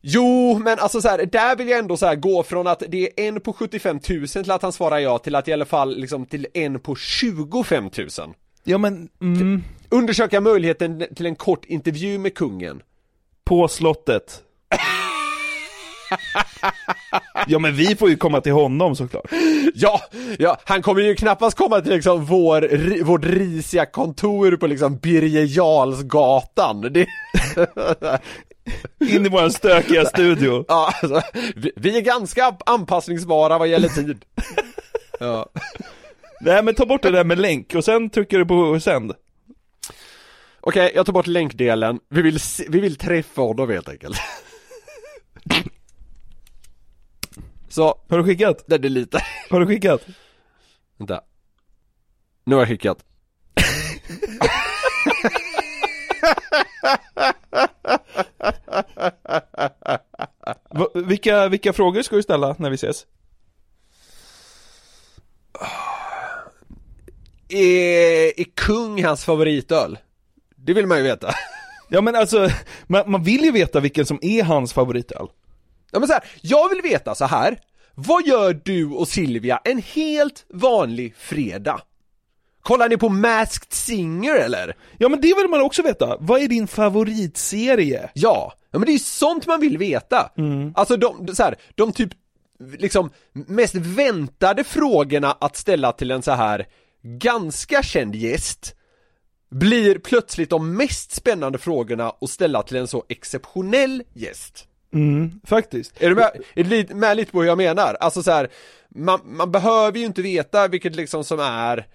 Jo, 0.00 0.58
men 0.64 0.78
alltså 0.78 1.00
så 1.00 1.08
här, 1.08 1.26
där 1.26 1.56
vill 1.56 1.68
jag 1.68 1.78
ändå 1.78 1.96
så 1.96 2.06
här 2.06 2.14
gå 2.14 2.42
från 2.42 2.66
att 2.66 2.82
det 2.88 3.20
är 3.20 3.28
en 3.28 3.40
på 3.40 3.52
75 3.52 4.00
000 4.10 4.28
till 4.28 4.50
att 4.50 4.62
han 4.62 4.72
svarar 4.72 4.98
ja 4.98 5.18
till 5.18 5.34
att 5.34 5.48
i 5.48 5.52
alla 5.52 5.64
fall 5.64 5.96
liksom 5.96 6.26
till 6.26 6.46
en 6.54 6.80
på 6.80 6.94
25 6.96 7.84
000. 7.84 7.90
Ja 8.64 8.78
men, 8.78 9.08
mm, 9.20 9.62
Undersöka 9.88 10.40
möjligheten 10.40 11.04
till 11.16 11.26
en 11.26 11.36
kort 11.36 11.64
intervju 11.64 12.18
med 12.18 12.34
kungen. 12.34 12.82
på 13.44 13.68
slottet. 13.68 14.42
ja 17.46 17.58
men 17.58 17.74
vi 17.74 17.96
får 17.96 18.10
ju 18.10 18.16
komma 18.16 18.40
till 18.40 18.52
honom 18.52 18.96
såklart. 18.96 19.30
Ja, 19.74 20.00
ja, 20.38 20.58
han 20.64 20.82
kommer 20.82 21.02
ju 21.02 21.14
knappast 21.14 21.56
komma 21.56 21.80
till 21.80 21.92
liksom 21.92 22.24
vår, 22.24 23.04
vårt 23.04 23.24
risiga 23.24 23.86
kontor 23.86 24.56
på 24.56 24.66
liksom 24.66 24.96
Birger 24.96 25.56
Jarlsgatan. 25.58 26.80
Det, 26.80 27.06
In 29.00 29.26
i 29.26 29.28
våran 29.28 29.52
stökiga 29.52 30.04
studio. 30.04 30.64
ja, 30.68 30.92
alltså, 31.02 31.22
vi, 31.56 31.72
vi 31.76 31.96
är 31.96 32.00
ganska 32.00 32.56
anpassningsbara 32.66 33.58
vad 33.58 33.68
gäller 33.68 33.88
tid. 33.88 34.24
Ja. 35.20 35.48
Nej 36.40 36.62
men 36.62 36.74
ta 36.74 36.86
bort 36.86 37.02
det 37.02 37.10
där 37.10 37.24
med 37.24 37.38
länk 37.38 37.74
och 37.74 37.84
sen 37.84 38.10
trycker 38.10 38.38
du 38.38 38.46
på 38.46 38.80
sänd. 38.80 39.12
Okej, 40.60 40.92
jag 40.94 41.06
tar 41.06 41.12
bort 41.12 41.26
länkdelen. 41.26 42.00
Vi 42.08 42.22
vill, 42.22 42.40
se, 42.40 42.64
vi 42.68 42.80
vill 42.80 42.96
träffa 42.96 43.40
honom 43.40 43.70
helt 43.70 43.88
enkelt. 43.88 44.18
Så, 47.78 48.00
Har 48.08 48.18
du 48.18 48.24
skickat? 48.24 48.64
den 48.66 48.80
lite, 48.82 49.22
Har 49.50 49.60
du 49.60 49.66
skickat? 49.66 50.00
vänta. 50.96 51.20
Nu 52.44 52.54
har 52.54 52.62
jag 52.62 52.68
skickat. 52.68 53.04
Va, 60.70 60.88
vilka, 60.94 61.48
vilka 61.48 61.72
frågor 61.72 62.02
ska 62.02 62.16
du 62.16 62.22
ställa 62.22 62.56
när 62.58 62.70
vi 62.70 62.74
ses? 62.74 63.06
Är, 67.48 68.40
är 68.40 68.44
kung 68.54 69.04
hans 69.04 69.24
favoritöl? 69.24 69.98
Det 70.56 70.74
vill 70.74 70.86
man 70.86 70.98
ju 70.98 71.04
veta. 71.04 71.34
Ja 71.90 72.00
men 72.00 72.16
alltså, 72.16 72.48
man, 72.86 73.10
man 73.10 73.22
vill 73.22 73.44
ju 73.44 73.52
veta 73.52 73.80
vilken 73.80 74.06
som 74.06 74.18
är 74.22 74.42
hans 74.42 74.72
favoritöl. 74.72 75.28
Ja 75.92 75.98
men 75.98 76.08
så 76.08 76.12
här, 76.12 76.24
jag 76.42 76.68
vill 76.68 76.82
veta 76.82 77.14
så 77.14 77.24
här. 77.24 77.60
Vad 78.00 78.26
gör 78.26 78.60
du 78.64 78.90
och 78.90 79.08
Silvia 79.08 79.60
en 79.64 79.78
helt 79.78 80.44
vanlig 80.48 81.16
fredag? 81.16 81.80
Kollar 82.62 82.88
ni 82.88 82.96
på 82.96 83.08
Masked 83.08 83.72
Singer 83.72 84.34
eller? 84.34 84.76
Ja 84.98 85.08
men 85.08 85.20
det 85.20 85.34
vill 85.36 85.48
man 85.48 85.60
också 85.60 85.82
veta. 85.82 86.16
Vad 86.20 86.42
är 86.42 86.48
din 86.48 86.66
favoritserie? 86.66 88.10
Ja, 88.14 88.52
ja 88.70 88.78
men 88.78 88.86
det 88.86 88.90
är 88.90 88.92
ju 88.92 88.98
sånt 88.98 89.46
man 89.46 89.60
vill 89.60 89.78
veta. 89.78 90.30
Alltså 90.74 90.96
de, 90.96 91.34
så 91.34 91.42
här, 91.42 91.56
de 91.74 91.92
typ, 91.92 92.10
liksom, 92.78 93.10
mest 93.32 93.74
väntade 93.74 94.64
frågorna 94.64 95.36
att 95.40 95.56
ställa 95.56 95.92
till 95.92 96.10
en 96.10 96.22
så 96.22 96.32
här 96.32 96.66
ganska 97.02 97.82
känd 97.82 98.14
gäst 98.14 98.74
blir 99.50 99.98
plötsligt 99.98 100.50
de 100.50 100.76
mest 100.76 101.12
spännande 101.12 101.58
frågorna 101.58 102.12
att 102.20 102.30
ställa 102.30 102.62
till 102.62 102.76
en 102.76 102.88
så 102.88 103.04
exceptionell 103.08 104.02
gäst. 104.14 104.67
Mm, 104.94 105.40
faktiskt. 105.44 106.02
Är 106.02 106.08
du 106.08 106.14
med, 106.14 106.30
är 106.54 106.94
med 106.94 107.16
lite 107.16 107.32
på 107.32 107.40
hur 107.40 107.48
jag 107.48 107.58
menar? 107.58 107.96
Alltså 108.00 108.22
så 108.22 108.30
här, 108.30 108.48
man, 108.88 109.20
man 109.24 109.52
behöver 109.52 109.98
ju 109.98 110.04
inte 110.04 110.22
veta 110.22 110.68
vilket 110.68 110.96
liksom 110.96 111.24
som 111.24 111.40
är 111.40 111.86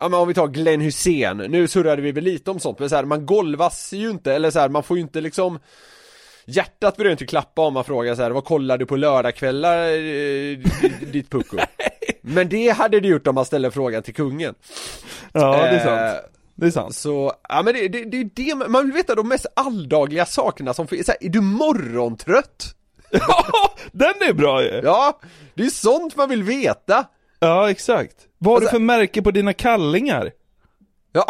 Ja 0.00 0.08
men 0.08 0.20
om 0.20 0.28
vi 0.28 0.34
tar 0.34 0.48
Glenn 0.48 0.80
Hussein, 0.80 1.36
nu 1.36 1.68
surrade 1.68 2.02
vi 2.02 2.12
väl 2.12 2.24
lite 2.24 2.50
om 2.50 2.60
sånt 2.60 2.78
men 2.78 2.88
så 2.88 2.96
här, 2.96 3.04
man 3.04 3.26
golvas 3.26 3.92
ju 3.92 4.10
inte, 4.10 4.34
eller 4.34 4.50
så 4.50 4.58
här, 4.58 4.68
man 4.68 4.82
får 4.82 4.96
ju 4.96 5.02
inte 5.02 5.20
liksom 5.20 5.58
Hjärtat 6.44 6.96
börjar 6.96 7.12
inte 7.12 7.26
klappa 7.26 7.62
om 7.62 7.74
man 7.74 7.84
frågar 7.84 8.14
så 8.14 8.22
här, 8.22 8.30
vad 8.30 8.44
kollar 8.44 8.78
du 8.78 8.86
på 8.86 8.96
lördagskvällar 8.96 9.88
eh, 9.88 10.58
ditt 11.12 11.30
pucko? 11.30 11.56
Men 12.20 12.48
det 12.48 12.68
hade 12.68 13.00
det 13.00 13.08
gjort 13.08 13.26
om 13.26 13.34
man 13.34 13.44
ställer 13.44 13.70
frågan 13.70 14.02
till 14.02 14.14
kungen 14.14 14.54
Ja, 15.32 15.52
det 15.52 15.68
är 15.68 15.74
Eh, 15.74 16.12
sant. 16.12 16.37
Det 16.60 16.66
är 16.66 16.70
sant. 16.70 16.94
Så, 16.94 17.32
ja 17.48 17.62
men 17.62 17.74
det, 17.74 17.88
det, 17.88 18.04
det 18.04 18.16
är 18.20 18.30
det, 18.34 18.68
man 18.68 18.84
vill 18.84 18.92
veta 18.92 19.14
de 19.14 19.28
mest 19.28 19.46
alldagliga 19.56 20.26
sakerna 20.26 20.74
som 20.74 20.86
finns, 20.86 21.08
är 21.08 21.28
du 21.28 21.40
morgontrött? 21.40 22.74
Ja, 23.10 23.74
den 23.92 24.14
är 24.28 24.32
bra 24.32 24.62
ju! 24.62 24.80
Ja, 24.84 25.20
det 25.54 25.62
är 25.62 25.70
sånt 25.70 26.16
man 26.16 26.28
vill 26.28 26.42
veta! 26.42 27.04
Ja, 27.40 27.70
exakt. 27.70 28.16
Vad 28.38 28.54
har 28.54 28.60
du 28.60 28.66
Alltså- 28.66 28.74
för 28.76 28.80
märke 28.80 29.22
på 29.22 29.30
dina 29.30 29.52
kallingar? 29.52 30.30
Ja, 31.12 31.24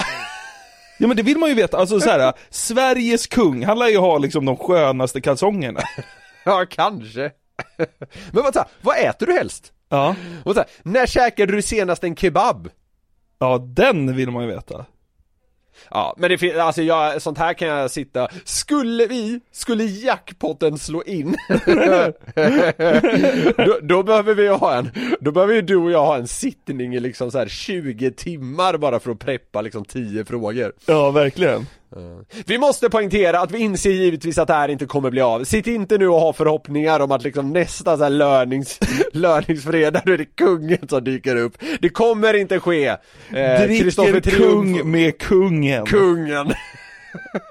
Ja 0.98 1.06
men 1.08 1.16
det 1.16 1.22
vill 1.22 1.38
man 1.38 1.48
ju 1.48 1.54
veta, 1.54 1.78
alltså 1.78 2.00
så 2.00 2.10
här, 2.10 2.32
Sveriges 2.50 3.26
kung, 3.26 3.64
han 3.64 3.78
lär 3.78 3.88
ju 3.88 3.98
ha 3.98 4.18
liksom 4.18 4.44
de 4.44 4.56
skönaste 4.56 5.20
kalsongerna. 5.20 5.80
ja 6.44 6.66
kanske 6.70 7.30
Men 8.32 8.42
här, 8.44 8.64
vad 8.80 8.98
äter 8.98 9.26
du 9.26 9.32
helst? 9.32 9.72
Ja. 9.88 10.14
Och 10.44 10.54
så 10.54 10.60
här, 10.60 10.68
när 10.82 11.06
käkade 11.06 11.52
du 11.52 11.62
senast 11.62 12.04
en 12.04 12.16
kebab? 12.16 12.68
Ja, 13.38 13.58
den 13.58 14.16
vill 14.16 14.30
man 14.30 14.42
ju 14.44 14.48
veta. 14.50 14.86
Ja, 15.90 16.14
men 16.18 16.30
det 16.30 16.38
finns, 16.38 16.56
alltså 16.56 16.82
jag, 16.82 17.22
sånt 17.22 17.38
här 17.38 17.54
kan 17.54 17.68
jag 17.68 17.90
sitta, 17.90 18.28
skulle 18.44 19.06
vi, 19.06 19.40
skulle 19.52 19.84
jackpotten 19.84 20.78
slå 20.78 21.02
in 21.02 21.36
då, 23.56 23.78
då 23.82 24.02
behöver 24.02 24.34
vi 24.34 24.48
ha 24.48 24.74
en, 24.78 24.90
då 25.20 25.32
behöver 25.32 25.54
ju 25.54 25.62
du 25.62 25.76
och 25.76 25.90
jag 25.90 26.06
ha 26.06 26.16
en 26.16 26.28
sittning 26.28 26.94
i 26.94 27.00
liksom 27.00 27.30
så 27.30 27.38
här 27.38 27.48
20 27.48 28.10
timmar 28.10 28.78
bara 28.78 29.00
för 29.00 29.10
att 29.10 29.18
preppa 29.18 29.60
liksom 29.62 29.84
10 29.84 30.24
frågor 30.24 30.72
Ja, 30.86 31.10
verkligen. 31.10 31.66
Vi 32.46 32.58
måste 32.58 32.90
poängtera 32.90 33.40
att 33.40 33.50
vi 33.50 33.58
inser 33.58 33.90
givetvis 33.90 34.38
att 34.38 34.48
det 34.48 34.54
här 34.54 34.68
inte 34.68 34.86
kommer 34.86 35.10
bli 35.10 35.20
av. 35.20 35.44
Sitt 35.44 35.66
inte 35.66 35.98
nu 35.98 36.08
och 36.08 36.20
ha 36.20 36.32
förhoppningar 36.32 37.00
om 37.00 37.12
att 37.12 37.22
liksom 37.22 37.52
nästa 37.52 37.96
så 37.96 38.02
här 38.02 38.10
lörnings, 38.10 38.80
lörningsfredag, 39.12 40.02
då 40.06 40.12
är 40.12 40.18
det 40.18 40.24
kungen 40.24 40.88
som 40.88 41.04
dyker 41.04 41.36
upp. 41.36 41.58
Det 41.80 41.88
kommer 41.88 42.34
inte 42.34 42.60
ske. 42.60 42.86
Eh, 42.86 42.96
Dricker 43.30 44.20
kung 44.20 44.90
med 44.90 45.18
kungen. 45.18 45.86
Kungen. 45.86 46.52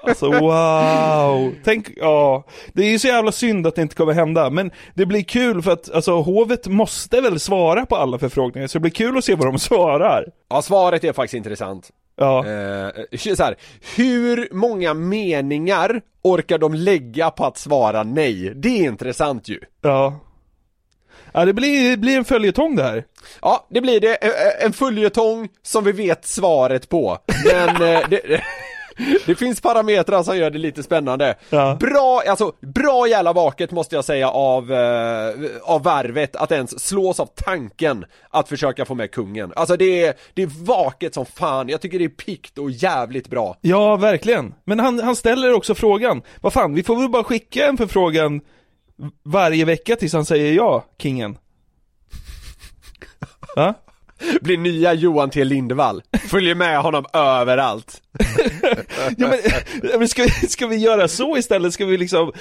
Alltså 0.02 0.30
wow! 0.30 1.54
Tänk, 1.64 1.88
ja. 1.96 2.44
Det 2.72 2.82
är 2.82 2.90
ju 2.90 2.98
så 2.98 3.06
jävla 3.08 3.32
synd 3.32 3.66
att 3.66 3.74
det 3.74 3.82
inte 3.82 3.94
kommer 3.94 4.12
hända, 4.12 4.50
men 4.50 4.70
det 4.94 5.06
blir 5.06 5.22
kul 5.22 5.62
för 5.62 5.70
att 5.72 5.90
alltså 5.90 6.20
hovet 6.20 6.66
måste 6.66 7.20
väl 7.20 7.40
svara 7.40 7.86
på 7.86 7.96
alla 7.96 8.18
förfrågningar, 8.18 8.68
så 8.68 8.78
det 8.78 8.82
blir 8.82 8.90
kul 8.90 9.18
att 9.18 9.24
se 9.24 9.34
vad 9.34 9.46
de 9.46 9.58
svarar. 9.58 10.26
Ja, 10.50 10.62
svaret 10.62 11.04
är 11.04 11.12
faktiskt 11.12 11.34
intressant. 11.34 11.90
Ja, 12.18 12.44
Eh, 12.46 13.34
så 13.36 13.42
här, 13.42 13.56
hur 13.96 14.48
många 14.52 14.94
meningar 14.94 16.00
orkar 16.22 16.58
de 16.58 16.74
lägga 16.74 17.30
på 17.30 17.44
att 17.44 17.58
svara 17.58 18.02
nej? 18.02 18.52
Det 18.54 18.68
är 18.68 18.84
intressant 18.84 19.48
ju. 19.48 19.60
ja. 19.82 20.20
Ja, 21.32 21.44
det 21.44 21.52
blir, 21.52 21.90
det 21.90 21.96
blir 21.96 22.16
en 22.18 22.24
följetong 22.24 22.76
det 22.76 22.82
här. 22.82 23.04
Ja, 23.42 23.66
det 23.70 23.80
blir 23.80 24.00
det. 24.00 24.14
Eh, 24.16 24.28
eh, 24.28 24.64
En 24.64 24.72
följetong 24.72 25.48
som 25.62 25.84
vi 25.84 25.92
vet 25.92 26.24
svaret 26.26 26.88
på. 26.88 27.18
Men 27.52 27.68
eh, 27.68 28.00
det, 28.10 28.40
det 29.26 29.34
finns 29.34 29.60
parametrar 29.60 30.22
som 30.22 30.36
gör 30.36 30.50
det 30.50 30.58
lite 30.58 30.82
spännande. 30.82 31.34
Ja. 31.50 31.76
Bra, 31.80 32.22
alltså 32.28 32.52
bra 32.60 33.08
jävla 33.08 33.32
vaket 33.32 33.70
måste 33.70 33.94
jag 33.94 34.04
säga 34.04 34.30
av, 34.30 34.72
eh, 34.72 35.34
av 35.62 35.82
värvet 35.82 36.36
att 36.36 36.52
ens 36.52 36.86
slås 36.86 37.20
av 37.20 37.30
tanken 37.34 38.04
att 38.30 38.48
försöka 38.48 38.84
få 38.84 38.94
med 38.94 39.10
kungen. 39.10 39.52
Alltså 39.56 39.76
det 39.76 40.04
är, 40.04 40.14
det 40.34 40.42
är 40.42 40.64
vaket 40.64 41.14
som 41.14 41.26
fan, 41.26 41.68
jag 41.68 41.80
tycker 41.80 41.98
det 41.98 42.04
är 42.04 42.08
pikt 42.08 42.58
och 42.58 42.70
jävligt 42.70 43.28
bra. 43.28 43.56
Ja, 43.60 43.96
verkligen. 43.96 44.54
Men 44.64 44.80
han, 44.80 45.00
han 45.00 45.16
ställer 45.16 45.52
också 45.52 45.74
frågan, 45.74 46.22
vad 46.40 46.52
fan, 46.52 46.74
vi 46.74 46.82
får 46.82 46.96
väl 46.96 47.08
bara 47.08 47.24
skicka 47.24 47.66
en 47.66 47.76
förfrågan 47.76 48.40
varje 49.24 49.64
vecka 49.64 49.96
tills 49.96 50.12
han 50.12 50.24
säger 50.24 50.52
ja, 50.52 50.84
kingen. 50.98 51.38
Va? 53.56 53.74
Blir 54.40 54.58
nya 54.58 54.94
Johan 54.94 55.30
T 55.30 55.44
Lindvall. 55.44 56.02
Följer 56.28 56.54
med 56.54 56.78
honom 56.80 57.04
överallt. 57.12 58.02
Ja, 59.16 59.28
men, 59.28 59.98
men 59.98 60.08
ska, 60.08 60.22
vi, 60.22 60.30
ska 60.30 60.66
vi 60.66 60.76
göra 60.76 61.08
så 61.08 61.36
istället? 61.36 61.74
Ska 61.74 61.86
vi 61.86 61.96
liksom 61.96 62.32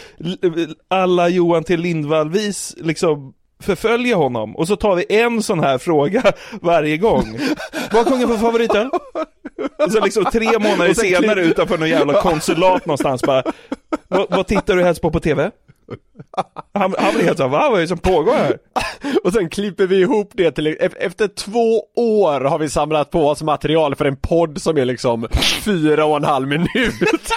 alla 0.88 1.30
Johan 1.30 1.64
till 1.64 1.80
Lindvall-vis 1.80 2.76
liksom 2.78 3.34
förfölja 3.64 4.16
honom? 4.16 4.56
Och 4.56 4.68
så 4.68 4.76
tar 4.76 4.96
vi 4.96 5.06
en 5.10 5.44
sån 5.44 5.60
här 5.60 5.78
fråga 5.78 6.24
varje 6.62 6.98
gång. 6.98 7.40
Vad 7.92 8.04
har 8.04 8.12
kungen 8.12 8.28
för 8.28 8.38
favoritöl? 8.38 8.90
Och 9.86 9.92
så 9.92 10.06
liksom 10.06 10.26
tre 10.26 10.60
månader 10.60 10.94
senare 10.94 11.42
utanför 11.42 11.78
någon 11.78 11.90
jävla 11.90 12.22
konsulat 12.22 12.86
någonstans 12.86 13.22
bara 13.22 13.44
vad, 14.08 14.26
vad 14.30 14.48
tittar 14.48 14.76
du 14.76 14.84
helst 14.84 15.02
på 15.02 15.12
på 15.12 15.20
TV? 15.20 15.52
Han, 16.74 16.96
han 16.98 17.14
blir 17.14 17.24
helt 17.24 17.38
såhär, 17.38 17.50
va? 17.50 17.70
Vad 17.70 17.78
är 17.78 17.82
det 17.82 17.88
som 17.88 17.98
pågår 17.98 18.34
här? 18.34 18.58
Och 19.24 19.34
sen 19.34 19.50
klipper 19.50 19.88
vi 19.88 20.02
ihop 20.02 20.32
det 20.34 20.52
till, 20.52 20.68
efter 21.00 21.28
två 21.28 21.84
år 21.96 22.42
har 22.42 22.60
vi 22.60 22.70
samlat 22.70 23.12
på 23.12 23.28
oss 23.28 23.44
material 23.44 23.96
för 23.96 24.06
en 24.06 24.18
podd 24.18 24.62
som 24.62 24.78
är 24.78 24.86
liksom 24.86 25.28
fyra 25.66 26.06
och 26.06 26.18
en 26.18 26.24
halv 26.24 26.48
minut. 26.48 26.70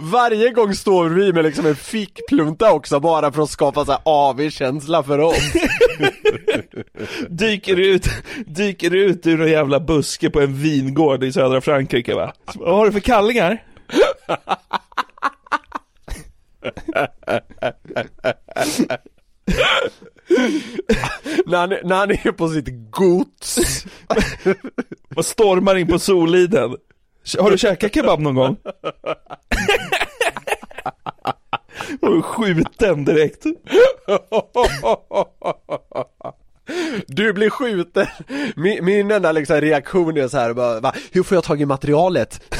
Varje 0.00 0.50
gång 0.50 0.74
står 0.74 1.08
vi 1.08 1.32
med 1.32 1.44
liksom 1.44 1.66
en 1.66 1.76
fickplunta 1.76 2.72
också 2.72 3.00
bara 3.00 3.32
för 3.32 3.42
att 3.42 3.50
skapa 3.50 3.84
så 3.84 3.92
här 3.92 4.00
AV-känsla 4.04 5.02
för 5.02 5.18
oss. 5.18 5.52
Dyker 7.28 7.80
ut, 7.80 8.08
dyker 8.46 8.94
ut 8.94 9.26
ur 9.26 9.40
en 9.40 9.50
jävla 9.50 9.80
buske 9.80 10.30
på 10.30 10.40
en 10.40 10.54
vingård 10.54 11.24
i 11.24 11.32
södra 11.32 11.60
Frankrike 11.60 12.14
va? 12.14 12.32
Vad 12.54 12.76
har 12.76 12.86
du 12.86 12.92
för 12.92 13.00
kallingar? 13.00 13.62
När, 21.46 21.58
han, 21.58 21.68
när 21.84 21.96
han 21.96 22.10
är 22.10 22.32
på 22.32 22.48
sitt 22.48 22.90
gods. 22.90 23.58
Och 25.16 25.26
stormar 25.26 25.76
in 25.76 25.86
på 25.86 25.98
Soliden. 25.98 26.76
Har 27.38 27.50
du 27.50 27.58
käkat 27.58 27.94
kebab 27.94 28.20
någon 28.20 28.34
gång? 28.34 28.56
Och 32.00 32.24
skjuten 32.24 33.04
direkt. 33.04 33.44
Du 37.06 37.32
blir 37.32 37.50
skjuten. 37.50 38.06
Min, 38.56 38.84
min 38.84 39.10
enda 39.10 39.32
liksom 39.32 39.60
reaktion 39.60 40.16
är 40.16 40.28
så 40.28 40.38
här 40.38 40.52
bara, 40.52 40.80
va, 40.80 40.92
hur 41.12 41.22
får 41.22 41.36
jag 41.36 41.44
tag 41.44 41.60
i 41.60 41.66
materialet? 41.66 42.54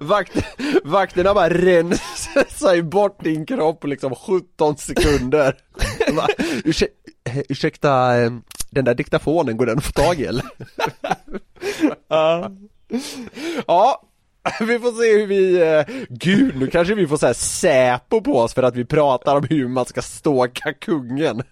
Vakt, 0.00 0.36
vakterna 0.84 1.34
bara 1.34 1.50
rensar 1.50 2.82
bort 2.82 3.24
din 3.24 3.46
kropp 3.46 3.84
liksom 3.84 4.14
17 4.14 4.76
sekunder. 4.76 5.56
Va, 6.12 6.28
Ursä, 6.64 6.86
eh, 7.30 7.38
ursäkta, 7.48 8.16
eh, 8.22 8.30
den 8.70 8.84
där 8.84 8.94
diktafonen, 8.94 9.56
går 9.56 9.66
den 9.66 9.78
att 9.78 9.84
få 9.84 9.92
tag 9.92 10.20
i 10.20 10.24
eller? 10.24 10.44
Ja. 12.08 12.50
Ja, 13.66 14.02
Vi 14.60 14.78
får 14.78 14.92
se 15.02 15.18
hur 15.18 15.26
vi, 15.26 15.62
eh, 15.62 15.94
gud 16.08 16.56
nu 16.56 16.66
kanske 16.66 16.94
vi 16.94 17.06
får 17.06 17.26
här 17.26 17.32
Säpo 17.32 18.20
på 18.20 18.38
oss 18.38 18.54
för 18.54 18.62
att 18.62 18.76
vi 18.76 18.84
pratar 18.84 19.36
om 19.36 19.46
hur 19.50 19.68
man 19.68 19.86
ska 19.86 20.02
ståka 20.02 20.72
kungen. 20.72 21.42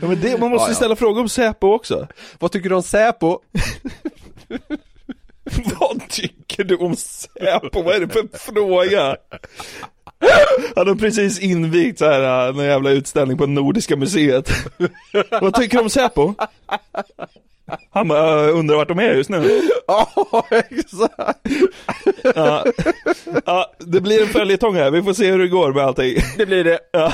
Ja, 0.00 0.08
men 0.08 0.20
det, 0.20 0.40
man 0.40 0.50
måste 0.50 0.64
Ja, 0.64 0.68
ja. 0.70 0.74
ställa 0.74 0.96
frågor 0.96 1.20
om 1.20 1.28
Säpo 1.28 1.66
också. 1.72 2.06
Vad 2.38 2.52
tycker 2.52 2.68
du 2.68 2.74
om 2.74 2.82
Säpo? 2.82 3.38
Vad 5.80 6.08
tycker 6.08 6.64
du 6.64 6.76
om 6.76 6.96
Säpo? 6.96 7.82
Vad 7.82 7.94
är 7.96 8.00
det 8.00 8.08
för 8.12 8.38
fråga? 8.52 9.16
Han 10.76 10.88
har 10.88 10.94
precis 10.94 11.40
invigt 11.40 11.98
så 11.98 12.04
här 12.04 12.48
en 12.48 12.56
jävla 12.66 12.90
utställning 12.90 13.38
på 13.38 13.46
Nordiska 13.46 13.96
museet. 13.96 14.50
Vad 15.40 15.54
tycker 15.54 15.76
du 15.76 15.82
om 15.82 15.90
Säpo? 15.90 16.34
Han 17.90 18.08
bara, 18.08 18.42
"Jag 18.44 18.50
undrar 18.50 18.76
vart 18.76 18.88
de 18.88 18.98
är 18.98 19.14
just 19.14 19.30
nu. 19.30 19.62
Ja, 19.86 20.08
exakt. 20.50 21.40
Ja. 22.34 22.64
ja, 23.46 23.72
det 23.78 24.00
blir 24.00 24.22
en 24.22 24.28
följetong 24.28 24.74
här, 24.74 24.90
vi 24.90 25.02
får 25.02 25.12
se 25.12 25.30
hur 25.30 25.38
det 25.38 25.48
går 25.48 25.72
med 25.72 25.84
allting. 25.84 26.16
Det 26.36 26.46
blir 26.46 26.64
det. 26.64 26.78
Ja. 26.92 27.12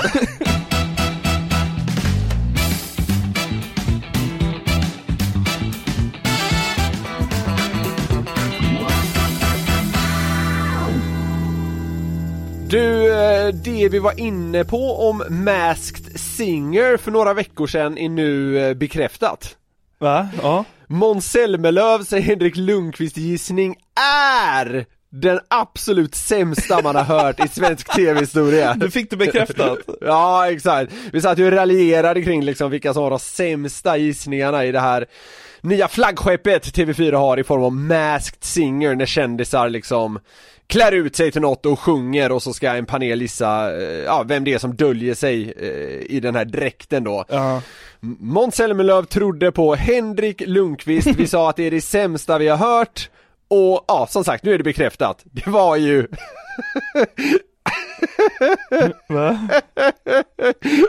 Du, 12.71 13.13
eh, 13.13 13.47
det 13.47 13.89
vi 13.89 13.99
var 13.99 14.19
inne 14.19 14.63
på 14.63 15.09
om 15.09 15.23
Masked 15.29 16.19
Singer 16.19 16.97
för 16.97 17.11
några 17.11 17.33
veckor 17.33 17.67
sedan 17.67 17.97
är 17.97 18.09
nu 18.09 18.59
eh, 18.59 18.73
bekräftat. 18.73 19.55
Va? 19.99 20.27
Ja. 20.41 20.65
Måns 20.87 21.31
Zelmerlöws 21.31 22.11
Henrik 22.11 22.57
Lundqvist 22.57 23.17
gissning 23.17 23.75
är 24.63 24.85
den 25.09 25.39
absolut 25.47 26.15
sämsta 26.15 26.81
man 26.81 26.95
har 26.95 27.03
hört 27.03 27.45
i 27.45 27.47
svensk 27.47 27.95
tv-historia. 27.95 28.73
Du 28.73 28.91
fick 28.91 29.09
det 29.09 29.17
bekräftat. 29.17 29.79
Ja, 30.01 30.51
exakt. 30.51 30.93
Vi 31.13 31.21
satt 31.21 31.37
ju 31.37 31.45
och 31.45 31.51
raljerade 31.51 32.21
kring 32.21 32.43
liksom 32.43 32.71
vilka 32.71 32.93
som 32.93 33.03
var 33.03 33.09
de 33.09 33.19
sämsta 33.19 33.97
gissningarna 33.97 34.65
i 34.65 34.71
det 34.71 34.79
här 34.79 35.05
nya 35.61 35.87
flaggskeppet 35.87 36.77
TV4 36.77 37.13
har 37.13 37.39
i 37.39 37.43
form 37.43 37.63
av 37.63 37.73
Masked 37.73 38.43
Singer 38.43 38.95
när 38.95 39.05
kändisar 39.05 39.69
liksom 39.69 40.19
klär 40.71 40.91
ut 40.91 41.15
sig 41.15 41.31
till 41.31 41.41
något 41.41 41.65
och 41.65 41.79
sjunger 41.79 42.31
och 42.31 42.43
så 42.43 42.53
ska 42.53 42.69
en 42.69 42.85
panel 42.85 43.21
gissa, 43.21 43.81
eh, 43.81 43.83
ja, 43.83 44.23
vem 44.27 44.43
det 44.43 44.53
är 44.53 44.57
som 44.57 44.75
döljer 44.75 45.13
sig 45.13 45.53
eh, 45.57 46.15
i 46.15 46.19
den 46.19 46.35
här 46.35 46.45
dräkten 46.45 47.03
då. 47.03 47.25
Ja. 47.29 47.61
Måns 47.99 48.55
Zelmerlöw 48.55 49.05
trodde 49.05 49.51
på 49.51 49.75
Henrik 49.75 50.41
Lundqvist, 50.45 51.07
vi 51.07 51.27
sa 51.27 51.49
att 51.49 51.55
det 51.55 51.63
är 51.63 51.71
det 51.71 51.81
sämsta 51.81 52.37
vi 52.37 52.47
har 52.47 52.57
hört 52.57 53.09
och 53.47 53.85
ja, 53.87 54.07
som 54.09 54.23
sagt, 54.23 54.43
nu 54.43 54.53
är 54.53 54.57
det 54.57 54.63
bekräftat. 54.63 55.21
Det 55.23 55.47
var 55.47 55.75
ju 55.75 56.07
Va? 59.07 59.39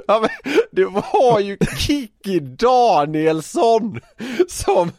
Ja, 0.06 0.20
men 0.20 0.30
det 0.72 0.84
var 0.84 1.40
ju 1.40 1.56
Kikki 1.78 2.40
Danielsson 2.40 4.00
som, 4.48 4.90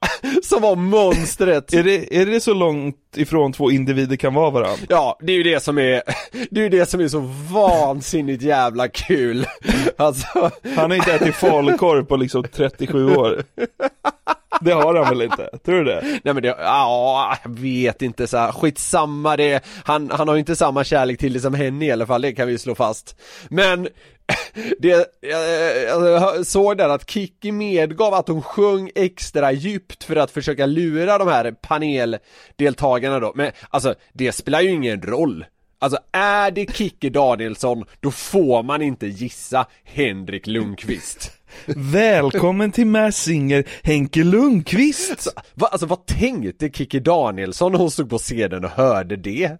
som 0.42 0.62
var 0.62 0.76
monstret. 0.76 1.74
Är 1.74 1.82
det, 1.82 2.16
är 2.16 2.26
det 2.26 2.40
så 2.40 2.54
långt 2.54 2.96
ifrån 3.16 3.52
två 3.52 3.70
individer 3.70 4.16
kan 4.16 4.34
vara 4.34 4.50
varandra? 4.50 4.86
Ja, 4.88 5.18
det 5.20 5.32
är 5.32 5.36
ju 5.36 5.42
det 5.42 5.62
som 5.62 5.78
är, 5.78 6.02
det 6.50 6.60
är 6.60 6.64
ju 6.64 6.68
det 6.68 6.86
som 6.86 7.00
är 7.00 7.08
så 7.08 7.30
vansinnigt 7.52 8.42
jävla 8.42 8.88
kul. 8.88 9.46
Alltså, 9.98 10.50
Han 10.76 10.90
har 10.90 10.94
inte 10.94 11.12
ätit 11.12 11.34
falukorv 11.34 12.04
på 12.04 12.16
liksom 12.16 12.44
37 12.52 13.16
år. 13.16 13.44
Det 14.60 14.72
har 14.72 14.94
han 14.94 15.08
väl 15.08 15.22
inte? 15.22 15.50
Tror 15.64 15.76
du 15.76 15.84
det? 15.84 16.02
nej 16.24 16.34
men 16.34 16.42
det, 16.42 16.48
ja, 16.48 17.36
jag 17.44 17.50
vet 17.50 18.02
inte 18.02 18.26
så 18.26 18.36
här, 18.36 18.52
skitsamma 18.52 19.36
det, 19.36 19.64
han, 19.84 20.10
han 20.10 20.28
har 20.28 20.34
ju 20.34 20.38
inte 20.38 20.56
samma 20.56 20.84
kärlek 20.84 21.18
till 21.18 21.32
det 21.32 21.40
som 21.40 21.54
henne 21.54 21.86
i 21.86 21.92
alla 21.92 22.06
fall, 22.06 22.22
det 22.22 22.32
kan 22.32 22.48
vi 22.48 22.58
slå 22.58 22.74
fast. 22.74 23.16
Men, 23.48 23.88
det, 24.78 24.88
jag, 25.20 26.06
jag 26.06 26.46
såg 26.46 26.78
där 26.78 26.88
att 26.88 27.10
Kikki 27.10 27.52
medgav 27.52 28.14
att 28.14 28.28
hon 28.28 28.42
sjöng 28.42 28.90
extra 28.94 29.52
djupt 29.52 30.04
för 30.04 30.16
att 30.16 30.30
försöka 30.30 30.66
lura 30.66 31.18
de 31.18 31.28
här 31.28 31.52
paneldeltagarna 31.52 33.20
då, 33.20 33.32
men 33.34 33.52
alltså 33.70 33.94
det 34.12 34.32
spelar 34.32 34.60
ju 34.60 34.70
ingen 34.70 35.02
roll. 35.02 35.44
Alltså 35.78 35.98
är 36.12 36.50
det 36.50 36.76
Kikki 36.76 37.10
Danielsson, 37.10 37.84
då 38.00 38.10
får 38.10 38.62
man 38.62 38.82
inte 38.82 39.06
gissa 39.06 39.66
Henrik 39.84 40.46
Lundqvist. 40.46 41.32
Välkommen 41.76 42.72
till 42.72 42.86
Mass 42.86 43.16
Singer, 43.16 43.64
Henke 43.82 44.24
Lundqvist! 44.24 45.28
Va, 45.54 45.66
alltså 45.66 45.86
vad 45.86 46.06
tänkte 46.06 46.70
Kikki 46.70 47.00
Danielsson 47.00 47.72
när 47.72 47.78
hon 47.78 47.90
stod 47.90 48.10
på 48.10 48.18
scenen 48.18 48.64
och 48.64 48.70
hörde 48.70 49.16
det? 49.16 49.58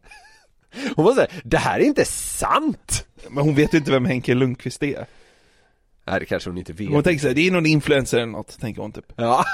Hon 0.96 1.04
var 1.04 1.14
såhär, 1.14 1.30
det 1.44 1.58
här 1.58 1.80
är 1.80 1.84
inte 1.84 2.04
sant! 2.04 3.06
Men 3.28 3.44
hon 3.44 3.54
vet 3.54 3.74
ju 3.74 3.78
inte 3.78 3.90
vem 3.90 4.04
Henke 4.04 4.34
Lundqvist 4.34 4.82
är. 4.82 5.06
Nej 6.08 6.20
det 6.20 6.26
kanske 6.26 6.50
hon 6.50 6.58
inte 6.58 6.72
vet. 6.72 6.88
Hon 6.88 7.02
tänker 7.02 7.20
såhär, 7.20 7.34
det 7.34 7.46
är 7.46 7.50
någon 7.50 7.66
influencer 7.66 8.16
eller 8.18 8.26
något, 8.26 8.60
tänker 8.60 8.82
hon 8.82 8.92
typ. 8.92 9.12
Ja. 9.16 9.44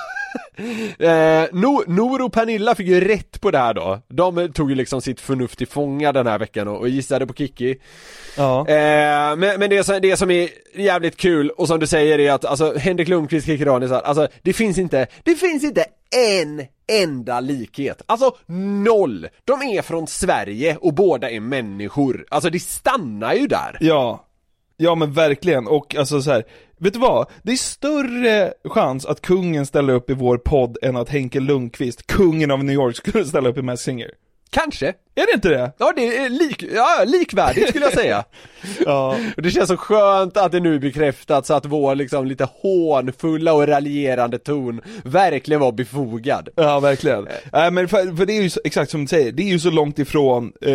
eh, 0.98 1.44
no, 1.52 1.84
Nor 1.86 2.22
och 2.22 2.32
Pernilla 2.32 2.74
fick 2.74 2.86
ju 2.86 3.00
rätt 3.00 3.40
på 3.40 3.50
det 3.50 3.58
här 3.58 3.74
då. 3.74 4.00
De 4.08 4.52
tog 4.52 4.70
ju 4.70 4.76
liksom 4.76 5.00
sitt 5.00 5.20
förnuft 5.20 5.58
till 5.58 5.68
fånga 5.68 6.12
den 6.12 6.26
här 6.26 6.38
veckan 6.38 6.68
och, 6.68 6.78
och 6.80 6.88
gissade 6.88 7.26
på 7.26 7.34
Kikki. 7.34 7.76
Ja. 8.36 8.68
Eh, 8.68 9.36
men 9.36 9.58
men 9.58 9.70
det, 9.70 9.84
som, 9.84 10.00
det 10.02 10.16
som 10.16 10.30
är 10.30 10.48
jävligt 10.74 11.16
kul 11.16 11.50
och 11.50 11.68
som 11.68 11.80
du 11.80 11.86
säger 11.86 12.18
är 12.18 12.32
att 12.32 12.44
alltså 12.44 12.78
Henrik 12.78 13.08
Lundqvist, 13.08 13.46
Kikki 13.46 13.64
Danielsson, 13.64 14.00
alltså 14.04 14.28
det 14.42 14.52
finns 14.52 14.78
inte, 14.78 15.06
det 15.22 15.34
finns 15.34 15.64
inte 15.64 15.84
en 16.16 16.66
enda 16.86 17.40
likhet. 17.40 18.02
Alltså 18.06 18.36
noll! 18.84 19.28
De 19.44 19.62
är 19.62 19.82
från 19.82 20.06
Sverige 20.06 20.76
och 20.80 20.94
båda 20.94 21.30
är 21.30 21.40
människor. 21.40 22.26
Alltså 22.28 22.50
det 22.50 22.60
stannar 22.60 23.34
ju 23.34 23.46
där. 23.46 23.78
Ja. 23.80 24.26
Ja 24.76 24.94
men 24.94 25.12
verkligen, 25.12 25.66
och 25.66 25.96
alltså 25.96 26.22
så 26.22 26.30
här, 26.30 26.44
vet 26.78 26.92
du 26.92 26.98
vad? 26.98 27.26
Det 27.42 27.52
är 27.52 27.56
större 27.56 28.54
chans 28.64 29.06
att 29.06 29.20
kungen 29.20 29.66
ställer 29.66 29.92
upp 29.92 30.10
i 30.10 30.14
vår 30.14 30.38
podd 30.38 30.78
än 30.82 30.96
att 30.96 31.08
Henke 31.08 31.40
Lundqvist, 31.40 32.06
kungen 32.06 32.50
av 32.50 32.64
New 32.64 32.74
York, 32.74 32.96
skulle 32.96 33.24
ställa 33.24 33.48
upp 33.48 33.58
i 33.58 33.62
Mass 33.62 33.80
Singer. 33.82 34.10
Kanske. 34.52 34.94
Är 35.14 35.26
det 35.26 35.32
inte 35.34 35.48
det? 35.48 35.72
Ja 35.78 35.92
det 35.96 36.16
är 36.16 36.28
lik, 36.28 36.64
ja, 36.74 37.04
likvärdigt 37.06 37.68
skulle 37.68 37.84
jag 37.84 37.94
säga. 37.94 38.24
Ja. 38.86 39.16
Och 39.36 39.42
det 39.42 39.50
känns 39.50 39.68
så 39.68 39.76
skönt 39.76 40.36
att 40.36 40.52
det 40.52 40.60
nu 40.60 40.78
bekräftats 40.78 41.50
att 41.50 41.66
vår 41.66 41.94
liksom 41.94 42.26
lite 42.26 42.48
hånfulla 42.62 43.52
och 43.52 43.68
raljerande 43.68 44.38
ton 44.38 44.80
verkligen 45.04 45.60
var 45.60 45.72
befogad. 45.72 46.48
Ja, 46.56 46.80
verkligen. 46.80 47.28
Nej 47.52 47.70
men 47.70 47.88
för, 47.88 48.16
för 48.16 48.26
det 48.26 48.32
är 48.32 48.42
ju 48.42 48.50
så, 48.50 48.60
exakt 48.64 48.90
som 48.90 49.00
du 49.00 49.06
säger, 49.08 49.32
det 49.32 49.42
är 49.42 49.48
ju 49.48 49.58
så 49.58 49.70
långt 49.70 49.98
ifrån 49.98 50.52
eh, 50.60 50.72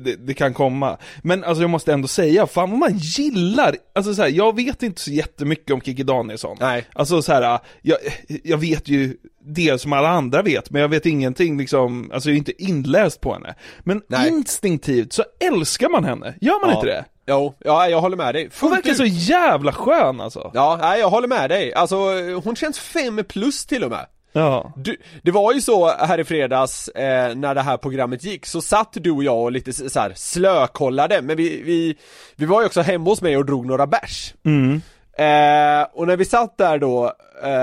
det, 0.00 0.16
det 0.26 0.34
kan 0.34 0.54
komma. 0.54 0.96
Men 1.22 1.44
alltså 1.44 1.62
jag 1.62 1.70
måste 1.70 1.92
ändå 1.92 2.08
säga, 2.08 2.46
fan 2.46 2.70
vad 2.70 2.78
man 2.78 2.98
gillar, 2.98 3.76
alltså 3.94 4.14
så 4.14 4.22
här, 4.22 4.28
jag 4.28 4.56
vet 4.56 4.82
inte 4.82 5.00
så 5.00 5.10
jättemycket 5.10 5.70
om 5.70 5.80
Kikki 5.80 6.02
Danielsson. 6.02 6.56
Nej. 6.60 6.84
Alltså 6.92 7.22
så 7.22 7.32
här, 7.32 7.58
jag, 7.82 7.98
jag 8.42 8.58
vet 8.58 8.88
ju 8.88 9.16
det 9.46 9.80
som 9.80 9.92
alla 9.92 10.08
andra 10.08 10.42
vet, 10.42 10.70
men 10.70 10.82
jag 10.82 10.88
vet 10.88 11.06
ingenting 11.06 11.58
liksom, 11.58 12.10
alltså 12.14 12.28
jag 12.28 12.34
är 12.34 12.38
inte 12.38 12.62
inläst 12.62 13.20
på 13.20 13.32
henne. 13.32 13.54
Men 13.80 14.02
Nej. 14.08 14.28
instinktivt 14.28 15.12
så 15.12 15.24
älskar 15.40 15.88
man 15.88 16.04
henne, 16.04 16.34
gör 16.40 16.60
man 16.60 16.70
Ja. 16.70 16.76
inte 16.76 16.86
det? 16.86 17.04
Jo, 17.28 17.54
ja 17.58 17.88
jag 17.88 18.00
håller 18.00 18.16
med 18.16 18.34
dig. 18.34 18.50
Hon 18.60 18.70
verkar 18.70 18.90
ut. 18.90 18.96
så 18.96 19.04
jävla 19.04 19.72
skön 19.72 20.20
alltså. 20.20 20.50
Ja, 20.54 20.78
nej, 20.80 21.00
jag 21.00 21.10
håller 21.10 21.28
med 21.28 21.50
dig. 21.50 21.74
Alltså 21.74 21.96
hon 22.44 22.56
känns 22.56 22.78
fem 22.78 23.24
plus 23.28 23.66
till 23.66 23.84
och 23.84 23.90
med. 23.90 24.06
Ja. 24.32 24.72
Du, 24.76 24.96
det 25.22 25.30
var 25.30 25.52
ju 25.52 25.60
så 25.60 25.88
här 25.88 26.20
i 26.20 26.24
fredags 26.24 26.88
eh, 26.88 27.34
när 27.34 27.54
det 27.54 27.62
här 27.62 27.76
programmet 27.76 28.24
gick 28.24 28.46
så 28.46 28.60
satt 28.60 28.92
du 28.92 29.10
och 29.10 29.24
jag 29.24 29.38
och 29.42 29.52
lite 29.52 29.72
så 29.72 30.00
här 30.00 30.12
slökollade 30.16 31.22
men 31.22 31.36
vi, 31.36 31.62
vi, 31.62 31.96
vi 32.36 32.46
var 32.46 32.60
ju 32.60 32.66
också 32.66 32.80
hemma 32.80 33.10
hos 33.10 33.22
mig 33.22 33.36
och 33.36 33.46
drog 33.46 33.66
några 33.66 33.86
bärs. 33.86 34.34
Mm. 34.44 34.72
Eh, 35.18 35.86
och 35.92 36.06
när 36.06 36.16
vi 36.16 36.24
satt 36.24 36.58
där 36.58 36.78
då 36.78 37.12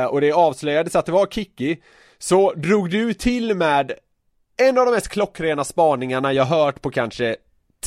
och 0.09 0.21
det 0.21 0.31
avslöjades 0.31 0.95
att 0.95 1.05
det 1.05 1.11
var 1.11 1.25
Kikki 1.27 1.77
så 2.17 2.53
drog 2.53 2.89
du 2.89 3.13
till 3.13 3.55
med 3.55 3.91
en 4.57 4.77
av 4.77 4.85
de 4.85 4.91
mest 4.91 5.07
klockrena 5.07 5.63
spaningarna 5.63 6.33
jag 6.33 6.45
hört 6.45 6.81
på 6.81 6.89
kanske 6.91 7.35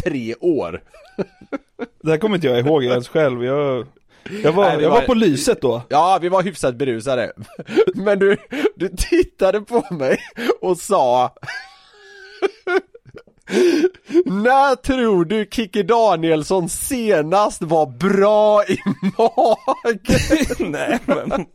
tre 0.05 0.35
år. 0.41 0.83
Det 2.03 2.11
här 2.11 2.19
kommer 2.19 2.35
inte 2.35 2.47
jag 2.47 2.59
ihåg 2.59 2.85
ens 2.85 3.09
själv, 3.09 3.45
jag, 3.45 3.87
jag, 4.43 4.53
var, 4.53 4.65
Nej, 4.65 4.83
jag 4.83 4.91
var- 4.91 5.01
var 5.01 5.07
på 5.07 5.15
lyset 5.15 5.61
då. 5.61 5.83
Ja, 5.89 6.19
vi 6.23 6.29
var 6.29 6.43
hyfsat 6.43 6.75
berusade. 6.75 7.33
Men 7.95 8.19
du, 8.19 8.37
du 8.77 8.89
tittade 8.89 9.61
på 9.61 9.95
mig 9.95 10.19
och 10.61 10.77
sa 10.79 11.35
När 14.25 14.75
tror 14.75 15.25
du 15.25 15.49
Kikki 15.51 15.83
Danielsson 15.83 16.69
senast 16.69 17.63
var 17.63 17.87
bra 17.87 18.65
i 18.65 18.79
magen? 19.19 20.55
Nej 20.73 20.99
men. 21.07 21.47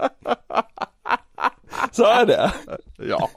Sa 1.91 2.17
jag 2.17 2.27
det? 2.27 2.51
Ja. 2.97 3.29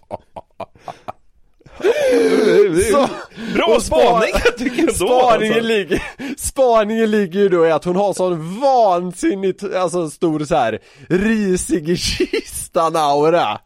Så, 2.92 3.08
Bra 3.54 3.80
spaning 3.80 4.30
jag 4.44 4.58
tycker 4.58 4.80
ändå 4.80 4.92
Spaningen, 4.92 5.54
alltså. 5.54 5.68
ligger, 5.68 6.02
spaningen 6.36 7.10
ligger 7.10 7.40
ju 7.40 7.48
då 7.48 7.66
i 7.66 7.72
att 7.72 7.84
hon 7.84 7.96
har 7.96 8.12
sån 8.12 8.60
vansinnigt, 8.60 9.74
alltså 9.74 10.10
stor 10.10 10.44
så 10.44 10.54
här 10.54 10.78
risig 11.08 11.88
i 11.88 11.96
kistan 11.96 12.96
aura. 12.96 13.58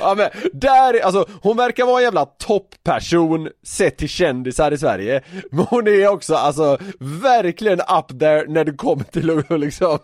Ja 0.00 0.14
men, 0.14 0.30
där, 0.52 1.00
alltså 1.04 1.26
hon 1.42 1.56
verkar 1.56 1.86
vara 1.86 1.98
en 1.98 2.04
jävla 2.04 2.24
topperson 2.24 3.48
sett 3.66 3.96
till 3.96 4.08
kändisar 4.08 4.72
i 4.72 4.78
Sverige. 4.78 5.22
Men 5.50 5.64
hon 5.64 5.88
är 5.88 6.08
också 6.08 6.34
alltså 6.34 6.78
verkligen 7.00 7.80
up 7.80 8.20
there 8.20 8.44
när 8.48 8.64
det 8.64 8.72
kommer 8.72 9.04
till 9.04 9.38
att 9.38 9.60
liksom 9.60 9.98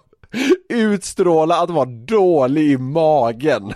utstråla 0.68 1.56
att 1.62 1.70
vara 1.70 1.84
dålig 1.84 2.70
i 2.70 2.78
magen 2.78 3.72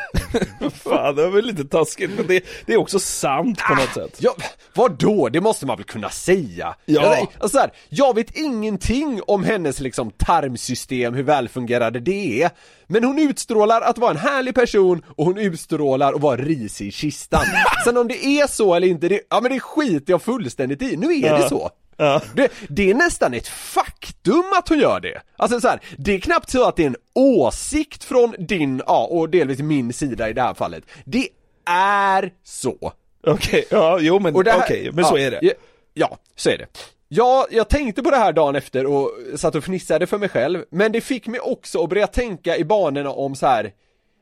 Fan, 0.74 1.16
det 1.16 1.22
var 1.22 1.30
väl 1.30 1.44
lite 1.44 1.64
taskigt, 1.64 2.11
men 2.16 2.26
det, 2.26 2.44
det 2.66 2.72
är 2.72 2.76
också 2.76 2.98
sant 2.98 3.59
på 3.68 3.74
något 3.74 3.94
sätt. 3.94 4.16
Ja, 4.18 4.34
vadå? 4.74 5.28
Det 5.28 5.40
måste 5.40 5.66
man 5.66 5.76
väl 5.76 5.84
kunna 5.84 6.11
säga? 6.11 6.74
Ja. 6.84 7.28
Alltså 7.38 7.59
här, 7.59 7.70
jag 7.88 8.14
vet 8.14 8.36
ingenting 8.36 9.20
om 9.26 9.44
hennes 9.44 9.80
liksom 9.80 10.11
tarmsystem, 10.11 11.14
hur 11.14 11.22
välfungerande 11.22 12.00
det 12.00 12.42
är 12.42 12.50
Men 12.86 13.05
hon 13.05 13.18
utstrålar 13.18 13.80
att 13.80 13.98
vara 13.98 14.11
en 14.11 14.16
härlig 14.16 14.55
person 14.55 15.02
och 15.16 15.24
hon 15.24 15.38
utstrålar 15.38 16.12
att 16.12 16.20
vara 16.20 16.36
risig 16.36 16.86
i 16.86 16.90
kistan 16.90 17.44
Sen 17.84 17.96
om 17.96 18.09
det 18.09 18.24
är 18.26 18.46
så 18.46 18.74
eller 18.74 18.86
inte, 18.86 19.09
det, 19.09 19.20
ja 19.30 19.40
men 19.40 19.52
det 19.52 19.61
skiter 19.61 20.12
jag 20.12 20.22
fullständigt 20.22 20.82
i, 20.82 20.96
nu 20.96 21.07
är 21.07 21.20
det 21.20 21.40
Ja. 21.40 21.48
så 21.48 21.70
Ja. 21.97 22.22
det, 22.34 22.53
det 22.68 22.90
är 22.90 22.95
nästan 22.95 23.34
ett 23.34 23.49
faktum 23.49 24.45
att 24.59 24.68
hon 24.68 24.78
gör 24.78 25.01
det. 25.01 25.20
Alltså 25.36 25.61
så 25.61 25.68
här, 25.68 25.80
det 25.99 26.14
är 26.14 26.20
knappt 26.20 26.51
så 26.51 26.64
att 26.68 26.76
det 26.76 26.82
är 26.82 26.86
en 26.86 26.97
åsikt 27.14 28.05
från 28.05 28.34
din, 28.38 28.82
ja, 28.86 29.07
och 29.11 29.30
delvis 29.30 29.59
min 29.59 29.92
sida 29.92 30.28
i 30.28 30.32
det 30.32 30.42
här 30.42 30.55
fallet. 30.55 30.84
Det 31.05 31.28
är 31.70 32.32
så. 32.45 32.92
Okej, 33.26 33.64
ja, 33.70 33.99
jo 34.01 34.18
men 34.18 34.36
okej, 34.36 34.90
men 34.92 35.05
så 35.05 35.16
är 35.16 35.30
det. 35.30 35.38
Ja, 35.42 35.53
ja, 35.95 36.18
så 36.36 36.51
är 36.51 36.59
det. 36.59 36.66
Ja, 37.09 37.47
jag 37.51 37.68
tänkte 37.68 38.03
på 38.03 38.11
det 38.11 38.16
här 38.16 38.32
dagen 38.32 38.57
efter 38.57 38.86
och 38.86 39.11
satt 39.36 39.55
och 39.55 39.64
fnissade 39.64 40.07
för 40.07 40.18
mig 40.18 40.28
själv, 40.28 40.64
men 40.70 40.92
det 40.92 41.01
fick 41.01 41.26
mig 41.26 41.40
också 41.40 41.82
att 41.84 41.88
börja 41.90 42.07
tänka 42.07 42.57
i 42.57 42.64
banorna 42.64 43.11
om 43.11 43.34
så 43.34 43.47
här. 43.47 43.72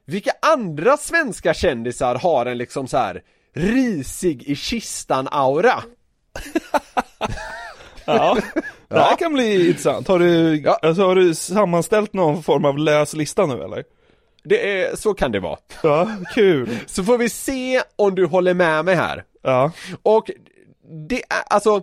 vilka 0.07 0.33
andra 0.43 0.97
svenska 0.97 1.55
kändisar 1.55 2.15
har 2.15 2.47
en 2.47 2.59
liksom 2.59 2.89
så 2.89 2.97
här 2.97 3.23
risig 3.55 4.43
i 4.43 4.55
kistan-aura? 4.55 5.83
Ja, 8.05 8.37
det 8.89 8.99
här 8.99 9.11
Ja. 9.11 9.17
kan 9.19 9.33
bli 9.33 9.69
intressant. 9.69 10.09
Har 10.09 10.19
du, 10.19 10.57
Ja. 10.65 10.79
alltså, 10.83 11.03
har 11.07 11.15
du 11.15 11.35
sammanställt 11.35 12.13
någon 12.13 12.43
form 12.43 12.65
av 12.65 12.79
lös 12.79 13.15
lista 13.15 13.47
nu 13.47 13.63
eller? 13.63 13.85
Det 14.45 14.83
är, 14.83 14.97
så 14.97 15.15
kan 15.15 15.33
det 15.33 15.41
vara. 15.41 15.59
Ja, 15.83 16.09
kul. 16.35 16.79
Så 16.87 17.05
får 17.05 17.19
vi 17.19 17.29
se 17.29 17.83
om 17.97 18.15
du 18.15 18.27
håller 18.27 18.55
med 18.55 18.85
mig 18.85 18.95
här. 18.95 19.25
Ja, 19.43 19.71
Och 20.03 20.31
det 21.09 21.17
är, 21.23 21.43
alltså 21.51 21.83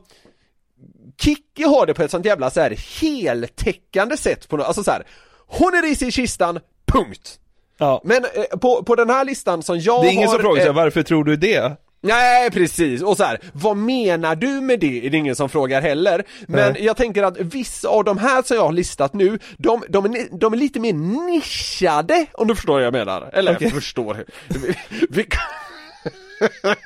Kikki 1.21 1.63
har 1.63 1.85
det 1.85 1.93
på 1.93 2.03
ett 2.03 2.11
sånt 2.11 2.25
jävla 2.25 2.49
så 2.49 2.61
här 2.61 3.01
heltäckande 3.01 4.17
sätt 4.17 4.49
på 4.49 4.57
något, 4.57 4.65
alltså 4.67 4.83
så 4.83 4.91
här. 4.91 5.03
Hon 5.47 5.73
är 5.75 5.81
risig 5.81 6.07
i 6.07 6.11
kistan, 6.11 6.59
punkt! 6.85 7.39
ja. 7.77 8.01
Men 8.03 8.25
eh, 8.25 8.57
på, 8.59 8.83
på 8.83 8.95
den 8.95 9.09
här 9.09 9.25
listan 9.25 9.63
som 9.63 9.79
jag 9.79 10.03
Det 10.03 10.07
är 10.07 10.11
ingen 10.11 10.27
har, 10.27 10.35
som 10.35 10.41
frågar 10.41 10.67
eh, 10.67 10.73
varför 10.73 11.03
tror 11.03 11.23
du 11.23 11.35
det? 11.35 11.71
Nej 12.01 12.51
precis, 12.51 13.01
och 13.01 13.17
så 13.17 13.23
här, 13.23 13.39
vad 13.53 13.77
menar 13.77 14.35
du 14.35 14.47
med 14.61 14.79
det? 14.79 15.05
Är 15.05 15.09
det 15.09 15.17
ingen 15.17 15.35
som 15.35 15.49
frågar 15.49 15.81
heller. 15.81 16.23
Men 16.47 16.73
Nej. 16.73 16.85
jag 16.85 16.97
tänker 16.97 17.23
att 17.23 17.37
vissa 17.37 17.89
av 17.89 18.03
de 18.03 18.17
här 18.17 18.41
som 18.41 18.57
jag 18.57 18.63
har 18.63 18.71
listat 18.71 19.13
nu, 19.13 19.39
de, 19.57 19.83
de, 19.89 20.05
är, 20.05 20.39
de 20.39 20.53
är 20.53 20.57
lite 20.57 20.79
mer 20.79 20.93
nischade, 20.93 22.25
om 22.33 22.47
du 22.47 22.55
förstår 22.55 22.73
vad 22.73 22.83
jag 22.83 22.93
menar. 22.93 23.29
Eller 23.33 23.55
Okej. 23.55 23.71
förstår. 23.71 24.25
Vi, 24.47 24.75
vi, 25.09 25.27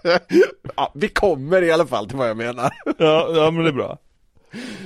ja, 0.76 0.91
vi 0.95 1.07
kommer 1.09 1.61
i 1.61 1.72
alla 1.72 1.86
fall 1.86 2.07
till 2.07 2.18
vad 2.18 2.30
jag 2.30 2.38
menar. 2.38 2.74
Ja, 2.97 3.32
ja 3.36 3.51
men 3.51 3.64
det 3.64 3.70
är 3.70 3.74
bra. 3.74 3.97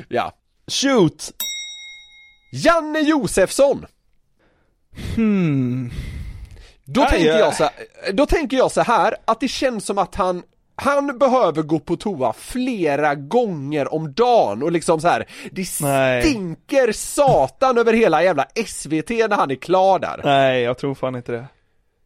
Ja. 0.07 0.33
Shoot! 0.67 1.31
Janne 2.53 2.99
Josefsson! 2.99 3.85
Hmm. 5.15 5.91
Då, 6.89 7.01
Aj, 7.01 7.07
tänker 7.09 7.27
ja. 7.27 7.37
jag 7.37 7.55
så 7.55 7.63
här, 7.63 7.73
då 8.13 8.25
tänker 8.25 8.57
jag 8.57 8.71
så 8.71 8.81
här 8.81 9.15
att 9.25 9.39
det 9.39 9.47
känns 9.47 9.85
som 9.85 9.97
att 9.97 10.15
han 10.15 10.43
han 10.79 11.17
behöver 11.17 11.61
gå 11.61 11.79
på 11.79 11.95
toa 11.95 12.33
flera 12.33 13.15
gånger 13.15 13.93
om 13.93 14.13
dagen 14.13 14.63
och 14.63 14.71
liksom 14.71 15.01
så 15.01 15.07
här, 15.07 15.25
det 15.51 15.67
Nej. 15.81 16.21
stinker 16.21 16.91
satan 16.91 17.77
över 17.77 17.93
hela 17.93 18.23
jävla 18.23 18.45
SVT 18.65 19.09
när 19.09 19.35
han 19.35 19.51
är 19.51 19.55
klar 19.55 19.99
där. 19.99 20.21
Nej, 20.23 20.61
jag 20.61 20.77
tror 20.77 20.95
fan 20.95 21.15
inte 21.15 21.31
det. 21.31 21.47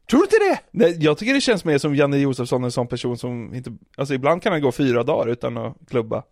Tror 0.10 0.20
du 0.20 0.24
inte 0.24 0.38
det? 0.38 0.60
Nej, 0.72 0.98
jag 1.00 1.18
tycker 1.18 1.34
det 1.34 1.42
känns 1.42 1.66
mer 1.66 1.78
som 1.78 1.96
Janne 1.96 2.18
Josefsson, 2.18 2.64
en 2.64 2.72
sån 2.72 2.88
person 2.88 3.18
som 3.18 3.54
inte, 3.54 3.72
alltså 3.98 4.14
ibland 4.14 4.44
kan 4.44 4.52
han 4.52 4.62
gå 4.62 4.72
fyra 4.72 5.04
dagar 5.04 5.32
utan 5.32 5.58
att 5.58 5.76
klubba. 5.90 6.24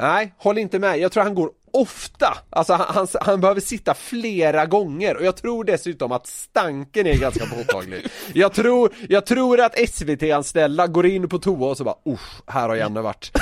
Nej, 0.00 0.34
håll 0.38 0.58
inte 0.58 0.78
med. 0.78 0.98
Jag 0.98 1.12
tror 1.12 1.22
han 1.22 1.34
går 1.34 1.50
ofta. 1.72 2.38
Alltså 2.50 2.72
han, 2.72 2.86
han, 2.88 3.06
han 3.20 3.40
behöver 3.40 3.60
sitta 3.60 3.94
flera 3.94 4.66
gånger 4.66 5.16
och 5.16 5.24
jag 5.24 5.36
tror 5.36 5.64
dessutom 5.64 6.12
att 6.12 6.26
stanken 6.26 7.06
är 7.06 7.14
ganska 7.14 7.46
påtaglig. 7.46 8.06
Jag 8.34 8.52
tror, 8.52 8.92
jag 9.08 9.26
tror 9.26 9.60
att 9.60 9.88
SVT-anställda 9.88 10.86
går 10.86 11.06
in 11.06 11.28
på 11.28 11.38
toa 11.38 11.70
och 11.70 11.76
så 11.76 11.84
bara 11.84 11.96
usch, 12.08 12.42
här 12.46 12.68
har 12.68 12.76
Janne 12.76 13.00
varit. 13.00 13.30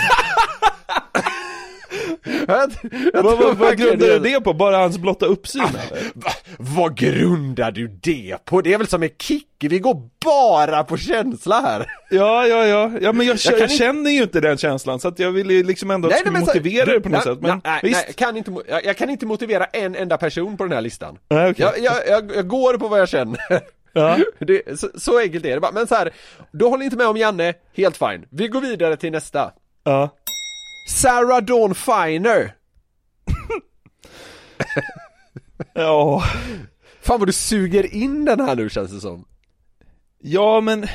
jag, 2.48 2.70
jag 3.12 3.22
Vad, 3.22 3.38
vad, 3.38 3.56
vad 3.56 3.76
grundar 3.78 4.06
du 4.06 4.18
det 4.18 4.40
på? 4.40 4.52
Bara 4.54 4.76
hans 4.78 4.98
blotta 4.98 5.26
uppsyn 5.26 5.62
Ah. 5.62 6.30
vad 6.58 6.96
grundar 6.96 7.70
du 7.70 7.88
det 7.88 8.36
på? 8.44 8.60
Det 8.60 8.72
är 8.74 8.78
väl 8.78 8.86
som 8.86 9.00
med 9.00 9.10
Kicki, 9.18 9.68
vi 9.68 9.78
går 9.78 10.02
bara 10.24 10.84
på 10.84 10.96
känsla 10.96 11.60
här. 11.60 11.86
Ja, 12.10 12.46
ja, 12.46 12.66
ja, 12.66 12.90
ja 13.00 13.12
men 13.12 13.26
jag, 13.26 13.36
Jag 13.36 13.52
jag 13.52 13.60
inte- 13.62 13.74
känner 13.74 14.10
ju 14.10 14.22
inte 14.22 14.40
den 14.40 14.58
känslan 14.58 15.00
så 15.00 15.08
att 15.08 15.18
jag 15.18 15.30
vill 15.30 15.50
ju 15.50 15.62
liksom 15.62 15.90
ändå 15.90 16.08
att 16.08 16.14
du 16.14 16.18
skulle 16.18 16.38
så- 16.40 16.44
motivera 16.46 16.84
du- 16.86 16.92
det 16.92 17.00
på 17.00 17.08
något 17.08 17.24
nej, 17.26 17.34
sätt, 17.34 17.42
men 17.42 17.60
nej, 17.64 17.80
visst. 17.82 18.04
nej, 18.06 18.14
kan 18.14 18.36
inte, 18.36 18.52
jag, 18.84 18.96
kan 18.96 19.10
inte 19.10 19.26
motivera 19.26 19.64
en 19.64 19.94
enda 19.96 20.16
person 20.18 20.56
på 20.56 20.64
den 20.64 20.72
här 20.72 20.80
listan. 20.80 21.18
Nej, 21.30 21.54
jag, 21.56 21.72
jag 21.78 22.48
går 22.48 22.74
på 22.78 22.88
vad 22.88 23.00
jag 23.00 23.08
känner. 23.08 23.38
Ja. 23.92 24.16
Det, 24.38 24.80
så, 24.80 24.88
så 24.94 25.18
enkelt 25.18 25.44
är 25.44 25.54
det 25.54 25.60
bara, 25.60 25.72
men 25.72 25.86
så 25.86 25.94
här, 25.94 26.10
du 26.52 26.64
håller 26.64 26.84
inte 26.84 26.96
med 26.96 27.06
om 27.06 27.16
Janne, 27.16 27.54
helt 27.76 27.96
fine. 27.96 28.24
Vi 28.30 28.48
går 28.48 28.60
vidare 28.60 28.96
till 28.96 29.12
nästa. 29.12 29.50
Ja. 29.84 30.10
Sarah 30.86 31.40
Dawn 31.40 31.74
Finer. 31.74 32.54
Ja. 35.74 36.22
Fan 37.00 37.18
vad 37.18 37.28
du 37.28 37.32
suger 37.32 37.94
in 37.94 38.24
den 38.24 38.40
här 38.40 38.56
nu 38.56 38.68
känns 38.70 38.90
det 38.92 39.00
som. 39.00 39.24
Ja, 40.18 40.60
men 40.60 40.86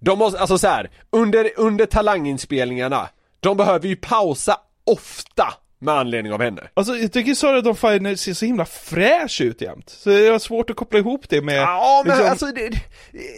De 0.00 0.18
måste, 0.18 0.40
alltså 0.40 0.58
så 0.58 0.68
här, 0.68 0.90
under, 1.10 1.50
under 1.56 1.86
talanginspelningarna, 1.86 3.08
de 3.40 3.56
behöver 3.56 3.88
ju 3.88 3.96
pausa 3.96 4.56
ofta 4.84 5.54
med 5.80 5.94
anledning 5.94 6.32
av 6.32 6.42
henne. 6.42 6.62
Alltså 6.74 6.96
jag 6.96 7.12
tycker 7.12 7.34
Sara 7.34 7.60
Dawn 7.60 7.76
Finer 7.76 8.14
ser 8.14 8.34
så 8.34 8.44
himla 8.46 8.64
fräsch 8.64 9.40
ut 9.40 9.60
jämt. 9.60 9.88
Så 9.90 10.10
jag 10.10 10.32
har 10.32 10.38
svårt 10.38 10.70
att 10.70 10.76
koppla 10.76 10.98
ihop 10.98 11.28
det 11.28 11.42
med... 11.42 11.56
Ja 11.62 12.02
men 12.06 12.16
liksom- 12.16 12.30
alltså, 12.30 12.46
det, 12.46 12.70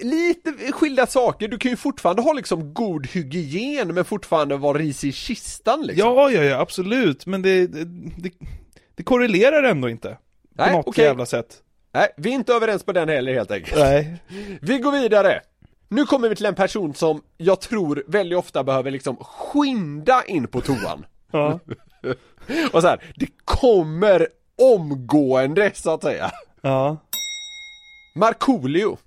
lite 0.03 0.73
skilda 0.73 1.07
saker, 1.07 1.49
du 1.49 1.59
kan 1.59 1.71
ju 1.71 1.77
fortfarande 1.77 2.23
ha 2.23 2.33
liksom 2.33 2.75
god 2.75 3.07
hygien 3.07 3.95
men 3.95 4.05
fortfarande 4.05 4.57
vara 4.57 4.79
risig 4.79 5.09
i 5.09 5.13
kistan 5.13 5.83
liksom. 5.83 6.09
Ja, 6.09 6.31
ja, 6.31 6.43
ja, 6.45 6.59
absolut. 6.61 7.27
Men 7.27 7.43
det, 7.43 7.67
det, 7.67 7.85
det, 8.17 8.31
det 8.95 9.03
korrelerar 9.03 9.63
ändå 9.63 9.89
inte. 9.89 10.09
På 10.09 10.19
Nej, 10.65 10.73
något 10.73 10.87
okej. 10.87 11.05
jävla 11.05 11.27
sätt. 11.27 11.59
Nej, 11.95 12.09
vi 12.17 12.31
är 12.31 12.35
inte 12.35 12.53
överens 12.53 12.83
på 12.85 12.93
den 12.93 13.09
heller 13.09 13.33
helt 13.35 13.51
enkelt. 13.51 13.77
Nej. 13.79 14.23
Vi 14.61 14.79
går 14.79 14.93
vidare. 14.93 15.41
Nu 15.89 16.05
kommer 16.05 16.29
vi 16.29 16.37
till 16.37 16.47
en 16.47 16.55
person 16.55 16.95
som 16.95 17.23
jag 17.37 17.61
tror 17.61 18.05
väldigt 18.07 18.39
ofta 18.39 18.65
behöver 18.65 18.91
liksom 18.91 19.17
skynda 19.17 20.25
in 20.25 20.49
på 20.49 20.61
toan. 20.61 21.07
Ja. 21.33 21.61
Och 22.73 22.83
så 22.83 22.89
här, 22.89 23.01
det 23.17 23.27
kommer 23.45 24.27
omgående 24.63 25.71
så 25.75 25.95
att 25.95 26.03
säga. 26.03 26.31
Ja. 26.63 26.97
Markoolio. 28.17 28.99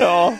Ja. 0.00 0.34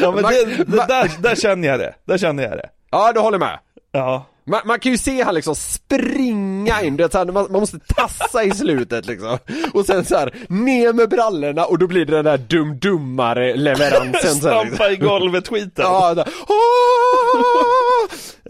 Ja 0.00 0.10
men 0.12 0.22
Man- 0.22 0.32
det, 0.32 0.44
det, 0.44 0.86
där, 0.88 1.10
där 1.22 1.34
känner 1.34 1.68
jag 1.68 1.78
det. 1.80 1.94
Där 2.04 2.18
känner 2.18 2.42
jag 2.42 2.52
det. 2.52 2.68
Ja, 2.90 3.12
du 3.12 3.20
håller 3.20 3.38
med. 3.38 3.58
Ja. 3.92 4.26
Man, 4.44 4.60
man 4.64 4.80
kan 4.80 4.92
ju 4.92 4.98
se 4.98 5.22
han 5.22 5.34
liksom 5.34 5.54
springa 5.54 6.82
in, 6.82 6.96
du 6.96 7.02
vet, 7.02 7.12
så 7.12 7.18
här, 7.18 7.24
man, 7.24 7.46
man 7.50 7.60
måste 7.60 7.78
tassa 7.78 8.44
i 8.44 8.50
slutet 8.50 9.06
liksom 9.06 9.38
Och 9.74 9.86
sen 9.86 10.04
så 10.04 10.16
här, 10.16 10.34
ner 10.48 10.92
med 10.92 11.08
brallorna 11.08 11.64
och 11.64 11.78
då 11.78 11.86
blir 11.86 12.04
det 12.06 12.12
den 12.16 12.24
där 12.24 12.38
dum-dummare 12.38 13.56
leveransen 13.56 14.12
sen 14.20 14.34
liksom. 14.34 14.50
Stampa 14.76 14.90
i 14.90 14.96
golvet 14.96 15.48
skiten. 15.48 15.84
Ja, 15.84 16.14
där. 16.14 16.28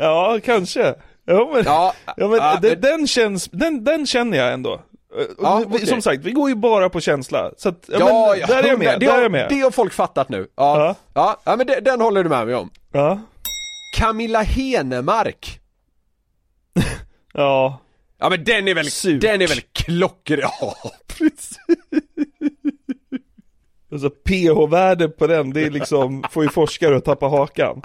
Ja, 0.01 0.39
kanske. 0.45 0.95
Ja 1.25 1.51
men, 1.53 1.65
ja, 1.65 1.95
Ja, 2.17 2.29
men 2.29 2.39
ja, 2.39 2.59
det, 2.63 2.75
den 2.75 3.07
känns, 3.07 3.49
den, 3.53 3.85
den 3.85 4.07
känner 4.07 4.39
jag 4.39 4.53
ändå. 4.53 4.71
Och 4.73 4.81
Ja, 5.43 5.59
vi- 5.69 5.77
okej. 5.77 5.87
Som 5.87 6.03
sagt, 6.03 6.25
vi 6.25 6.33
går 6.33 6.49
ju 6.49 6.55
bara 6.55 6.89
på 6.91 7.01
känsla. 7.01 7.51
Så 7.57 7.69
att, 7.69 7.85
ja, 7.89 7.99
Ja, 7.99 8.35
men, 8.39 8.49
där 8.49 8.63
är 8.63 8.69
jag 8.69 8.79
med, 8.79 9.01
det 9.01 9.07
där 9.07 9.13
har, 9.13 9.23
är 9.23 9.29
med. 9.29 9.47
Det 9.49 9.61
har 9.61 9.71
folk 9.71 9.93
fattat 9.93 10.29
nu. 10.29 10.47
Ja, 10.57 10.97
Ja. 11.15 11.41
ja. 11.45 11.57
men 11.57 11.67
det, 11.67 11.81
den 11.81 12.01
håller 12.01 12.23
du 12.25 12.31
med 12.31 12.47
mig 12.47 12.55
om. 12.55 12.71
Ja. 12.93 13.21
Camilla 13.99 14.41
Henemark. 14.43 15.61
Ja. 17.35 17.79
Ja 18.19 18.29
men 18.31 18.45
den 18.45 18.69
är 18.69 18.75
väl, 18.75 18.91
Surt. 18.91 19.21
den 19.21 19.43
är 19.43 19.47
väl 19.49 19.61
klockren, 19.73 20.41
ja 20.61 20.75
precis. 21.19 21.59
Alltså 23.93 24.11
pH-värdet 24.11 25.17
på 25.17 25.27
den, 25.27 25.53
det 25.53 25.63
är 25.63 25.71
liksom, 25.71 26.25
får 26.31 26.43
ju 26.45 26.49
forskare 26.51 26.97
att 26.97 27.05
tappa 27.05 27.27
hakan. 27.27 27.83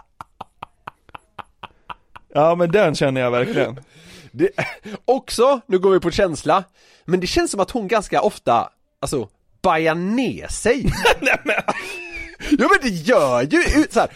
Ja 2.36 2.56
men 2.56 2.72
den 2.72 2.96
känner 2.96 3.22
jag 3.22 3.32
verkligen. 3.32 3.80
Det, 4.32 4.50
också, 5.06 5.62
nu 5.68 5.80
går 5.80 5.92
vi 5.92 6.00
på 6.00 6.12
känsla, 6.12 6.64
men 7.06 7.20
det 7.20 7.28
känns 7.28 7.52
som 7.52 7.60
att 7.60 7.72
hon 7.72 7.88
ganska 7.88 8.22
ofta, 8.22 8.70
alltså, 9.00 9.30
bajar 9.62 9.96
ner 9.96 10.48
sig. 10.48 10.86
Ja 11.22 11.38
men 12.70 12.80
det 12.82 12.90
gör 12.90 13.42
ju, 13.42 13.88
så 13.90 14.00
här, 14.00 14.10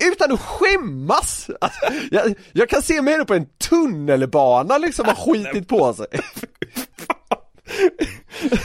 utan 0.00 0.32
att 0.32 0.40
skämmas. 0.40 1.50
Alltså, 1.60 1.80
jag, 2.10 2.34
jag 2.52 2.68
kan 2.68 2.82
se 2.82 3.02
mig 3.02 3.26
på 3.26 3.34
en 3.34 3.46
tunnelbana 3.46 4.78
liksom 4.78 5.06
ha 5.06 5.14
skitit 5.14 5.68
på 5.68 5.94
sig. 5.94 6.06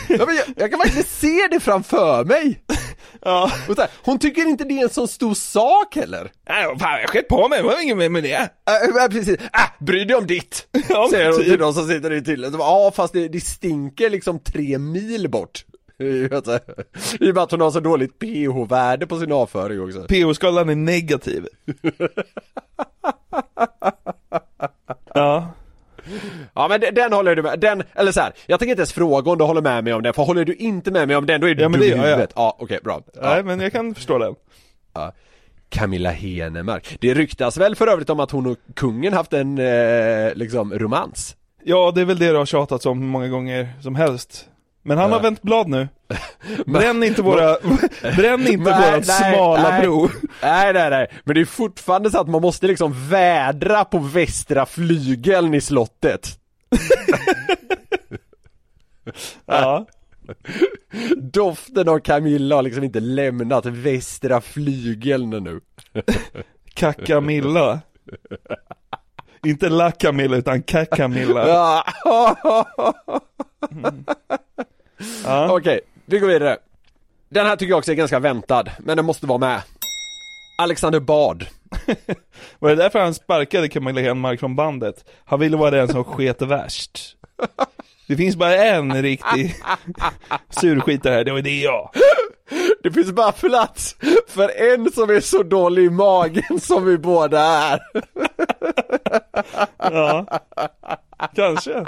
Ja, 0.09 0.25
men 0.25 0.35
jag, 0.35 0.45
jag 0.55 0.69
kan 0.69 0.79
verkligen 0.79 1.03
se 1.03 1.47
det 1.51 1.59
framför 1.59 2.25
mig. 2.25 2.63
Ja. 3.21 3.51
Här, 3.77 3.87
hon 4.03 4.19
tycker 4.19 4.47
inte 4.47 4.63
det 4.63 4.79
är 4.79 4.83
en 4.83 4.89
så 4.89 5.07
stor 5.07 5.33
sak 5.33 5.95
heller. 5.95 6.31
Nej, 6.49 6.65
vad 6.67 6.79
fan, 6.79 7.01
jag 7.01 7.09
skett 7.09 7.27
på 7.27 7.47
mig, 7.47 7.57
det 7.57 7.63
var 7.63 7.83
inget 7.83 8.11
med 8.11 8.23
det. 8.23 8.33
Äh, 8.33 9.03
äh, 9.03 9.09
precis, 9.09 9.39
äh, 9.39 9.39
bry 9.79 10.05
dig 10.05 10.17
om 10.17 10.27
ditt! 10.27 10.67
Ja, 10.89 11.07
säger 11.11 11.25
hon 11.25 11.37
typ. 11.37 11.47
till 11.47 11.59
de 11.59 11.73
som 11.73 11.87
sitter 11.87 12.13
i 12.13 12.37
bara, 12.37 12.57
Ja 12.57 12.91
fast 12.95 13.13
det, 13.13 13.27
det 13.27 13.41
stinker 13.41 14.09
liksom 14.09 14.39
tre 14.39 14.77
mil 14.77 15.29
bort. 15.29 15.65
I 15.99 16.27
och 16.27 17.35
med 17.35 17.37
att 17.37 17.51
hon 17.51 17.61
har 17.61 17.71
så 17.71 17.79
dåligt 17.79 18.19
pH-värde 18.19 19.07
på 19.07 19.19
sin 19.19 19.31
avföring 19.31 19.81
också. 19.81 20.05
PO-skalan 20.07 20.69
är 20.69 20.75
negativ. 20.75 21.47
ja. 25.13 25.53
Ja 26.53 26.67
men 26.67 26.81
den, 26.81 26.95
den 26.95 27.13
håller 27.13 27.35
du 27.35 27.41
med, 27.41 27.59
den, 27.59 27.83
eller 27.95 28.11
så 28.11 28.21
här, 28.21 28.33
jag 28.45 28.59
tänker 28.59 28.71
inte 28.71 28.81
ens 28.81 28.93
fråga 28.93 29.31
om 29.31 29.37
du 29.37 29.43
håller 29.43 29.61
med 29.61 29.83
mig 29.83 29.93
om 29.93 30.03
den, 30.03 30.13
för 30.13 30.23
håller 30.23 30.45
du 30.45 30.53
inte 30.53 30.91
med 30.91 31.07
mig 31.07 31.17
om 31.17 31.25
den 31.25 31.41
då 31.41 31.49
är 31.49 31.55
du 31.55 31.61
Ja, 31.61 31.69
men 31.69 31.79
dum 31.79 31.89
det 31.89 31.95
i 31.95 31.97
gör 31.97 31.97
jag. 31.97 32.03
huvudet. 32.05 32.31
Ja 32.35 32.55
okej 32.59 32.79
bra. 32.83 33.01
Ja. 33.13 33.21
Nej, 33.21 33.43
men 33.43 33.59
jag 33.59 33.71
kan 33.71 33.95
förstå 33.95 34.17
den. 34.17 34.35
Camilla 35.69 36.09
Henemark. 36.09 36.97
Det 37.01 37.13
ryktas 37.13 37.57
väl 37.57 37.75
för 37.75 37.87
övrigt 37.87 38.09
om 38.09 38.19
att 38.19 38.31
hon 38.31 38.45
och 38.47 38.57
kungen 38.75 39.13
haft 39.13 39.33
en, 39.33 39.57
eh, 39.57 40.33
liksom, 40.35 40.73
romans? 40.73 41.35
Ja, 41.63 41.91
det 41.95 42.01
är 42.01 42.05
väl 42.05 42.19
det 42.19 42.29
du 42.31 42.35
har 42.37 42.45
tjatat 42.45 42.85
om 42.85 43.01
hur 43.01 43.07
många 43.07 43.27
gånger 43.27 43.69
som 43.81 43.95
helst. 43.95 44.45
Men 44.87 44.97
han 44.97 45.11
har 45.11 45.19
vänt 45.19 45.41
blad 45.41 45.67
nu. 45.67 45.87
Bränn 46.65 47.03
inte 47.03 47.21
våra, 47.21 47.57
bränn 48.15 48.47
inte 48.47 48.71
Nej, 48.71 48.91
vårat 48.91 49.07
nej, 49.07 49.33
smala 49.33 49.69
nej. 49.69 49.81
bro. 49.81 50.09
Nej 50.41 50.73
nej 50.73 50.89
nej, 50.89 51.11
men 51.23 51.35
det 51.35 51.41
är 51.41 51.45
fortfarande 51.45 52.11
så 52.11 52.19
att 52.19 52.27
man 52.27 52.41
måste 52.41 52.67
liksom 52.67 53.09
vädra 53.09 53.85
på 53.85 53.99
västra 53.99 54.65
flygeln 54.65 55.53
i 55.53 55.61
slottet. 55.61 56.29
Ja. 59.45 59.85
Doften 61.17 61.89
av 61.89 61.99
Camilla 61.99 62.55
har 62.55 62.63
liksom 62.63 62.83
inte 62.83 62.99
lämnat 62.99 63.65
västra 63.65 64.41
flygeln 64.41 65.29
nu. 65.29 65.61
Kakamilla. 66.73 67.79
Inte 69.45 69.69
La 69.69 69.91
Camilla 69.91 70.37
utan 70.37 70.63
Kakamilla. 70.63 71.47
Ja. 71.47 71.83
Okej, 75.49 75.79
vi 76.05 76.19
går 76.19 76.27
vidare. 76.27 76.57
Den 77.29 77.45
här 77.45 77.55
tycker 77.55 77.69
jag 77.69 77.77
också 77.77 77.91
är 77.91 77.95
ganska 77.95 78.19
väntad, 78.19 78.63
men 78.79 78.97
den 78.97 79.05
måste 79.05 79.25
vara 79.25 79.37
med. 79.37 79.61
Alexander 80.59 80.99
Bard. 80.99 81.45
Var 82.59 82.69
det 82.69 82.75
därför 82.75 82.99
han 82.99 83.13
sparkade 83.13 83.69
Camilla 83.69 84.01
Henmark 84.01 84.39
från 84.39 84.55
bandet? 84.55 85.05
Han 85.25 85.39
ville 85.39 85.57
vara 85.57 85.71
den 85.71 85.87
som 85.87 86.03
sket 86.03 86.41
värst. 86.41 87.15
Det 88.07 88.15
finns 88.15 88.35
bara 88.35 88.55
en 88.55 89.01
riktig 89.01 89.55
surskitare 90.49 91.13
här, 91.13 91.23
det 91.23 91.31
var 91.31 91.41
det 91.41 91.59
jag. 91.61 91.89
Det 92.83 92.91
finns 92.91 93.11
bara 93.11 93.31
plats 93.31 93.95
för 94.27 94.73
en 94.73 94.91
som 94.91 95.09
är 95.09 95.19
så 95.19 95.43
dålig 95.43 95.85
i 95.85 95.89
magen 95.89 96.59
som 96.61 96.85
vi 96.85 96.97
båda 96.97 97.41
är. 97.41 97.79
Ja, 99.77 100.25
kanske. 101.35 101.85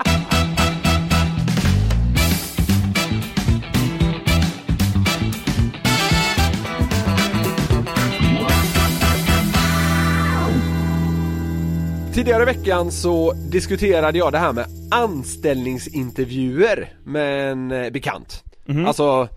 Tidigare 12.13 12.41
i 12.41 12.45
veckan 12.45 12.91
så 12.91 13.33
diskuterade 13.33 14.17
jag 14.17 14.31
det 14.31 14.37
här 14.37 14.53
med 14.53 14.65
anställningsintervjuer 14.91 16.93
med 17.03 17.51
en 17.51 17.71
eh, 17.71 17.89
bekant. 17.89 18.43
Alltså 18.87 19.27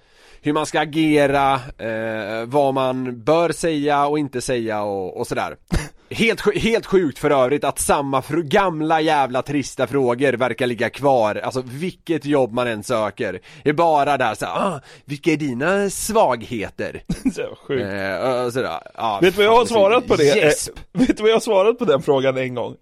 hur 0.43 0.53
man 0.53 0.67
ska 0.67 0.81
agera, 0.81 1.55
eh, 1.79 2.47
vad 2.47 2.75
man 2.75 3.25
bör 3.25 3.53
säga 3.53 4.07
och 4.07 4.19
inte 4.19 4.41
säga 4.41 4.83
och, 4.83 5.17
och 5.17 5.27
sådär. 5.27 5.57
Helt, 6.15 6.57
helt 6.57 6.87
sjukt 6.87 7.19
för 7.19 7.31
övrigt 7.31 7.65
att 7.65 7.79
samma 7.79 8.21
fr- 8.21 8.43
gamla 8.43 9.01
jävla 9.01 9.43
trista 9.43 9.87
frågor 9.87 10.33
verkar 10.33 10.67
ligga 10.67 10.91
kvar, 10.91 11.35
alltså 11.37 11.63
vilket 11.67 12.25
jobb 12.25 12.53
man 12.53 12.67
än 12.67 12.83
söker. 12.83 13.41
är 13.65 13.73
bara 13.73 14.17
där 14.17 14.35
så 14.35 14.47
här, 14.47 14.53
ah, 14.75 14.81
vilka 15.05 15.33
är 15.33 15.37
dina 15.37 15.91
svagheter? 15.91 17.03
Så 17.35 17.57
sjukt. 17.67 17.85
Eh, 17.93 18.45
och 18.45 18.53
sådär. 18.53 18.81
Ja, 18.95 19.19
Vet 19.23 19.35
du 19.35 19.37
vad 19.37 19.47
jag 19.47 19.51
har 19.51 19.59
fan, 19.59 19.67
svarat 19.67 20.07
på 20.07 20.17
det? 20.17 20.25
Gäsp! 20.25 20.71
Eh, 20.79 20.83
Vet 21.01 21.17
du 21.17 21.23
vad 21.23 21.31
jag 21.31 21.37
har 21.37 21.41
svarat 21.41 21.79
på 21.79 21.85
den 21.85 22.03
frågan 22.03 22.37
en 22.39 22.55
gång? 22.55 22.75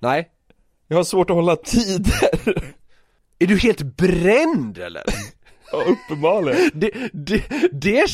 Nej? 0.00 0.28
Jag 0.88 0.96
har 0.96 1.04
svårt 1.04 1.30
att 1.30 1.36
hålla 1.36 1.56
tider. 1.56 2.72
Är 3.38 3.46
du 3.46 3.58
helt 3.58 3.82
bränd 3.82 4.78
eller? 4.78 5.02
Ja, 5.72 5.84
uppenbarligen. 5.86 6.70
Det, 6.74 6.90
det, 7.12 7.42
det, 7.72 8.06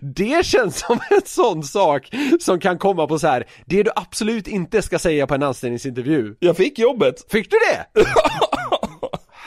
det 0.00 0.46
känns 0.46 0.78
som 0.78 0.98
en 1.10 1.22
sån 1.24 1.62
sak 1.62 2.10
som 2.40 2.60
kan 2.60 2.78
komma 2.78 3.06
på 3.06 3.18
så 3.18 3.26
här. 3.26 3.46
det 3.66 3.82
du 3.82 3.90
absolut 3.96 4.48
inte 4.48 4.82
ska 4.82 4.98
säga 4.98 5.26
på 5.26 5.34
en 5.34 5.42
anställningsintervju. 5.42 6.34
Jag 6.38 6.56
fick 6.56 6.78
jobbet. 6.78 7.14
Fick 7.30 7.50
du 7.50 7.56
det? 7.56 8.02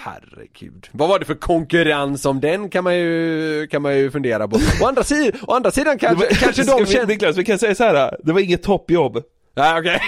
Herregud. 0.06 0.90
Vad 0.92 1.10
var 1.10 1.20
det 1.20 1.26
för 1.26 1.36
konkurrens 1.36 2.26
om 2.26 2.40
den 2.40 2.70
kan 2.70 2.84
man 2.84 2.96
ju, 2.96 3.68
kan 3.68 3.82
man 3.82 3.98
ju 3.98 4.12
fundera 4.12 4.48
på. 4.48 4.60
Å 4.82 4.88
andra 4.88 5.04
sidan, 5.04 5.42
å 5.48 5.54
andra 5.54 5.72
sidan 5.72 6.00
kanske, 6.00 6.36
kanske 6.36 6.64
de 6.78 6.86
känner... 6.86 7.08
Niklas, 7.08 7.38
vi 7.38 7.44
kan 7.44 7.60
säga 7.60 7.76
så 7.76 7.84
här. 7.84 8.18
det 8.24 8.34
var 8.34 8.40
inget 8.40 8.64
toppjobb. 8.64 9.24
Nej 9.56 9.80
okej. 9.80 10.02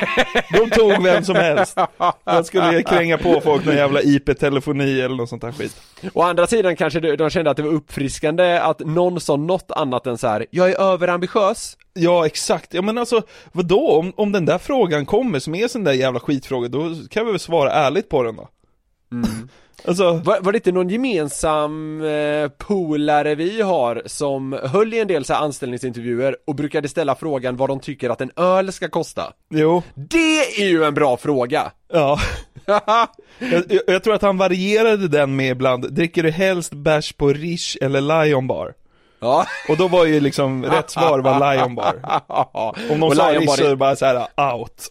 De 0.51 0.69
tog 0.69 1.03
vem 1.03 1.23
som 1.23 1.35
helst. 1.35 1.77
Man 2.25 2.45
skulle 2.45 2.83
kränga 2.83 3.17
på 3.17 3.41
folk 3.41 3.65
någon 3.65 3.75
jävla 3.75 4.01
IP-telefoni 4.01 5.01
eller 5.01 5.15
något 5.15 5.29
sånt 5.29 5.41
där 5.41 5.51
skit. 5.51 5.81
Å 6.13 6.21
andra 6.21 6.47
sidan 6.47 6.75
kanske 6.75 6.99
de, 6.99 7.15
de 7.15 7.29
kände 7.29 7.51
att 7.51 7.57
det 7.57 7.63
var 7.63 7.71
uppfriskande 7.71 8.59
att 8.59 8.79
någon 8.79 9.21
sa 9.21 9.35
något 9.35 9.71
annat 9.71 10.07
än 10.07 10.17
så 10.17 10.27
här. 10.27 10.45
jag 10.49 10.71
är 10.71 10.81
överambitiös. 10.81 11.77
Ja, 11.93 12.25
exakt. 12.25 12.73
Ja 12.73 12.81
men 12.81 12.97
alltså, 12.97 13.21
vadå? 13.51 13.91
Om, 13.99 14.13
om 14.15 14.31
den 14.31 14.45
där 14.45 14.57
frågan 14.57 15.05
kommer 15.05 15.39
som 15.39 15.55
är 15.55 15.67
sån 15.67 15.83
där 15.83 15.93
jävla 15.93 16.19
skitfråga, 16.19 16.67
då 16.67 16.95
kan 17.09 17.25
vi 17.25 17.31
väl 17.31 17.39
svara 17.39 17.71
ärligt 17.71 18.09
på 18.09 18.23
den 18.23 18.35
då? 18.35 18.49
Alltså, 19.85 20.13
Var, 20.13 20.39
var 20.41 20.51
det 20.51 20.57
inte 20.57 20.71
någon 20.71 20.89
gemensam 20.89 22.01
eh, 22.05 22.47
polare 22.49 23.35
vi 23.35 23.61
har 23.61 24.01
som 24.05 24.59
höll 24.63 24.93
i 24.93 24.99
en 24.99 25.07
del 25.07 25.25
så 25.25 25.33
anställningsintervjuer 25.33 26.35
och 26.47 26.55
brukade 26.55 26.87
ställa 26.87 27.15
frågan 27.15 27.57
vad 27.57 27.69
de 27.69 27.79
tycker 27.79 28.09
att 28.09 28.21
en 28.21 28.31
öl 28.35 28.71
ska 28.71 28.87
kosta? 28.89 29.33
jo, 29.49 29.83
Det 29.95 30.61
är 30.61 30.67
ju 30.67 30.83
en 30.83 30.93
bra 30.93 31.17
fråga! 31.17 31.71
ja. 31.93 32.19
Jag, 33.39 33.63
jag, 33.69 33.81
jag 33.87 34.03
tror 34.03 34.13
att 34.13 34.21
han 34.21 34.37
varierade 34.37 35.07
den 35.07 35.35
med 35.35 35.51
ibland, 35.51 35.93
dricker 35.93 36.23
du 36.23 36.31
helst 36.31 36.73
bärs 36.73 37.13
på 37.13 37.27
Rish 37.33 37.77
eller 37.81 38.01
Lion 38.25 38.47
Bar? 38.47 38.73
ja. 39.19 39.45
Och 39.69 39.77
då 39.77 39.87
var 39.87 40.05
ju 40.05 40.19
liksom 40.19 40.65
rätt 40.71 40.89
svar 40.89 41.19
var 41.19 41.55
Lion 41.55 41.75
Bar. 41.75 41.95
Om 42.91 42.99
de 42.99 43.03
Och 43.03 43.15
sa 43.15 43.33
Rish 43.33 43.49
så 43.55 43.65
är- 43.65 43.69
det 43.69 43.75
bara 43.75 43.95
såhär 43.95 44.27
out. 44.53 44.87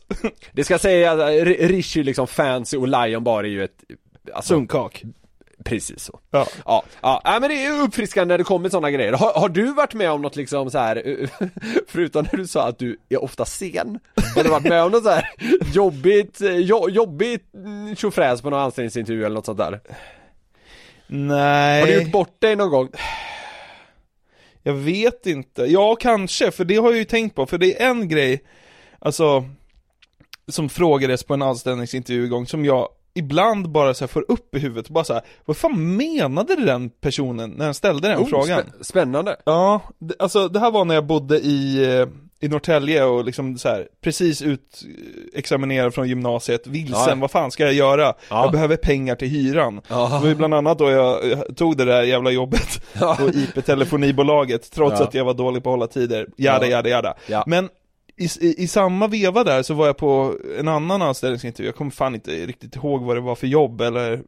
Det 0.52 0.64
ska 0.64 0.78
säga 0.78 1.12
att 1.12 1.18
eh, 1.20 1.44
Rish 1.68 1.98
är 1.98 2.02
liksom 2.04 2.26
fancy 2.26 2.76
och 2.76 2.88
Lion 2.88 3.24
Bar 3.24 3.44
är 3.44 3.48
ju 3.48 3.64
ett 3.64 3.78
alltså, 4.34 4.54
Sunkak. 4.54 5.04
Precis 5.64 6.04
så. 6.04 6.20
Ja. 6.30 6.46
Ja, 6.64 6.84
ja, 7.02 7.20
ja 7.24 7.40
men 7.40 7.50
det 7.50 7.64
är 7.64 7.82
uppfriskande 7.82 8.32
när 8.32 8.38
det 8.38 8.44
kommer 8.44 8.68
sådana 8.68 8.90
grejer. 8.90 9.12
Har, 9.12 9.32
har 9.32 9.48
du 9.48 9.72
varit 9.74 9.94
med 9.94 10.10
om 10.10 10.22
något 10.22 10.36
liksom 10.36 10.70
så 10.70 10.78
här, 10.78 11.02
förutom 11.88 12.26
när 12.32 12.38
du 12.38 12.46
sa 12.46 12.68
att 12.68 12.78
du 12.78 12.98
är 13.08 13.24
ofta 13.24 13.44
sen? 13.44 13.98
Har 14.34 14.42
du 14.42 14.50
varit 14.50 14.64
med 14.64 14.82
om 14.82 14.92
något 14.92 15.02
så 15.02 15.10
här 15.10 15.28
jobbigt, 15.74 16.40
eh, 16.40 16.56
jo, 16.56 16.90
jobbigt 16.90 17.54
mm, 17.54 17.96
tjofräs 17.96 18.42
på 18.42 18.50
någon 18.50 18.60
anställningsintervju 18.60 19.24
eller 19.24 19.34
något 19.34 19.46
sånt 19.46 19.58
där? 19.58 19.80
Nej. 21.06 21.80
Har 21.80 21.86
du 21.86 22.02
gjort 22.02 22.12
bort 22.12 22.40
dig 22.40 22.56
någon 22.56 22.70
gång? 22.70 22.88
Jag 24.62 24.74
vet 24.74 25.26
inte. 25.26 25.62
Ja, 25.62 25.96
kanske, 25.96 26.50
för 26.50 26.64
det 26.64 26.76
har 26.76 26.90
jag 26.90 26.98
ju 26.98 27.04
tänkt 27.04 27.36
på, 27.36 27.46
för 27.46 27.58
det 27.58 27.82
är 27.82 27.90
en 27.90 28.08
grej, 28.08 28.44
alltså, 28.98 29.44
som 30.48 30.68
frågades 30.68 31.24
på 31.24 31.34
en 31.34 31.42
anställningsintervju 31.42 32.28
gång 32.28 32.46
som 32.46 32.64
jag 32.64 32.88
ibland 33.16 33.68
bara 33.70 33.94
så 33.94 34.02
här 34.04 34.08
får 34.08 34.24
upp 34.28 34.54
i 34.54 34.58
huvudet, 34.58 34.88
bara 34.88 35.04
så 35.04 35.12
här, 35.14 35.22
vad 35.44 35.56
fan 35.56 35.96
menade 35.96 36.56
den 36.56 36.90
personen 36.90 37.50
när 37.50 37.64
han 37.64 37.74
ställde 37.74 38.08
den 38.08 38.18
Oh, 38.18 38.26
frågan? 38.28 38.60
spä- 38.60 38.82
spännande. 38.84 39.36
Ja, 39.44 39.80
det, 39.98 40.14
alltså 40.18 40.48
det 40.48 40.58
här 40.60 40.70
var 40.70 40.84
när 40.84 40.94
jag 40.94 41.06
bodde 41.06 41.38
i, 41.38 41.84
eh, 42.00 42.06
i 42.40 42.48
Norrtälje 42.48 43.04
och 43.04 43.24
liksom 43.24 43.58
så 43.58 43.68
här, 43.68 43.88
precis 44.00 44.42
ut 44.42 44.82
eh, 45.74 45.90
från 45.90 46.08
gymnasiet, 46.08 46.66
vilsen, 46.66 47.08
Ja. 47.08 47.14
vad 47.20 47.30
fan 47.30 47.50
ska 47.50 47.64
jag 47.64 47.72
göra? 47.72 48.02
Ja. 48.02 48.14
Jag 48.44 48.52
behöver 48.52 48.76
pengar 48.76 49.14
till 49.14 49.28
hyran. 49.28 49.80
Ja. 49.88 50.18
Det 50.22 50.28
var 50.28 50.34
bland 50.34 50.54
annat 50.54 50.78
då 50.78 50.90
jag, 50.90 51.26
jag 51.28 51.56
tog 51.56 51.76
det 51.76 51.84
där 51.84 52.02
jävla 52.02 52.30
jobbet 52.30 52.82
Ja. 53.00 53.16
på 53.20 53.28
IP-telefonibolaget, 53.28 54.70
trots 54.74 55.00
Ja. 55.00 55.06
att 55.06 55.14
jag 55.14 55.24
var 55.24 55.34
dålig 55.34 55.62
på 55.64 55.70
att 55.70 55.72
hålla 55.72 55.86
tider, 55.86 56.26
jada 56.36 56.66
Ja. 56.66 56.70
jada 56.70 56.88
jada. 56.88 57.14
Ja. 57.26 57.44
Men 57.46 57.68
i, 58.18 58.24
i, 58.40 58.62
i 58.62 58.68
samma 58.68 59.06
veva 59.06 59.44
där 59.44 59.62
så 59.62 59.74
var 59.74 59.86
jag 59.86 59.96
på 59.96 60.34
en 60.58 60.68
annan 60.68 61.02
anställningsintervju, 61.02 61.68
jag 61.68 61.76
kommer 61.76 61.90
fan 61.90 62.14
inte 62.14 62.30
riktigt 62.30 62.76
ihåg 62.76 63.02
vad 63.02 63.16
det 63.16 63.20
var 63.20 63.34
för 63.34 63.46
jobb 63.46 63.80
eller 63.80 64.22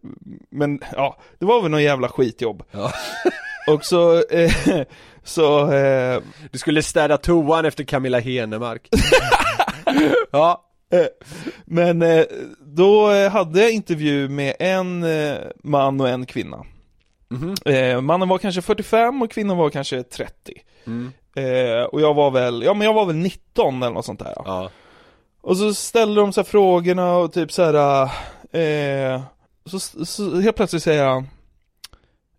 Men 0.51 0.81
ja, 0.93 1.19
det 1.39 1.47
var 1.47 1.63
väl 1.63 1.71
någon 1.71 1.83
jävla 1.83 2.09
skitjobb 2.09 2.63
Ja. 2.71 2.93
Och 3.73 3.85
så, 3.85 4.23
eh, 4.31 4.53
så, 5.25 5.73
eh, 5.73 6.23
Du 6.51 6.59
skulle 6.59 6.83
städa 6.83 7.17
toan 7.17 7.65
efter 7.65 7.85
Camilla 7.85 8.19
Henemark. 8.19 8.89
ja. 10.31 10.65
Eh, 10.93 11.07
Men 11.65 12.03
eh, 12.03 12.25
då 12.61 13.13
hade 13.29 13.61
jag 13.61 13.71
intervju 13.73 14.29
med 14.29 14.55
en 14.59 15.03
eh, 15.05 15.35
man 15.65 16.01
och 16.01 16.09
en 16.09 16.27
kvinna. 16.27 16.65
Eh, 17.65 18.01
mannen 18.01 18.29
var 18.29 18.39
kanske 18.39 18.63
45 18.63 19.23
och 19.23 19.31
kvinnan 19.31 19.57
var 19.57 19.71
kanske 19.71 20.03
30. 20.03 20.33
Eh, 21.39 21.85
och 21.85 22.01
jag 22.01 22.15
var 22.15 22.31
väl, 22.31 22.63
ja 22.63 22.75
men 22.75 22.87
jag 22.87 22.95
var 22.95 23.07
väl 23.07 23.17
19 23.17 23.83
eller 23.83 23.95
något 23.95 24.05
sånt 24.05 24.19
där. 24.19 24.35
Ja. 24.37 24.71
Och 25.41 25.57
så 25.57 25.75
ställde 25.75 26.21
de 26.21 26.33
så 26.33 26.41
här 26.41 26.45
frågorna 26.47 27.17
och 27.17 27.33
typ 27.33 27.53
så 27.53 27.63
här. 27.63 28.03
Eh, 28.53 29.23
så, 29.67 29.79
så 30.07 30.41
helt 30.41 30.57
plötsligt 30.57 30.83
säger 30.83 31.07
han 31.07 31.29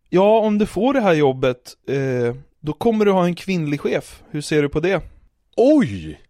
Ja, 0.09 0.39
om 0.39 0.57
du 0.57 0.65
får 0.65 0.93
det 0.93 1.01
här 1.01 1.13
jobbet, 1.13 1.77
eh, 1.87 2.35
då 2.59 2.73
kommer 2.73 3.05
du 3.05 3.11
ha 3.11 3.25
en 3.25 3.35
kvinnlig 3.35 3.81
chef. 3.81 4.23
Hur 4.29 4.41
ser 4.41 4.61
du 4.61 4.69
på 4.69 4.79
det? 4.79 5.01
Oj! 5.55 6.21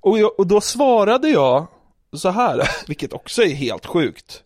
Och, 0.00 0.18
jag, 0.18 0.38
och 0.38 0.46
då 0.46 0.60
svarade 0.60 1.28
jag 1.28 1.66
så 2.12 2.28
här, 2.28 2.68
vilket 2.86 3.12
också 3.12 3.42
är 3.42 3.54
helt 3.54 3.86
sjukt. 3.86 4.42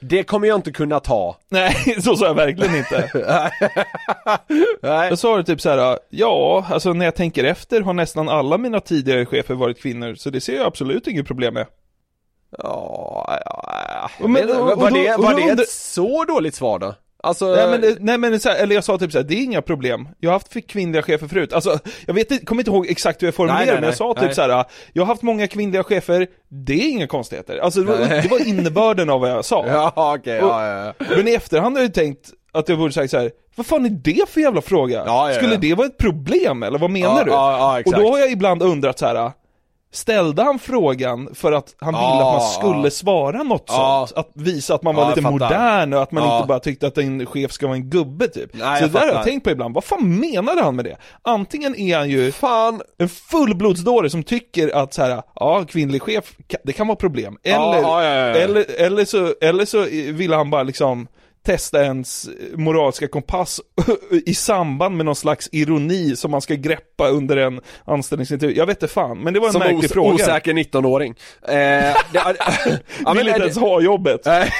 Det 0.00 0.22
kommer 0.24 0.48
jag 0.48 0.56
inte 0.58 0.72
kunna 0.72 1.00
ta. 1.00 1.36
Nej, 1.48 1.74
så 2.02 2.16
sa 2.16 2.26
jag 2.26 2.34
verkligen 2.34 2.74
inte. 2.76 3.10
Nej. 4.82 5.08
Jag 5.08 5.18
sa 5.18 5.36
det 5.36 5.44
typ 5.44 5.60
så 5.60 5.70
här, 5.70 5.98
ja, 6.08 6.66
alltså 6.70 6.92
när 6.92 7.04
jag 7.04 7.14
tänker 7.14 7.44
efter 7.44 7.80
har 7.80 7.92
nästan 7.92 8.28
alla 8.28 8.58
mina 8.58 8.80
tidigare 8.80 9.26
chefer 9.26 9.54
varit 9.54 9.82
kvinnor, 9.82 10.14
så 10.14 10.30
det 10.30 10.40
ser 10.40 10.56
jag 10.56 10.66
absolut 10.66 11.06
inget 11.06 11.26
problem 11.26 11.54
med. 11.54 11.66
Ja, 12.58 13.40
ja, 13.44 14.10
Och 14.22 14.30
men- 14.30 14.50
och- 14.50 14.72
och 14.72 14.80
var 14.80 14.90
då- 14.90 14.96
det, 14.96 15.14
och 15.14 15.22
var 15.24 15.34
det 15.34 15.62
ett 15.62 15.68
så 15.68 16.24
dåligt 16.24 16.54
svar 16.54 16.78
då? 16.78 16.94
Alltså, 17.22 17.54
Nej 17.54 17.80
men, 17.80 17.96
nej, 18.00 18.18
men 18.18 18.40
så 18.40 18.48
här, 18.48 18.56
eller 18.56 18.74
jag 18.74 18.84
sa 18.84 18.98
typ 18.98 19.12
så 19.12 19.18
här, 19.18 19.24
det 19.24 19.34
är 19.34 19.42
inga 19.42 19.62
problem. 19.62 20.08
Jag 20.20 20.30
har 20.30 20.32
haft 20.32 20.66
kvinnliga 20.68 21.02
chefer 21.02 21.26
förut. 21.26 21.52
Alltså, 21.52 21.78
jag 22.06 22.14
vet 22.14 22.30
inte, 22.30 22.44
kommer 22.44 22.60
inte 22.60 22.70
ihåg 22.70 22.86
exakt 22.88 23.22
hur 23.22 23.26
jag 23.26 23.34
formulerade 23.34 23.64
Nej, 23.64 23.72
nej, 23.72 23.80
men 23.80 23.88
jag 23.88 23.96
sa 23.96 24.14
typ 24.14 24.22
nej. 24.22 24.34
så 24.34 24.42
här, 24.42 24.64
jag 24.92 25.02
har 25.02 25.06
haft 25.06 25.22
många 25.22 25.46
kvinnliga 25.46 25.84
chefer, 25.84 26.26
det 26.48 26.72
är 26.72 26.88
inga 26.90 27.06
konstigheter. 27.06 27.58
Alltså 27.58 27.80
det 27.80 27.86
var, 27.86 27.98
det 27.98 28.28
var 28.30 28.48
innebörden 28.48 29.10
av 29.10 29.20
vad 29.20 29.30
jag 29.30 29.44
sa. 29.44 29.64
ja 29.96 30.14
okej, 30.14 30.36
ja, 30.36 30.66
ja, 30.66 30.94
ja. 30.98 31.06
Men 31.16 31.28
i 31.28 31.34
efterhand 31.34 31.76
har 31.76 31.80
jag 31.82 31.88
ju 31.88 31.92
tänkt 31.92 32.30
att 32.52 32.68
jag 32.68 32.78
borde 32.78 32.92
sagt 32.92 33.10
så 33.10 33.18
här. 33.18 33.30
vad 33.56 33.66
fan 33.66 33.84
är 33.84 33.90
det 33.90 34.28
för 34.28 34.40
jävla 34.40 34.60
fråga? 34.62 35.02
Ja, 35.06 35.32
Skulle 35.34 35.56
det 35.56 35.74
vara 35.74 35.86
ett 35.86 35.98
problem 35.98 36.62
eller 36.62 36.78
vad 36.78 36.90
menar 36.90 37.24
du? 37.24 37.30
och 37.90 37.98
då 38.02 38.10
har 38.10 38.18
jag 38.18 38.30
ibland 38.30 38.62
undrat 38.62 38.98
så 38.98 39.06
här. 39.06 39.32
Ställde 39.92 40.42
han 40.42 40.58
frågan 40.58 41.28
för 41.34 41.52
att 41.52 41.74
han 41.78 41.94
ville 41.94 42.04
Ja, 42.04 42.36
att 42.36 42.42
man 42.42 42.50
skulle 42.50 42.90
svara 42.90 43.42
något 43.42 43.64
Ja. 43.68 44.06
sånt? 44.08 44.18
Att 44.18 44.30
visa 44.34 44.74
att 44.74 44.82
man 44.82 44.94
var 44.94 45.02
jag 45.02 45.16
lite 45.16 45.30
modern 45.30 45.92
och 45.92 46.02
att 46.02 46.12
man 46.12 46.36
inte 46.36 46.48
bara 46.48 46.58
tyckte 46.60 46.86
att 46.86 46.98
en 46.98 47.26
chef 47.26 47.52
ska 47.52 47.66
vara 47.66 47.76
en 47.76 47.90
gubbe 47.90 48.28
typ. 48.28 48.50
Nej, 48.52 48.80
så 48.80 48.86
det 48.86 48.92
där 48.92 49.00
har 49.00 49.14
jag 49.14 49.24
tänkt 49.24 49.44
på 49.44 49.50
ibland, 49.50 49.74
vad 49.74 49.84
fan 49.84 50.20
menade 50.20 50.62
han 50.62 50.76
med 50.76 50.84
det? 50.84 50.96
Antingen 51.22 51.76
är 51.76 51.96
han 51.98 52.10
ju 52.10 52.32
Fan, 52.32 52.82
en 52.98 53.08
fullblodsdåre 53.08 54.10
som 54.10 54.22
tycker 54.22 54.76
att 54.76 54.94
så 54.94 55.02
här, 55.02 55.22
ja 55.34 55.64
kvinnlig 55.68 56.02
chef, 56.02 56.32
det 56.64 56.72
kan 56.72 56.86
vara 56.86 56.96
problem. 56.96 57.38
Eller, 57.42 57.56
ja, 57.82 58.04
ja, 58.04 58.04
ja. 58.04 58.34
eller, 58.34 58.80
eller, 58.80 59.04
så, 59.04 59.34
eller 59.40 59.64
så 59.64 59.82
vill 60.12 60.32
han 60.32 60.50
bara 60.50 60.62
liksom 60.62 61.08
testa 61.46 61.82
ens 61.84 62.28
moraliska 62.54 63.08
kompass 63.08 63.60
i 64.26 64.34
samband 64.34 64.96
med 64.96 65.06
någon 65.06 65.16
slags 65.16 65.48
ironi 65.52 66.16
som 66.16 66.30
man 66.30 66.40
ska 66.40 66.54
greppa 66.54 67.08
under 67.08 67.36
en 67.36 67.60
anställningsintervju. 67.84 68.56
Jag 68.56 68.66
vet 68.66 68.82
inte 68.82 68.94
fan, 68.94 69.18
men 69.18 69.34
det 69.34 69.40
var 69.40 69.46
en 69.46 69.52
som 69.52 69.58
märklig 69.58 69.84
os- 69.84 69.92
fråga. 69.92 70.14
osäker 70.14 70.52
19-åring. 70.52 71.14
Eh, 71.42 71.52
det, 71.52 71.96
ja, 73.04 73.12
vill 73.16 73.28
inte 73.28 73.40
ens 73.40 73.56
ha 73.56 73.80
jobbet. 73.80 74.20
Nej. 74.24 74.50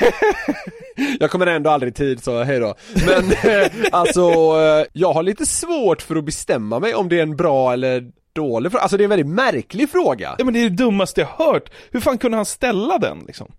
jag 1.20 1.30
kommer 1.30 1.46
ändå 1.46 1.70
aldrig 1.70 1.94
tid 1.94 2.24
så 2.24 2.42
hej 2.42 2.60
då. 2.60 2.74
Men 3.06 3.32
eh, 3.32 3.70
alltså, 3.92 4.30
eh, 4.30 4.86
jag 4.92 5.12
har 5.12 5.22
lite 5.22 5.46
svårt 5.46 6.02
för 6.02 6.16
att 6.16 6.24
bestämma 6.24 6.78
mig 6.80 6.94
om 6.94 7.08
det 7.08 7.18
är 7.18 7.22
en 7.22 7.36
bra 7.36 7.72
eller 7.72 8.10
dålig 8.32 8.72
fråga. 8.72 8.82
Alltså 8.82 8.96
det 8.96 9.02
är 9.02 9.04
en 9.04 9.10
väldigt 9.10 9.26
märklig 9.34 9.90
fråga. 9.90 10.34
Ja 10.38 10.44
men 10.44 10.54
det 10.54 10.60
är 10.60 10.70
det 10.70 10.76
dummaste 10.76 11.20
jag 11.20 11.28
hört. 11.44 11.70
Hur 11.90 12.00
fan 12.00 12.18
kunde 12.18 12.36
han 12.36 12.46
ställa 12.46 12.98
den 12.98 13.18
liksom? 13.26 13.52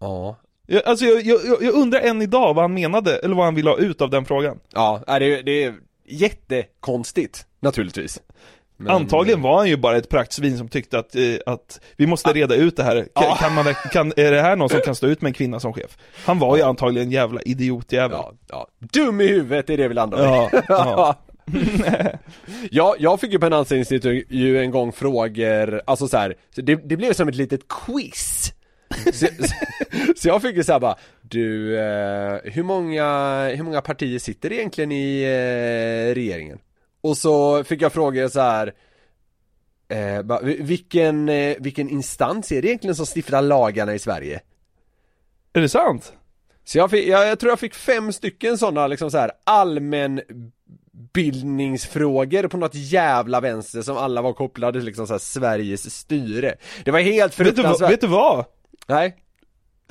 Ja. 0.00 0.36
Jag, 0.66 0.82
alltså 0.86 1.04
jag, 1.04 1.22
jag, 1.22 1.62
jag 1.62 1.74
undrar 1.74 2.00
än 2.00 2.22
idag 2.22 2.54
vad 2.54 2.64
han 2.64 2.74
menade, 2.74 3.16
eller 3.18 3.34
vad 3.34 3.44
han 3.44 3.54
ville 3.54 3.70
ha 3.70 3.78
ut 3.78 4.00
av 4.00 4.10
den 4.10 4.24
frågan. 4.24 4.58
Ja, 4.74 5.00
det, 5.06 5.12
är- 5.38 5.42
det 5.42 5.64
är 5.64 5.74
jättekonstigt, 6.08 7.46
naturligtvis. 7.60 8.20
Men- 8.76 8.90
Antagligen 8.94 9.42
var 9.42 9.56
han 9.56 9.68
ju 9.68 9.76
bara 9.76 9.96
ett 9.96 10.08
praktsvin 10.08 10.58
som 10.58 10.68
tyckte 10.68 10.98
att, 10.98 11.14
eh, 11.16 11.22
att 11.46 11.80
vi 11.96 12.06
måste 12.06 12.32
reda 12.32 12.54
ut 12.54 12.76
det 12.76 12.82
här. 12.82 12.94
Kan, 13.14 13.24
Ja. 13.24 13.36
kan 13.40 13.54
man, 13.54 13.64
kan, 13.92 14.12
är 14.16 14.32
det 14.32 14.40
här 14.42 14.56
någon 14.56 14.68
som 14.68 14.80
kan 14.80 14.94
stå 14.94 15.06
ut 15.06 15.20
med 15.22 15.30
en 15.30 15.34
kvinna 15.34 15.60
som 15.60 15.72
chef? 15.72 15.98
Han 16.24 16.38
var 16.38 16.56
ju 16.56 16.62
antagligen 16.62 17.06
en 17.06 17.12
jävla 17.12 17.42
idiotjävel. 17.42 18.18
Ja, 18.22 18.32
ja. 18.48 18.66
Dum 18.78 19.20
i 19.20 19.26
huvudet 19.26 19.70
är 19.70 19.76
det 19.76 19.88
vi 19.88 19.94
landar 19.94 20.18
Ja, 20.24 20.50
ja. 20.68 21.14
ja, 22.70 22.96
jag 22.98 23.20
fick 23.20 23.32
ju 23.32 23.38
på 23.38 23.46
en 23.46 23.52
anställningsintervju 23.52 24.58
en 24.60 24.70
gång 24.70 24.92
frågor, 24.92 25.82
alltså 25.86 26.08
så 26.08 26.16
här, 26.16 26.34
så 26.54 26.60
det, 26.60 26.74
det 26.74 26.96
blev 26.96 27.12
som 27.12 27.28
ett 27.28 27.34
litet 27.34 27.60
quiz. 27.68 28.52
Så, 29.12 29.26
så, 29.26 29.54
så 30.16 30.28
jag 30.28 30.42
fick 30.42 30.56
ju 30.56 30.64
såhär 30.64 30.80
bara, 30.80 30.96
du, 31.22 31.78
eh, 31.78 32.38
hur 32.44 32.62
många, 32.62 33.48
hur 33.48 33.62
många 33.64 33.80
partier 33.80 34.18
sitter 34.18 34.52
egentligen 34.52 34.92
i 34.92 35.22
eh, 35.22 36.14
regeringen? 36.14 36.58
Och 37.00 37.16
så 37.16 37.64
fick 37.64 37.82
jag 37.82 37.92
frågor 37.92 38.28
så 38.28 38.40
här. 38.40 38.72
Eh, 39.88 40.22
bara, 40.22 40.40
"Vi- 40.40 40.62
vilken, 40.62 41.28
eh, 41.28 41.56
vilken 41.60 41.88
instans 41.88 42.52
är 42.52 42.62
det 42.62 42.68
egentligen 42.68 42.96
som 42.96 43.06
stiftar 43.06 43.42
lagarna 43.42 43.94
i 43.94 43.98
Sverige? 43.98 44.40
Är 45.52 45.60
det 45.60 45.68
sant? 45.68 46.12
Så 46.64 46.78
jag, 46.78 46.90
fick, 46.90 47.08
jag, 47.08 47.28
jag 47.28 47.38
tror 47.38 47.50
jag 47.52 47.60
fick 47.60 47.74
fem 47.74 48.12
stycken 48.12 48.58
sådana 48.58 48.86
liksom 48.86 49.10
så 49.10 49.18
här 49.18 49.30
allmän 49.44 50.20
bildningsfrågor 51.12 52.48
på 52.48 52.56
något 52.56 52.74
jävla 52.74 53.40
vänster 53.40 53.82
som 53.82 53.96
alla 53.96 54.22
var 54.22 54.32
kopplade 54.32 54.78
till 54.78 54.86
liksom 54.86 55.06
så 55.06 55.12
här 55.14 55.18
Sveriges 55.18 55.94
styre. 55.94 56.54
Det 56.84 56.90
var 56.90 57.00
helt 57.00 57.40
Vet 57.40 57.46
du, 57.46 57.52
fruktansvärt. 57.54 57.90
vet 57.92 58.00
du 58.00 58.06
vad? 58.06 58.44
Nej. 58.86 59.16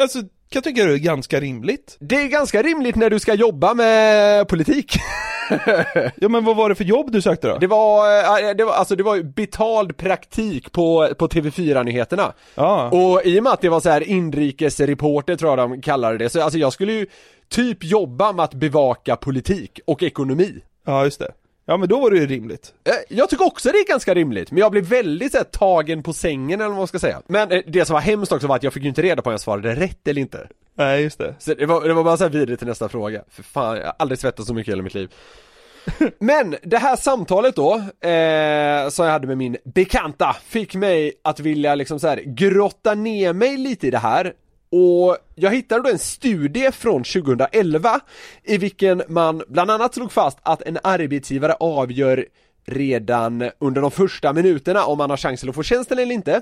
Alltså, 0.02 0.20
kan 0.20 0.30
jag 0.50 0.64
tycka 0.64 0.86
det 0.86 0.94
är 0.94 0.98
ganska 0.98 1.40
rimligt. 1.40 1.98
Det 2.00 2.16
är 2.16 2.28
ganska 2.28 2.62
rimligt 2.62 2.96
när 2.96 3.10
du 3.10 3.20
ska 3.20 3.34
jobba 3.34 3.74
med 3.74 4.48
politik. 4.48 4.96
Ja 6.16 6.30
men 6.30 6.46
vad 6.46 6.56
var 6.56 6.70
det 6.70 6.76
för 6.76 6.84
jobb 6.84 7.12
du 7.12 7.22
sökte 7.22 7.48
då? 7.48 7.58
Det 7.58 7.68
var, 7.68 8.18
eh, 8.50 8.56
det 8.56 8.64
var, 8.64 8.74
alltså 8.74 8.96
det 8.96 9.04
var 9.04 9.24
betald 9.24 9.98
praktik 9.98 10.72
på, 10.72 11.10
på 11.18 11.28
TV4-nyheterna. 11.28 12.34
Ja. 12.56 12.90
Och 12.90 13.26
i 13.26 13.40
och 13.40 13.44
med 13.44 13.54
att 13.54 13.62
det 13.62 13.70
var 13.70 13.80
så 13.80 13.90
här 13.90 14.04
inrikesreporter 14.04 15.36
tror 15.36 15.52
jag 15.52 15.58
de 15.58 15.82
kallade 15.82 16.18
det, 16.18 16.30
så 16.30 16.42
alltså 16.42 16.60
jag 16.60 16.74
skulle 16.74 16.94
ju 16.94 17.08
typ 17.50 17.84
jobba 17.84 18.32
med 18.32 18.44
att 18.44 18.54
bevaka 18.54 19.16
politik 19.16 19.80
och 19.88 20.04
ekonomi. 20.04 20.62
Ja, 20.86 21.04
just 21.04 21.20
det. 21.20 21.32
Ja 21.68 21.78
men 21.78 21.90
då 21.90 22.00
var 22.00 22.12
det 22.12 22.18
ju 22.18 22.28
rimligt. 22.28 22.74
Eh, 22.84 22.94
Jag 23.10 23.30
tycker 23.30 23.46
också 23.46 23.70
det 23.72 23.78
är 23.78 23.88
ganska 23.88 24.14
rimligt, 24.14 24.52
men 24.52 24.60
jag 24.60 24.72
blev 24.72 24.84
väldigt 24.86 25.32
så 25.32 25.38
här, 25.38 25.46
tagen 25.46 26.04
på 26.04 26.14
sängen 26.14 26.62
eller 26.62 26.70
vad 26.70 26.78
man 26.78 26.88
ska 26.88 27.00
säga. 27.00 27.22
Men 27.28 27.52
eh, 27.52 27.62
det 27.68 27.86
som 27.86 27.94
var 27.94 28.02
hemskt 28.02 28.32
också 28.32 28.48
var 28.48 28.56
att 28.56 28.64
jag 28.64 28.74
fick 28.74 28.84
ju 28.84 28.90
inte 28.90 29.02
reda 29.02 29.22
på 29.22 29.30
om 29.30 29.32
jag 29.34 29.40
svarade 29.40 29.76
rätt 29.76 30.08
eller 30.08 30.22
inte. 30.22 30.48
Nej, 30.78 31.02
just 31.04 31.18
det. 31.18 31.36
Så 31.40 31.54
det 31.54 31.66
var, 31.66 31.88
det 31.88 31.94
var 31.94 32.04
bara 32.04 32.18
så 32.18 32.24
här 32.24 32.32
vidare 32.32 32.58
till 32.58 32.68
nästa 32.68 32.90
fråga. 32.90 33.22
För 33.30 33.44
fan, 33.44 33.78
jag 33.78 33.86
har 33.86 33.96
aldrig 34.00 34.20
svettats 34.20 34.48
så 34.48 34.54
mycket 34.54 34.68
i 34.68 34.72
hela 34.72 34.84
mitt 34.84 34.94
liv. 34.94 35.14
Men 36.20 36.56
det 36.64 36.78
här 36.78 36.96
samtalet 36.96 37.56
då, 37.56 37.74
eh, 38.10 38.90
som 38.90 39.06
jag 39.06 39.12
hade 39.12 39.28
med 39.28 39.38
min 39.38 39.58
bekanta, 39.64 40.36
fick 40.46 40.76
mig 40.76 41.14
att 41.24 41.40
vilja 41.40 41.76
liksom 41.76 42.00
så 42.00 42.08
här 42.08 42.18
grotta 42.26 42.96
ner 42.96 43.34
mig 43.34 43.58
lite 43.58 43.88
i 43.88 43.92
det 43.92 43.98
här. 43.98 44.34
Och 44.76 45.18
jag 45.36 45.52
hittade 45.52 45.82
då 45.84 45.90
en 45.90 46.00
studie 46.00 46.72
från 46.72 47.04
2011 47.04 48.00
i 48.44 48.58
vilken 48.58 49.04
man 49.08 49.44
bland 49.48 49.72
annat 49.72 49.94
slog 49.94 50.12
fast 50.12 50.38
att 50.44 50.62
en 50.62 50.78
arbetsgivare 50.84 51.54
avgör 51.54 52.26
redan 52.66 53.50
under 53.60 53.82
de 53.82 53.92
första 53.92 54.34
minuterna 54.34 54.86
om 54.86 54.98
man 54.98 55.10
har 55.10 55.18
chansen 55.18 55.50
att 55.50 55.56
få 55.56 55.64
tjänsten 55.64 56.00
eller 56.00 56.14
inte. 56.14 56.42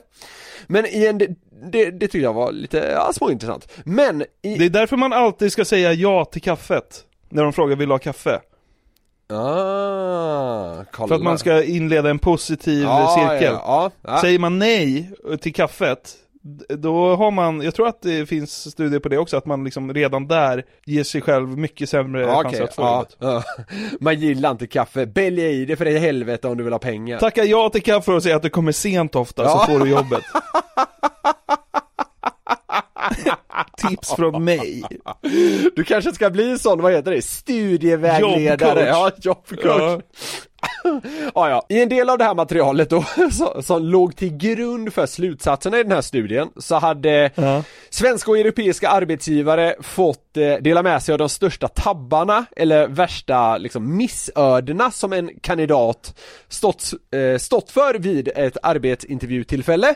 Men 0.67 0.85
i 0.85 1.05
en, 1.05 1.17
det, 1.17 1.35
det, 1.71 1.91
det 1.91 1.99
tyckte 1.99 2.17
jag 2.17 2.33
var 2.33 2.51
lite, 2.51 2.77
ja, 2.77 3.13
småintressant. 3.13 3.67
Men 3.85 4.21
i, 4.41 4.55
Det 4.55 4.65
är 4.65 4.69
därför 4.69 4.97
man 4.97 5.13
alltid 5.13 5.51
ska 5.51 5.65
säga 5.65 5.93
ja 5.93 6.25
till 6.25 6.41
kaffet. 6.41 7.03
När 7.29 7.43
de 7.43 7.53
frågar 7.53 7.75
vill 7.75 7.87
du 7.87 7.93
ha 7.93 7.99
kaffe? 7.99 8.41
Ah, 9.29 10.83
kolla. 10.91 11.07
För 11.07 11.15
att 11.15 11.21
man 11.23 11.37
ska 11.37 11.63
inleda 11.63 12.09
en 12.09 12.19
positiv 12.19 12.83
ja, 12.83 13.15
cirkel. 13.17 13.53
Ja, 13.53 13.91
ja, 14.01 14.11
ja. 14.11 14.21
Säger 14.21 14.39
man 14.39 14.59
nej 14.59 15.11
till 15.41 15.53
kaffet, 15.53 16.15
då 16.69 17.15
har 17.15 17.31
man, 17.31 17.61
jag 17.61 17.75
tror 17.75 17.87
att 17.87 18.01
det 18.01 18.25
finns 18.25 18.71
studier 18.71 18.99
på 18.99 19.09
det 19.09 19.17
också, 19.17 19.37
att 19.37 19.45
man 19.45 19.63
liksom 19.63 19.93
redan 19.93 20.27
där 20.27 20.63
ger 20.85 21.03
sig 21.03 21.21
själv 21.21 21.57
mycket 21.57 21.89
sämre 21.89 22.21
Ja, 22.21 22.43
chanser 22.43 22.63
att 22.63 22.75
få 22.75 22.81
ja, 22.81 23.05
ja. 23.19 23.43
Man 23.99 24.19
gillar 24.19 24.51
inte 24.51 24.67
kaffe, 24.67 25.05
bälja 25.05 25.49
i 25.49 25.65
det 25.65 25.75
för 25.75 25.87
i 25.87 25.97
helvete 25.97 26.47
om 26.47 26.57
du 26.57 26.63
vill 26.63 26.73
ha 26.73 26.79
pengar. 26.79 27.19
Tacka 27.19 27.43
ja 27.43 27.69
till 27.69 27.83
kaffe 27.83 28.11
och 28.11 28.23
säga 28.23 28.35
att 28.35 28.41
du 28.41 28.49
kommer 28.49 28.71
sent 28.71 29.15
ofta 29.15 29.43
Ja. 29.43 29.49
så 29.49 29.71
får 29.71 29.79
du 29.85 29.91
jobbet. 29.91 30.21
Tips 33.89 34.15
från 34.15 34.43
mig. 34.43 34.83
Du 35.75 35.83
kanske 35.83 36.13
ska 36.13 36.29
bli 36.29 36.59
sån, 36.59 36.81
vad 36.81 36.91
heter 36.93 37.11
det, 37.11 37.21
studievägledare? 37.21 38.87
Jobbcoach. 38.87 39.13
Ja, 39.23 39.33
jobbcoach. 39.61 40.01
Ja, 41.35 41.49
ja. 41.49 41.65
I 41.69 41.81
en 41.81 41.89
del 41.89 42.09
av 42.09 42.17
det 42.17 42.23
här 42.23 42.35
materialet 42.35 42.89
då, 42.89 43.05
som 43.61 43.83
låg 43.83 44.15
till 44.15 44.37
grund 44.37 44.93
för 44.93 45.05
slutsatserna 45.05 45.79
i 45.79 45.83
den 45.83 45.91
här 45.91 46.01
studien, 46.01 46.49
så 46.57 46.75
hade 46.75 47.31
Ja. 47.35 47.63
svenska 47.89 48.31
och 48.31 48.37
europeiska 48.37 48.89
arbetsgivare 48.89 49.75
fått 49.81 50.37
eh, 50.37 50.53
dela 50.61 50.83
med 50.83 51.03
sig 51.03 51.13
av 51.13 51.17
de 51.19 51.29
största 51.29 51.67
tabbarna, 51.67 52.45
eller 52.55 52.87
värsta 52.87 53.57
liksom 53.57 53.97
missödena 53.97 54.91
som 54.91 55.13
en 55.13 55.29
kandidat 55.41 56.19
stått, 56.49 56.91
eh, 57.15 57.37
stått 57.37 57.71
för 57.71 57.93
vid 57.93 58.27
ett 58.35 58.57
arbetsintervjutillfälle. 58.63 59.95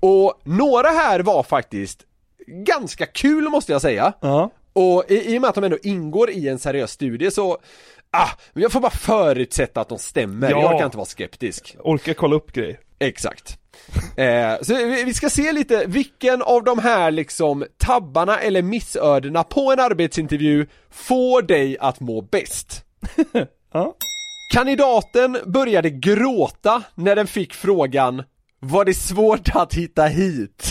Och 0.00 0.40
några 0.44 0.88
här 0.88 1.20
var 1.20 1.42
faktiskt 1.42 2.00
ganska 2.46 3.06
kul 3.06 3.48
måste 3.48 3.72
jag 3.72 3.80
säga. 3.82 4.12
Ja. 4.20 4.50
Och 4.72 5.04
i, 5.08 5.34
i 5.34 5.38
och 5.38 5.40
med 5.40 5.48
att 5.48 5.54
de 5.54 5.64
ändå 5.64 5.78
ingår 5.82 6.30
i 6.30 6.48
en 6.48 6.58
seriös 6.58 6.90
studie 6.90 7.30
så 7.30 7.58
Ah, 8.10 8.28
men 8.52 8.62
jag 8.62 8.72
får 8.72 8.80
bara 8.80 8.90
förutsätta 8.90 9.80
att 9.80 9.88
de 9.88 9.98
stämmer, 9.98 10.50
Ja. 10.50 10.60
jag 10.62 10.74
orkar 10.74 10.84
inte 10.84 10.96
vara 10.96 11.06
skeptisk 11.06 11.76
Orkar 11.80 12.14
kolla 12.14 12.36
upp 12.36 12.52
grejer. 12.52 12.78
Exakt 12.98 13.58
eh, 14.16 14.54
Så 14.62 14.74
vi, 14.74 15.04
vi 15.04 15.14
ska 15.14 15.30
se 15.30 15.52
lite, 15.52 15.84
vilken 15.86 16.42
av 16.42 16.64
de 16.64 16.78
här 16.78 17.10
liksom 17.10 17.64
tabbarna 17.78 18.38
eller 18.38 18.62
missödena 18.62 19.44
på 19.44 19.72
en 19.72 19.80
arbetsintervju 19.80 20.66
får 20.90 21.42
dig 21.42 21.76
att 21.80 22.00
må 22.00 22.20
bäst? 22.22 22.84
Ja. 23.72 23.94
Kandidaten 24.54 25.38
började 25.46 25.90
gråta 25.90 26.82
när 26.94 27.16
den 27.16 27.26
fick 27.26 27.54
frågan 27.54 28.22
Var 28.60 28.84
det 28.84 28.94
svårt 28.94 29.48
att 29.54 29.74
hitta 29.74 30.04
hit? 30.06 30.70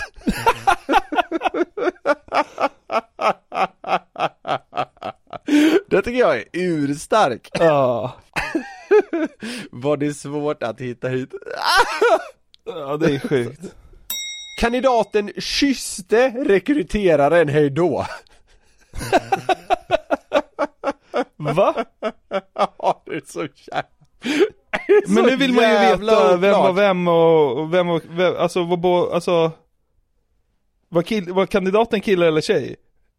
Det 5.90 6.02
tycker 6.02 6.20
jag 6.20 6.38
är 6.38 6.44
urstark 6.54 7.50
Ja. 7.54 8.16
Var 9.72 9.98
det 9.98 10.14
svårt 10.14 10.64
att 10.64 10.82
hitta 10.82 11.08
hit? 11.08 11.30
ja, 12.66 12.98
det 12.98 13.16
är 13.16 13.20
sjukt. 13.20 13.62
Kandidaten 14.62 15.32
kysste 15.38 16.30
rekryteraren 16.30 17.48
hejdå 17.50 18.06
Va? 21.38 21.86
Ja, 22.78 23.04
det 23.06 23.16
är 23.16 23.22
så 23.26 23.48
jävla 23.72 23.84
Men 25.08 25.24
nu 25.24 25.36
vill 25.36 25.54
man 25.54 25.64
ju 25.64 25.78
veta 25.78 26.38
vem 26.38 26.52
var 26.52 26.74
vem 26.74 27.08
och 27.08 27.58
och 27.60 27.74
vem 27.74 27.88
var, 27.88 28.02
vem, 28.10 28.36
alltså 28.38 28.64
vad 28.64 28.80
bo, 28.80 29.10
alltså 29.10 29.52
var, 30.90 31.02
kill, 31.02 31.34
var 31.34 31.46
kandidaten 31.46 32.02
kille 32.02 32.28
eller 32.28 32.42
tjej? 32.42 32.76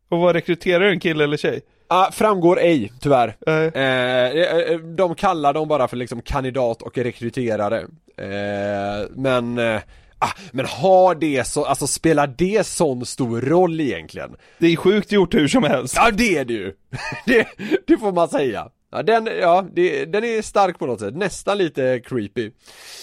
Och 0.08 0.18
var 0.18 0.34
rekryteraren 0.34 1.00
kille 1.00 1.24
eller 1.24 1.36
tjej? 1.36 1.60
Ah, 1.88 2.10
framgår 2.12 2.60
ej, 2.60 2.92
tyvärr. 3.00 3.36
Nej. 3.46 3.66
Eh, 3.74 4.72
eh, 4.72 4.78
de 4.78 5.14
kallar 5.14 5.52
dem 5.52 5.68
bara 5.68 5.88
för 5.88 5.96
liksom 5.96 6.22
kandidat 6.22 6.82
och 6.82 6.98
rekryterare. 6.98 7.78
Eh, 8.16 9.08
men, 9.10 9.58
eh, 9.58 9.80
ah, 10.18 10.32
men 10.52 10.66
har 10.66 11.14
det 11.14 11.46
så, 11.46 11.64
alltså 11.64 11.86
spelar 11.86 12.26
det 12.26 12.66
sån 12.66 13.06
stor 13.06 13.40
roll 13.40 13.80
egentligen? 13.80 14.36
Det 14.58 14.66
är 14.66 14.76
sjukt 14.76 15.12
gjort 15.12 15.34
hur 15.34 15.48
som 15.48 15.62
helst. 15.62 15.94
Ja 15.96 16.10
det 16.10 16.36
är 16.36 16.44
det 16.44 16.54
ju! 16.54 16.72
det, 17.26 17.48
det 17.86 17.98
får 17.98 18.12
man 18.12 18.28
säga. 18.28 18.68
Ja, 18.90 19.02
den, 19.02 19.26
ja, 19.40 19.64
det, 19.72 20.04
den 20.04 20.24
är 20.24 20.42
stark 20.42 20.78
på 20.78 20.86
något 20.86 21.00
sätt, 21.00 21.14
nästan 21.16 21.58
lite 21.58 22.00
creepy. 22.00 22.50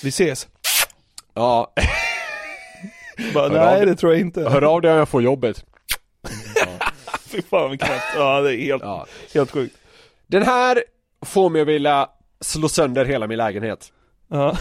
Vi 0.04 0.10
ses. 0.10 0.48
Ja, 1.34 1.74
Bara, 3.34 3.46
av 3.46 3.52
nej 3.52 3.86
det 3.86 3.96
tror 3.96 4.12
jag 4.14 4.22
inte. 4.22 4.50
hör 4.50 4.62
av 4.62 4.82
dig 4.82 4.92
om 4.92 4.98
jag 4.98 5.10
får 5.10 5.22
jobbet. 5.24 5.66
Fy 7.26 7.42
fan 7.42 7.70
vad 7.70 7.80
knäppt. 7.80 8.04
Ja 8.16 8.42
det 8.42 8.56
är 8.56 8.62
helt, 8.66 8.84
Ja. 8.84 9.06
helt 9.34 9.52
sjukt. 9.52 9.76
Den 10.28 10.44
här 10.44 10.84
får 11.26 11.50
mig 11.50 11.62
att 11.62 11.68
vilja 11.68 12.10
slå 12.42 12.70
sönder 12.70 13.06
hela 13.06 13.28
min 13.28 13.38
lägenhet. 13.38 13.92
Ja. 14.28 14.58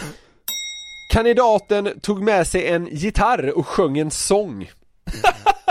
Kandidaten 1.13 1.99
tog 2.01 2.21
med 2.23 2.47
sig 2.47 2.67
en 2.67 2.87
gitarr 2.91 3.57
och 3.57 3.67
sjöng 3.67 3.97
en 3.97 4.11
sång. 4.11 4.69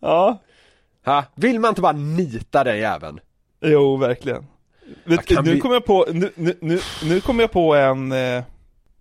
Ja. 0.00 0.38
Ha? 1.04 1.24
Vill 1.34 1.60
man 1.60 1.68
inte 1.68 1.80
bara 1.80 1.92
nita 1.92 2.64
den 2.64 2.78
jäveln? 2.78 3.20
Jo, 3.64 3.96
verkligen. 3.96 4.46
Vet, 5.04 5.30
nu 5.30 5.52
vi- 5.54 5.60
kommer 5.60 5.74
jag 5.74 5.84
på, 5.84 6.06
nu, 6.12 6.30
nu, 6.34 6.54
nu, 6.60 6.78
nu 7.04 7.20
kom 7.20 7.40
jag 7.40 7.50
på 7.50 7.74
en, 7.74 8.12
eh, 8.12 8.42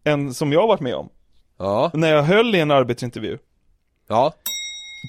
en 0.03 0.33
som 0.33 0.53
jag 0.53 0.59
har 0.61 0.67
varit 0.67 0.79
med 0.81 0.95
om. 0.95 1.09
Ja, 1.59 1.91
När 1.93 2.11
jag 2.13 2.23
höll 2.23 2.55
i 2.55 2.59
en 2.59 2.71
arbetsintervju. 2.71 3.37
ja. 4.07 4.33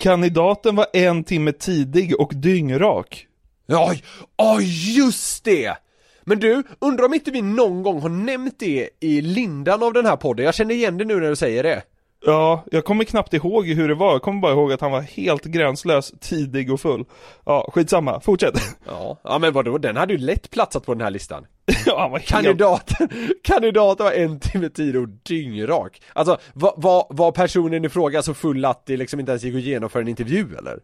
Kandidaten 0.03 0.77
var 0.77 0.87
en 0.93 1.25
timme 1.25 1.53
tidig 1.53 2.21
och 2.21 2.33
dyngrak. 2.35 3.27
Oj, 3.69 4.03
oj 4.39 4.97
just 4.99 5.45
det! 5.45 5.77
Men 6.23 6.39
du, 6.39 6.63
undrar 6.79 7.05
om 7.05 7.15
inte 7.15 7.31
vi 7.31 7.43
någon 7.43 7.83
gång 7.83 8.01
har 8.01 8.09
nämnt 8.09 8.59
det 8.59 8.91
i 9.01 9.21
lindan 9.21 9.83
av 9.83 9.93
den 9.93 10.07
här 10.07 10.17
podden? 10.17 10.45
Jag 10.45 10.55
känner 10.55 10.75
igen 10.75 10.99
det 10.99 11.05
nu 11.05 11.15
när 11.21 11.29
du 11.29 11.37
säger 11.37 11.63
det. 11.63 11.83
Ja, 12.27 12.65
jag 12.71 12.85
kommer 12.85 13.05
knappt 13.05 13.35
ihåg 13.35 13.67
hur 13.67 13.89
det 13.89 13.95
var, 13.95 14.13
jag 14.13 14.23
kommer 14.23 14.41
bara 14.41 14.53
ihåg 14.53 14.73
att 14.73 14.81
han 14.81 14.91
var 14.91 15.01
helt 15.01 15.45
gränslös, 15.45 16.13
tidig 16.21 16.73
och 16.73 16.81
full. 16.81 17.05
Ja, 17.45 17.71
skitsamma, 17.75 18.21
fortsätt. 18.21 18.55
Ja, 18.87 19.19
ja 19.25 19.39
men 19.39 19.53
vadå, 19.53 19.79
den 19.79 19.97
hade 19.97 20.13
ju 20.13 20.19
lätt 20.19 20.51
platsat 20.51 20.87
på 20.87 20.95
den 20.95 21.01
här 21.01 21.11
listan. 21.11 21.47
ja, 21.87 22.01
han 22.01 22.11
var 22.11 22.19
helt... 22.19 22.31
Kandidaten, 22.31 23.09
kandidaten 23.43 24.05
var 24.05 24.13
en 24.13 24.41
timme 24.41 24.69
tid 24.69 24.97
och 24.97 25.09
dyngrak. 25.09 26.03
Alltså, 26.13 26.39
var, 26.55 26.75
var, 26.77 27.07
var 27.11 27.33
personen 27.33 27.85
i 27.85 27.89
fråga 27.89 28.23
så 28.23 28.35
full 28.35 28.65
att 28.65 28.87
det 28.87 28.97
liksom 28.97 29.21
inte 29.21 29.33
ens 29.33 29.43
gick 29.45 29.55
att 29.55 29.61
genomföra 29.61 30.03
en 30.03 30.09
intervju 30.09 30.57
eller? 30.59 30.79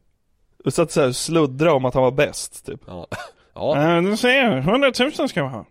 Och 0.65 0.73
satt 0.73 0.93
såhär 0.93 1.13
sluddra 1.13 1.73
om 1.73 1.85
att 1.85 1.95
han 1.95 2.03
var 2.03 2.11
bäst, 2.11 2.67
typ. 2.67 2.81
Ja, 2.87 3.07
ja 3.55 3.93
Ja, 3.95 4.01
du 4.01 4.17
ser, 4.17 4.57
100 4.57 4.93
000 5.19 5.29
ska 5.29 5.43
vi 5.43 5.49
ha. 5.49 5.67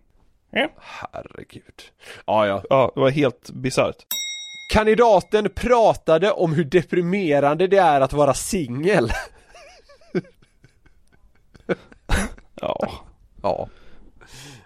herregud. 1.12 1.82
Ja, 2.26 2.46
ja. 2.46 2.62
Ja, 2.70 2.92
det 2.94 3.00
var 3.00 3.10
helt 3.10 3.50
bisarrt. 3.50 3.96
Kandidaten 4.70 5.50
pratade 5.54 6.32
om 6.32 6.52
hur 6.52 6.64
deprimerande 6.64 7.66
det 7.66 7.76
är 7.76 8.00
att 8.00 8.12
vara 8.12 8.34
singel. 8.34 9.12
Ja. 12.62 12.90
Ja. 13.42 13.68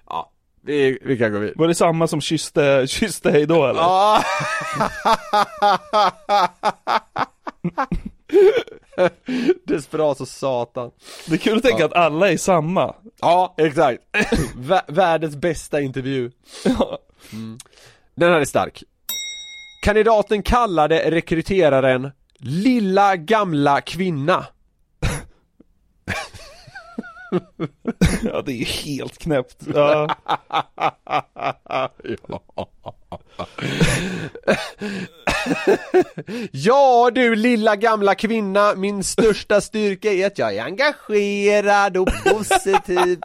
Ja, 0.08 0.30
vi, 0.62 0.98
vi 1.02 1.18
kan 1.18 1.32
gå 1.32 1.38
vidare. 1.38 1.54
Var 1.58 1.68
det 1.68 1.74
samma 1.74 2.06
som 2.06 2.20
kysste, 2.20 2.86
kysste 2.88 3.30
hej 3.30 3.46
då 3.46 3.66
eller? 3.66 3.80
Ja. 3.80 4.22
Desperat 9.64 10.20
och 10.20 10.28
satan. 10.28 10.90
Det 11.26 11.34
är 11.34 11.38
kul 11.38 11.56
att 11.56 11.62
tänka 11.62 11.84
att 11.84 11.92
alla 11.92 12.30
är 12.30 12.36
samma. 12.36 12.94
Ja, 13.20 13.54
exakt. 13.58 14.02
Vä- 14.56 14.84
världens 14.94 15.36
bästa 15.36 15.80
intervju. 15.80 16.30
Mm. 17.32 17.58
Den 18.14 18.32
här 18.32 18.40
är 18.40 18.44
stark. 18.44 18.82
Kandidaten 19.84 20.42
kallade 20.42 21.10
rekryteraren 21.10 22.10
Lilla 22.38 23.16
gamla 23.16 23.80
kvinna. 23.80 24.46
Ja, 28.22 28.42
det 28.42 28.52
är 28.52 28.56
ju 28.56 28.64
helt 28.64 29.18
knäppt. 29.18 29.56
Ja. 29.74 30.16
Ja 36.50 37.10
du 37.14 37.36
lilla 37.36 37.76
gamla 37.76 38.14
kvinna, 38.14 38.74
min 38.74 39.04
största 39.04 39.60
styrka 39.60 40.12
är 40.12 40.26
att 40.26 40.38
jag 40.38 40.56
är 40.56 40.64
engagerad 40.64 41.96
och 41.96 42.08
positiv. 42.24 43.20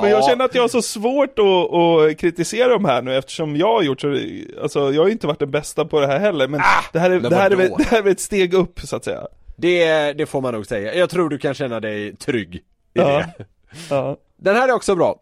Men 0.00 0.10
jag 0.10 0.24
känner 0.24 0.44
att 0.44 0.54
jag 0.54 0.62
har 0.62 0.68
så 0.68 0.82
svårt 0.82 1.38
att, 1.38 1.44
att 1.74 2.18
kritisera 2.18 2.68
de 2.68 2.84
här 2.84 3.02
nu 3.02 3.16
eftersom 3.16 3.56
jag 3.56 3.66
har 3.74 3.82
gjort 3.82 4.00
så, 4.00 4.18
alltså 4.62 4.92
jag 4.92 5.02
har 5.02 5.08
inte 5.08 5.26
varit 5.26 5.38
den 5.38 5.50
bästa 5.50 5.84
på 5.84 6.00
det 6.00 6.06
här 6.06 6.18
heller 6.18 6.48
men 6.48 6.60
det, 6.92 6.98
här 6.98 7.10
är, 7.10 7.16
Ah, 7.16 7.20
men 7.20 7.30
det, 7.30 7.36
här 7.36 7.50
är 7.50 7.56
det 7.56 7.84
här 7.84 8.02
är 8.02 8.10
ett 8.10 8.20
steg 8.20 8.54
upp 8.54 8.80
så 8.80 8.96
att 8.96 9.04
säga. 9.04 9.26
Det, 9.56 10.12
det 10.12 10.26
får 10.26 10.40
man 10.40 10.54
nog 10.54 10.66
säga. 10.66 10.94
Jag 10.94 11.10
tror 11.10 11.28
du 11.28 11.38
kan 11.38 11.54
känna 11.54 11.80
dig 11.80 12.16
trygg 12.16 12.54
i 12.54 12.60
Ja. 12.92 13.04
det. 13.38 13.44
Ja. 13.90 14.16
Den 14.36 14.56
här 14.56 14.68
är 14.68 14.72
också 14.72 14.94
bra. 14.94 15.16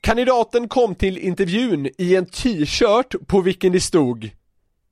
Kandidaten 0.00 0.68
kom 0.68 0.94
till 0.94 1.18
intervjun 1.18 1.88
i 1.98 2.16
en 2.16 2.26
t-shirt 2.26 3.14
på 3.26 3.40
vilken 3.40 3.72
det 3.72 3.80
stod 3.80 4.30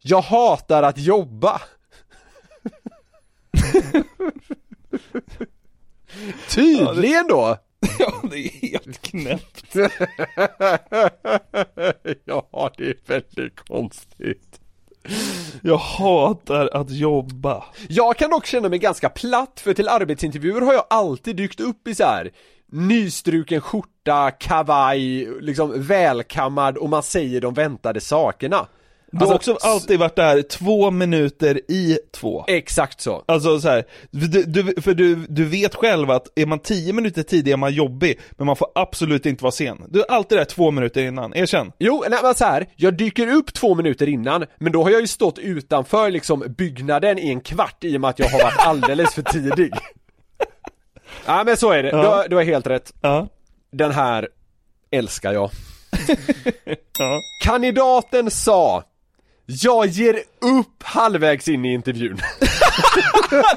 Jag 0.03 0.21
hatar 0.21 0.83
att 0.83 0.99
jobba. 0.99 1.61
Tydligen 6.49 7.27
då! 7.29 7.57
ja, 7.99 8.23
det 8.31 8.39
är 8.39 8.69
helt 8.69 9.03
knäppt. 9.03 9.75
ja, 12.25 12.71
det 12.77 12.85
är 12.85 12.97
väldigt 13.07 13.61
konstigt. 13.69 14.61
Jag 15.63 15.77
hatar 15.77 16.71
att 16.73 16.91
jobba. 16.91 17.65
Jag 17.89 18.17
kan 18.17 18.31
dock 18.31 18.47
känna 18.47 18.69
mig 18.69 18.79
ganska 18.79 19.09
platt 19.09 19.61
för 19.65 19.75
till 19.75 19.89
arbetsintervjuer 19.89 20.61
har 20.61 20.73
jag 20.73 20.85
alltid 20.91 21.37
dykt 21.37 21.61
upp 21.61 21.89
i 21.89 21.95
så 21.95 22.05
här 22.05 22.31
nystruken 22.73 23.61
skjorta, 23.61 24.31
kavaj, 24.31 25.29
liksom 25.41 25.83
välkammad 25.83 26.77
och 26.77 26.89
man 26.89 27.03
säger 27.03 27.41
de 27.41 27.55
väntade 27.55 28.01
sakerna. 28.01 28.67
Du 29.13 29.25
har 29.25 29.33
Alltså, 29.33 29.53
också 29.53 29.69
alltid 29.69 29.99
varit 29.99 30.17
där 30.17 30.43
två 30.43 30.91
minuter 30.91 31.61
i 31.69 31.99
två. 32.13 32.45
Exakt 32.49 33.01
så. 33.01 33.25
Alltså 33.29 33.61
så 33.61 33.69
här, 33.69 33.85
du, 34.11 34.43
du, 34.43 34.83
för 34.83 34.95
du, 34.95 35.15
du 35.15 35.45
vet 35.45 35.75
själv 35.75 36.11
att 36.11 36.27
är 36.35 36.47
man 36.47 36.59
tio 36.59 36.93
minuter 36.93 37.23
tidig 37.23 37.53
är 37.53 37.57
man 37.57 37.73
jobbig, 37.73 38.21
men 38.31 38.47
man 38.47 38.57
får 38.57 38.69
absolut 38.75 39.27
inte 39.27 39.45
vara 39.45 39.53
sen. 39.53 39.85
Du 39.89 40.01
är 40.01 40.11
alltid 40.11 40.39
där 40.39 40.45
två 40.45 40.71
minuter 40.71 41.03
innan, 41.03 41.35
erkänn. 41.35 41.73
Jo, 41.79 42.05
nej 42.11 42.19
men 42.23 42.35
så 42.35 42.45
här, 42.45 42.67
jag 42.77 42.97
dyker 42.97 43.33
upp 43.33 43.55
två 43.55 43.75
minuter 43.75 44.09
innan, 44.09 44.45
men 44.59 44.73
då 44.73 44.83
har 44.83 44.91
jag 44.91 45.01
ju 45.01 45.07
stått 45.07 45.39
utanför 45.39 46.11
liksom 46.11 46.45
byggnaden 46.59 47.19
i 47.19 47.29
en 47.29 47.41
kvart 47.41 47.85
i 47.85 47.97
och 47.97 48.01
med 48.01 48.11
att 48.11 48.19
jag 48.19 48.29
har 48.29 48.43
varit 48.43 48.59
alldeles 48.67 49.15
för 49.15 49.23
tidig. 49.23 49.73
Ja 51.27 51.43
men 51.47 51.57
så 51.57 51.71
är 51.71 51.83
det, 51.83 51.91
du, 51.91 51.97
har, 51.97 52.29
du 52.29 52.37
har 52.37 52.43
helt 52.43 52.67
rätt. 52.67 52.93
Ja. 53.01 53.29
Den 53.73 53.93
här 53.93 54.29
älskar 54.91 55.33
jag. 55.33 55.51
Ja. 56.99 57.21
Kandidaten 57.45 58.31
sa 58.31 58.85
jag 59.47 59.87
ger 59.87 60.15
upp 60.41 60.83
halvvägs 60.83 61.49
in 61.49 61.65
i 61.65 61.73
intervjun. 61.73 62.17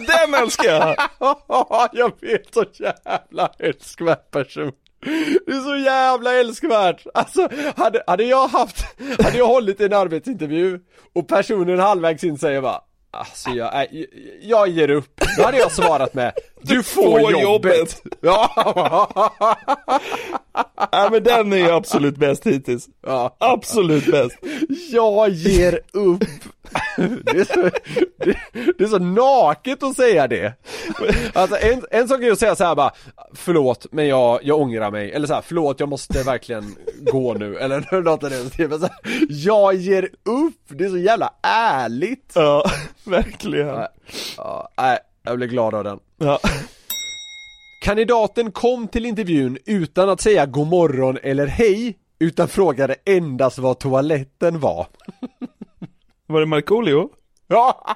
Den 0.07 0.33
älskar 0.43 0.69
jag! 0.69 0.95
jag 1.93 2.13
vet, 2.21 2.53
så 2.53 2.65
jävla 2.73 3.51
älskvärd 3.59 4.31
person. 4.31 4.71
Det 5.45 5.51
är 5.51 5.63
så 5.63 5.75
jävla 5.75 6.33
älskvärt! 6.33 7.05
Alltså, 7.13 7.49
hade, 7.75 8.03
hade 8.07 8.23
jag 8.23 8.47
haft, 8.47 8.85
hade 9.23 9.37
jag 9.37 9.47
hållit 9.47 9.81
en 9.81 9.93
arbetsintervju 9.93 10.79
och 11.13 11.27
personen 11.27 11.79
halvvägs 11.79 12.23
in 12.23 12.37
säger 12.37 12.61
bara 12.61 12.81
Alltså 13.12 13.49
jag, 13.49 13.74
nej, 13.74 14.07
jag 14.41 14.68
ger 14.68 14.89
upp, 14.89 15.22
då 15.38 15.43
hade 15.43 15.57
jag 15.57 15.72
svarat 15.72 16.14
med 16.14 16.34
Du 16.62 16.84
får, 16.84 17.01
får 17.20 17.32
jobbet. 17.32 17.43
jobbet. 17.43 18.01
Ja. 18.22 19.34
Ja 20.91 21.10
men 21.12 21.24
den 21.24 21.53
är 21.53 21.57
ju 21.57 21.72
absolut 21.72 22.18
bäst 22.18 22.47
hittills. 22.47 22.88
ja, 23.05 23.36
Absolut 23.39 24.05
bäst. 24.12 24.36
jag 24.91 25.30
ger 25.30 25.80
upp 25.93 26.24
det 26.97 27.39
är, 27.39 27.45
så, 27.53 27.61
det, 28.17 28.38
det 28.78 28.84
är 28.84 28.88
så 28.88 28.99
naket 28.99 29.84
att 29.84 29.95
säga 29.95 30.28
det. 30.28 30.53
Alltså 31.34 31.57
en, 31.57 31.84
en 31.91 32.07
sak 32.07 32.22
är 32.22 32.32
att 32.32 32.39
säga 32.39 32.55
så 32.55 32.63
här 32.63 32.76
bara 32.76 32.91
Förlåt 33.34 33.86
men 33.91 34.07
jag, 34.07 34.39
jag 34.43 34.59
ångrar 34.59 34.91
mig, 34.91 35.11
eller 35.11 35.28
så 35.28 35.34
här, 35.34 35.41
förlåt 35.41 35.80
jag 35.80 35.89
måste 35.89 36.24
verkligen 36.24 36.76
gå 36.99 37.34
nu, 37.34 37.57
eller 37.57 38.01
något 38.01 38.24
av 38.24 38.30
den 38.30 38.49
stilen. 38.49 38.89
Jag 39.30 39.76
ger 39.76 40.03
upp, 40.26 40.61
det 40.67 40.86
är 40.86 40.89
så 40.89 40.97
jävla 40.97 41.34
ärligt. 41.43 42.32
Ja, 42.36 42.72
verkligen. 43.03 43.86
Ja, 44.38 44.70
nej, 44.78 44.99
jag 45.24 45.38
blir 45.38 45.47
glad 45.47 45.76
av 45.76 45.84
den. 45.84 45.99
Ja. 46.17 46.39
Kandidaten 47.82 48.51
kom 48.51 48.88
till 48.88 49.05
intervjun 49.05 49.57
utan 49.65 50.09
att 50.09 50.22
säga 50.22 50.45
god 50.45 50.67
morgon 50.67 51.17
eller 51.24 51.47
hej 51.47 51.97
Utan 52.22 52.47
frågade 52.47 52.95
endast 53.05 53.57
vad 53.57 53.80
toaletten 53.80 54.59
var 54.59 54.88
Var 56.30 56.39
det 56.39 56.45
Markoolio? 56.45 57.09
Ja! 57.47 57.95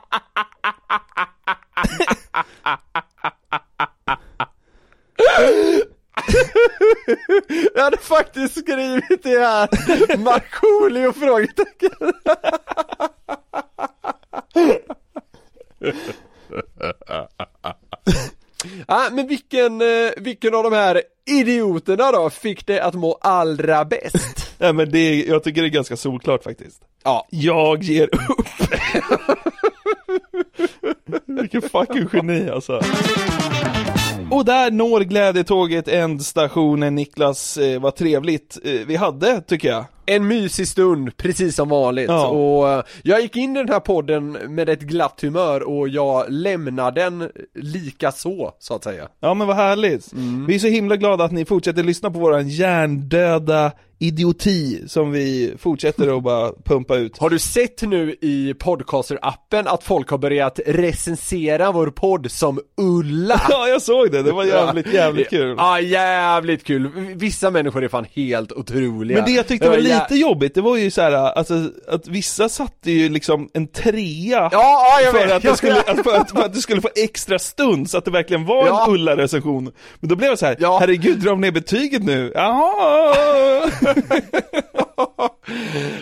Jag 7.74 7.84
hade 7.84 7.98
faktiskt 7.98 8.60
skrivit 8.60 9.24
det 9.24 9.40
här, 9.40 10.18
Markoolio 10.18 11.12
frågetecken 11.14 12.14
Ja, 18.88 19.10
men 19.12 19.28
vilken, 19.28 19.82
eh, 19.82 20.12
vilken 20.18 20.56
av 20.56 20.64
de 20.64 20.74
här 20.74 21.02
idioterna 21.26 22.12
då 22.12 22.30
fick 22.30 22.68
det 22.68 22.80
att 22.80 22.94
må 22.94 23.18
allra 23.22 23.86
bäst? 23.86 24.53
Nej 24.64 24.74
men 24.74 24.92
det 24.92 25.00
är, 25.00 25.30
jag 25.30 25.44
tycker 25.44 25.62
det 25.62 25.68
är 25.68 25.70
ganska 25.70 25.98
solklart 25.98 26.44
faktiskt. 26.44 26.82
Ja, 27.04 27.28
Jag 27.30 27.84
ger 27.84 28.10
upp. 28.30 28.48
Vilken 31.26 31.62
fucking 31.62 32.08
geni 32.14 32.50
alltså. 32.50 32.82
Och 34.32 34.46
där 34.46 34.72
når 34.72 35.02
glädjetåget 35.02 35.88
ändstationen 35.88 36.96
Niklas, 36.96 37.58
eh, 37.58 37.82
vad 37.82 37.96
trevligt 37.96 38.58
eh, 38.64 38.72
vi 38.88 38.96
hade 38.96 39.42
tycker 39.42 39.70
jag. 39.70 39.86
En 40.06 40.28
mysig 40.28 40.68
stund, 40.68 41.18
precis 41.18 41.56
som 41.56 41.70
vanligt. 41.70 42.10
Ja. 42.10 42.28
Och 42.28 42.70
eh, 42.70 42.84
jag 43.04 43.22
gick 43.22 43.36
in 43.36 43.56
i 43.56 43.60
den 43.60 43.70
här 43.70 43.80
podden 43.80 44.32
med 44.32 44.70
ett 44.70 44.82
glatt 44.82 45.22
humör 45.22 45.64
och 45.70 45.90
jag 45.90 46.26
lämnar 46.30 46.92
den 46.92 47.30
lika 47.56 48.12
så, 48.12 48.54
så 48.60 48.76
att 48.76 48.84
säga. 48.84 49.08
Ja 49.20 49.34
men 49.34 49.48
vad 49.48 49.56
härligt. 49.56 50.14
Vi 50.48 50.56
är 50.56 50.60
så 50.60 50.68
himla 50.68 50.96
glada 50.96 51.24
att 51.24 51.32
ni 51.32 51.46
fortsätter 51.46 51.84
lyssna 51.84 52.12
på 52.12 52.20
våran 52.20 52.50
hjärndöda 52.50 53.72
idioti 54.08 54.84
som 54.88 55.12
vi 55.12 55.54
fortsätter 55.60 56.18
att 56.18 56.24
bara 56.24 56.52
pumpa 56.66 56.96
ut. 56.96 57.18
Har 57.18 57.30
du 57.30 57.40
sett 57.40 57.82
nu 57.82 58.16
i 58.22 58.54
podcaster-appen 58.60 59.68
att 59.68 59.84
folk 59.84 60.10
har 60.10 60.18
börjat 60.18 60.60
recensera 60.66 61.72
vår 61.72 61.88
podd 61.88 62.32
som 62.32 62.60
Ulla? 62.78 63.42
Ja 63.50 63.68
jag 63.68 63.82
såg 63.82 64.12
det, 64.12 64.22
det 64.24 64.32
var 64.32 64.44
jävligt 64.44 64.94
jävligt 64.94 65.30
kul. 65.30 65.56
Ja, 65.58 65.80
jävligt 65.80 66.64
kul. 66.64 66.90
Vissa 67.16 67.50
människor 67.52 67.84
är 67.84 67.88
fan 67.88 68.06
helt 68.14 68.52
otroliga. 68.52 69.18
Men 69.18 69.26
det 69.26 69.32
jag 69.32 69.48
tyckte 69.48 69.70
var 69.70 69.78
lite 69.78 70.16
jobbigt, 70.16 70.56
det 70.56 70.62
var 70.62 70.78
ju 70.78 70.92
så 70.92 71.02
här, 71.02 71.12
alltså 71.12 71.54
att 71.88 72.08
vissa 72.08 72.50
satte 72.50 72.92
ju 72.92 73.10
liksom 73.10 73.50
en 73.54 73.68
trea 73.68 74.50
Ja, 74.52 75.00
ja 75.06 75.12
för, 75.12 75.28
att 75.36 75.42
det 75.44 75.56
skulle, 75.58 75.76
för, 76.04 76.16
att, 76.18 76.32
för 76.32 76.42
att 76.46 76.54
det 76.54 76.60
skulle 76.60 76.82
få 76.82 76.90
extra 76.96 77.40
stund, 77.40 77.90
så 77.90 77.98
att 77.98 78.06
det 78.06 78.12
verkligen 78.12 78.46
var 78.46 78.68
Ja. 78.68 78.86
en 78.88 78.94
Ulla-recension. 78.94 79.72
Men 80.00 80.10
då 80.10 80.16
blev 80.16 80.30
jag 80.30 80.40
så 80.40 80.46
här, 80.46 80.56
Ja. 80.60 80.78
herregud 80.80 81.20
dra 81.20 81.36
ner 81.36 81.52
betyget 81.52 82.04
nu, 82.04 82.32
jaha! 82.36 83.16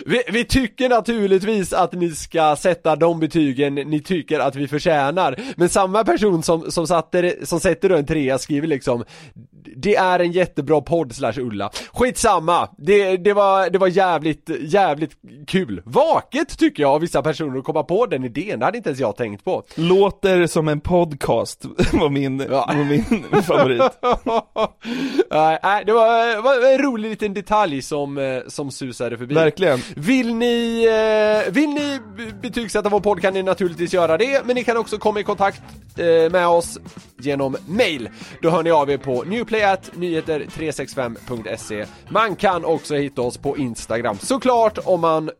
Vi, 0.06 0.22
vi 0.32 0.44
tycker 0.44 0.88
naturligtvis 0.88 1.72
att 1.72 1.92
ni 1.92 2.10
ska 2.10 2.56
sätta 2.56 2.96
de 2.96 3.20
betygen 3.20 3.74
ni 3.74 4.00
tycker 4.00 4.40
att 4.40 4.56
vi 4.56 4.68
förtjänar. 4.68 5.36
Men 5.56 5.68
samma 5.68 6.04
person 6.04 6.42
som, 6.42 6.70
som, 6.70 6.86
satte, 6.86 7.36
som 7.42 7.60
sätter 7.60 7.88
då 7.88 7.96
en 7.96 8.06
trea 8.06 8.38
skriver 8.38 8.68
liksom 8.68 9.04
det 9.82 9.96
är 9.96 10.18
en 10.18 10.32
jättebra 10.32 10.80
podd 10.80 11.14
slash 11.14 11.32
Ulla 11.38 11.70
Skitsamma, 11.92 12.68
det, 12.78 13.16
det, 13.16 13.32
var, 13.32 13.70
det 13.70 13.78
var 13.78 13.86
jävligt, 13.88 14.50
jävligt 14.60 15.10
kul 15.46 15.82
Vaket 15.84 16.58
tycker 16.58 16.82
jag 16.82 16.92
av 16.92 17.00
vissa 17.00 17.22
personer 17.22 17.58
att 17.58 17.64
komma 17.64 17.82
på 17.82 18.06
den 18.06 18.24
idén, 18.24 18.58
det 18.58 18.64
hade 18.64 18.76
inte 18.76 18.88
ens 18.90 19.00
jag 19.00 19.16
tänkt 19.16 19.44
på 19.44 19.62
Låter 19.74 20.46
som 20.46 20.68
en 20.68 20.80
podcast, 20.80 21.64
var 21.92 22.08
min, 22.08 22.46
Ja. 22.50 22.66
var 22.66 22.84
min 22.84 23.42
favorit. 23.42 23.82
Nej, 25.30 25.82
det 25.86 25.92
var, 25.92 26.42
var 26.42 26.72
en 26.72 26.78
rolig 26.82 27.10
liten 27.10 27.34
detalj 27.34 27.82
som, 27.82 28.18
eh, 28.18 28.38
som 28.46 28.70
susade 28.70 29.18
förbi 29.18 29.34
Verkligen. 29.34 29.78
Vill 29.96 30.34
ni, 30.34 30.84
eh, 31.46 31.52
vill 31.52 31.68
ni 31.70 31.98
betygsätta 32.42 32.88
vår 32.88 33.00
podd 33.00 33.20
kan 33.22 33.34
ni 33.34 33.42
naturligtvis 33.42 33.92
göra 33.94 34.16
det, 34.18 34.46
men 34.46 34.54
ni 34.54 34.64
kan 34.64 34.76
också 34.76 34.98
komma 34.98 35.20
i 35.20 35.22
kontakt 35.22 35.62
eh, 35.96 36.32
med 36.32 36.48
oss 36.48 36.78
genom 37.18 37.56
mail. 37.68 38.08
Då 38.42 38.50
hör 38.50 38.62
ni 38.62 38.70
av 38.70 38.90
er 38.90 38.96
på 38.96 39.24
newplayatnyheter365.se. 39.94 41.86
Man 42.08 42.36
kan 42.36 42.64
också 42.64 42.94
hitta 42.94 43.22
oss 43.22 43.38
på 43.38 43.56
Instagram, 43.56 44.18
såklart 44.18 44.78
om 44.84 45.00
man 45.00 45.30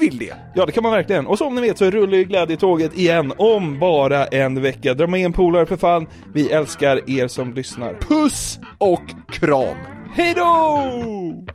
vill 0.00 0.18
det. 0.18 0.34
Ja 0.54 0.66
det 0.66 0.72
kan 0.72 0.82
man 0.82 0.92
verkligen, 0.92 1.26
och 1.26 1.38
som 1.38 1.54
ni 1.54 1.60
vet 1.60 1.78
så 1.78 1.90
rullar 1.90 2.18
ju 2.18 2.24
glädjetåget 2.24 2.98
igen 2.98 3.32
om 3.38 3.78
bara 3.78 4.26
en 4.26 4.62
vecka. 4.62 4.94
Dra 4.94 5.06
med 5.06 5.20
en 5.20 5.32
polare 5.32 5.66
för 5.66 5.76
fan, 5.76 6.06
vi 6.34 6.50
älskar 6.50 7.10
er 7.10 7.28
som 7.28 7.54
lyssnar. 7.54 7.94
Puss 7.94 8.60
och 8.78 9.02
kram! 9.28 9.76
Hejdå! 10.14 11.46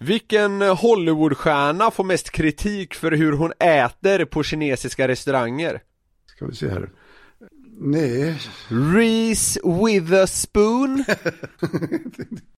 Vilken 0.00 0.62
Hollywoodstjärna 0.62 1.90
får 1.90 2.04
mest 2.04 2.30
kritik 2.30 2.94
för 2.94 3.12
hur 3.12 3.32
hon 3.32 3.52
äter 3.58 4.24
på 4.24 4.42
kinesiska 4.42 5.08
restauranger? 5.08 5.80
Ska 6.26 6.46
vi 6.46 6.54
se 6.54 6.68
här. 6.68 6.88
Nej, 7.80 8.34
Reese 8.70 9.60
Witherspoon 9.62 11.04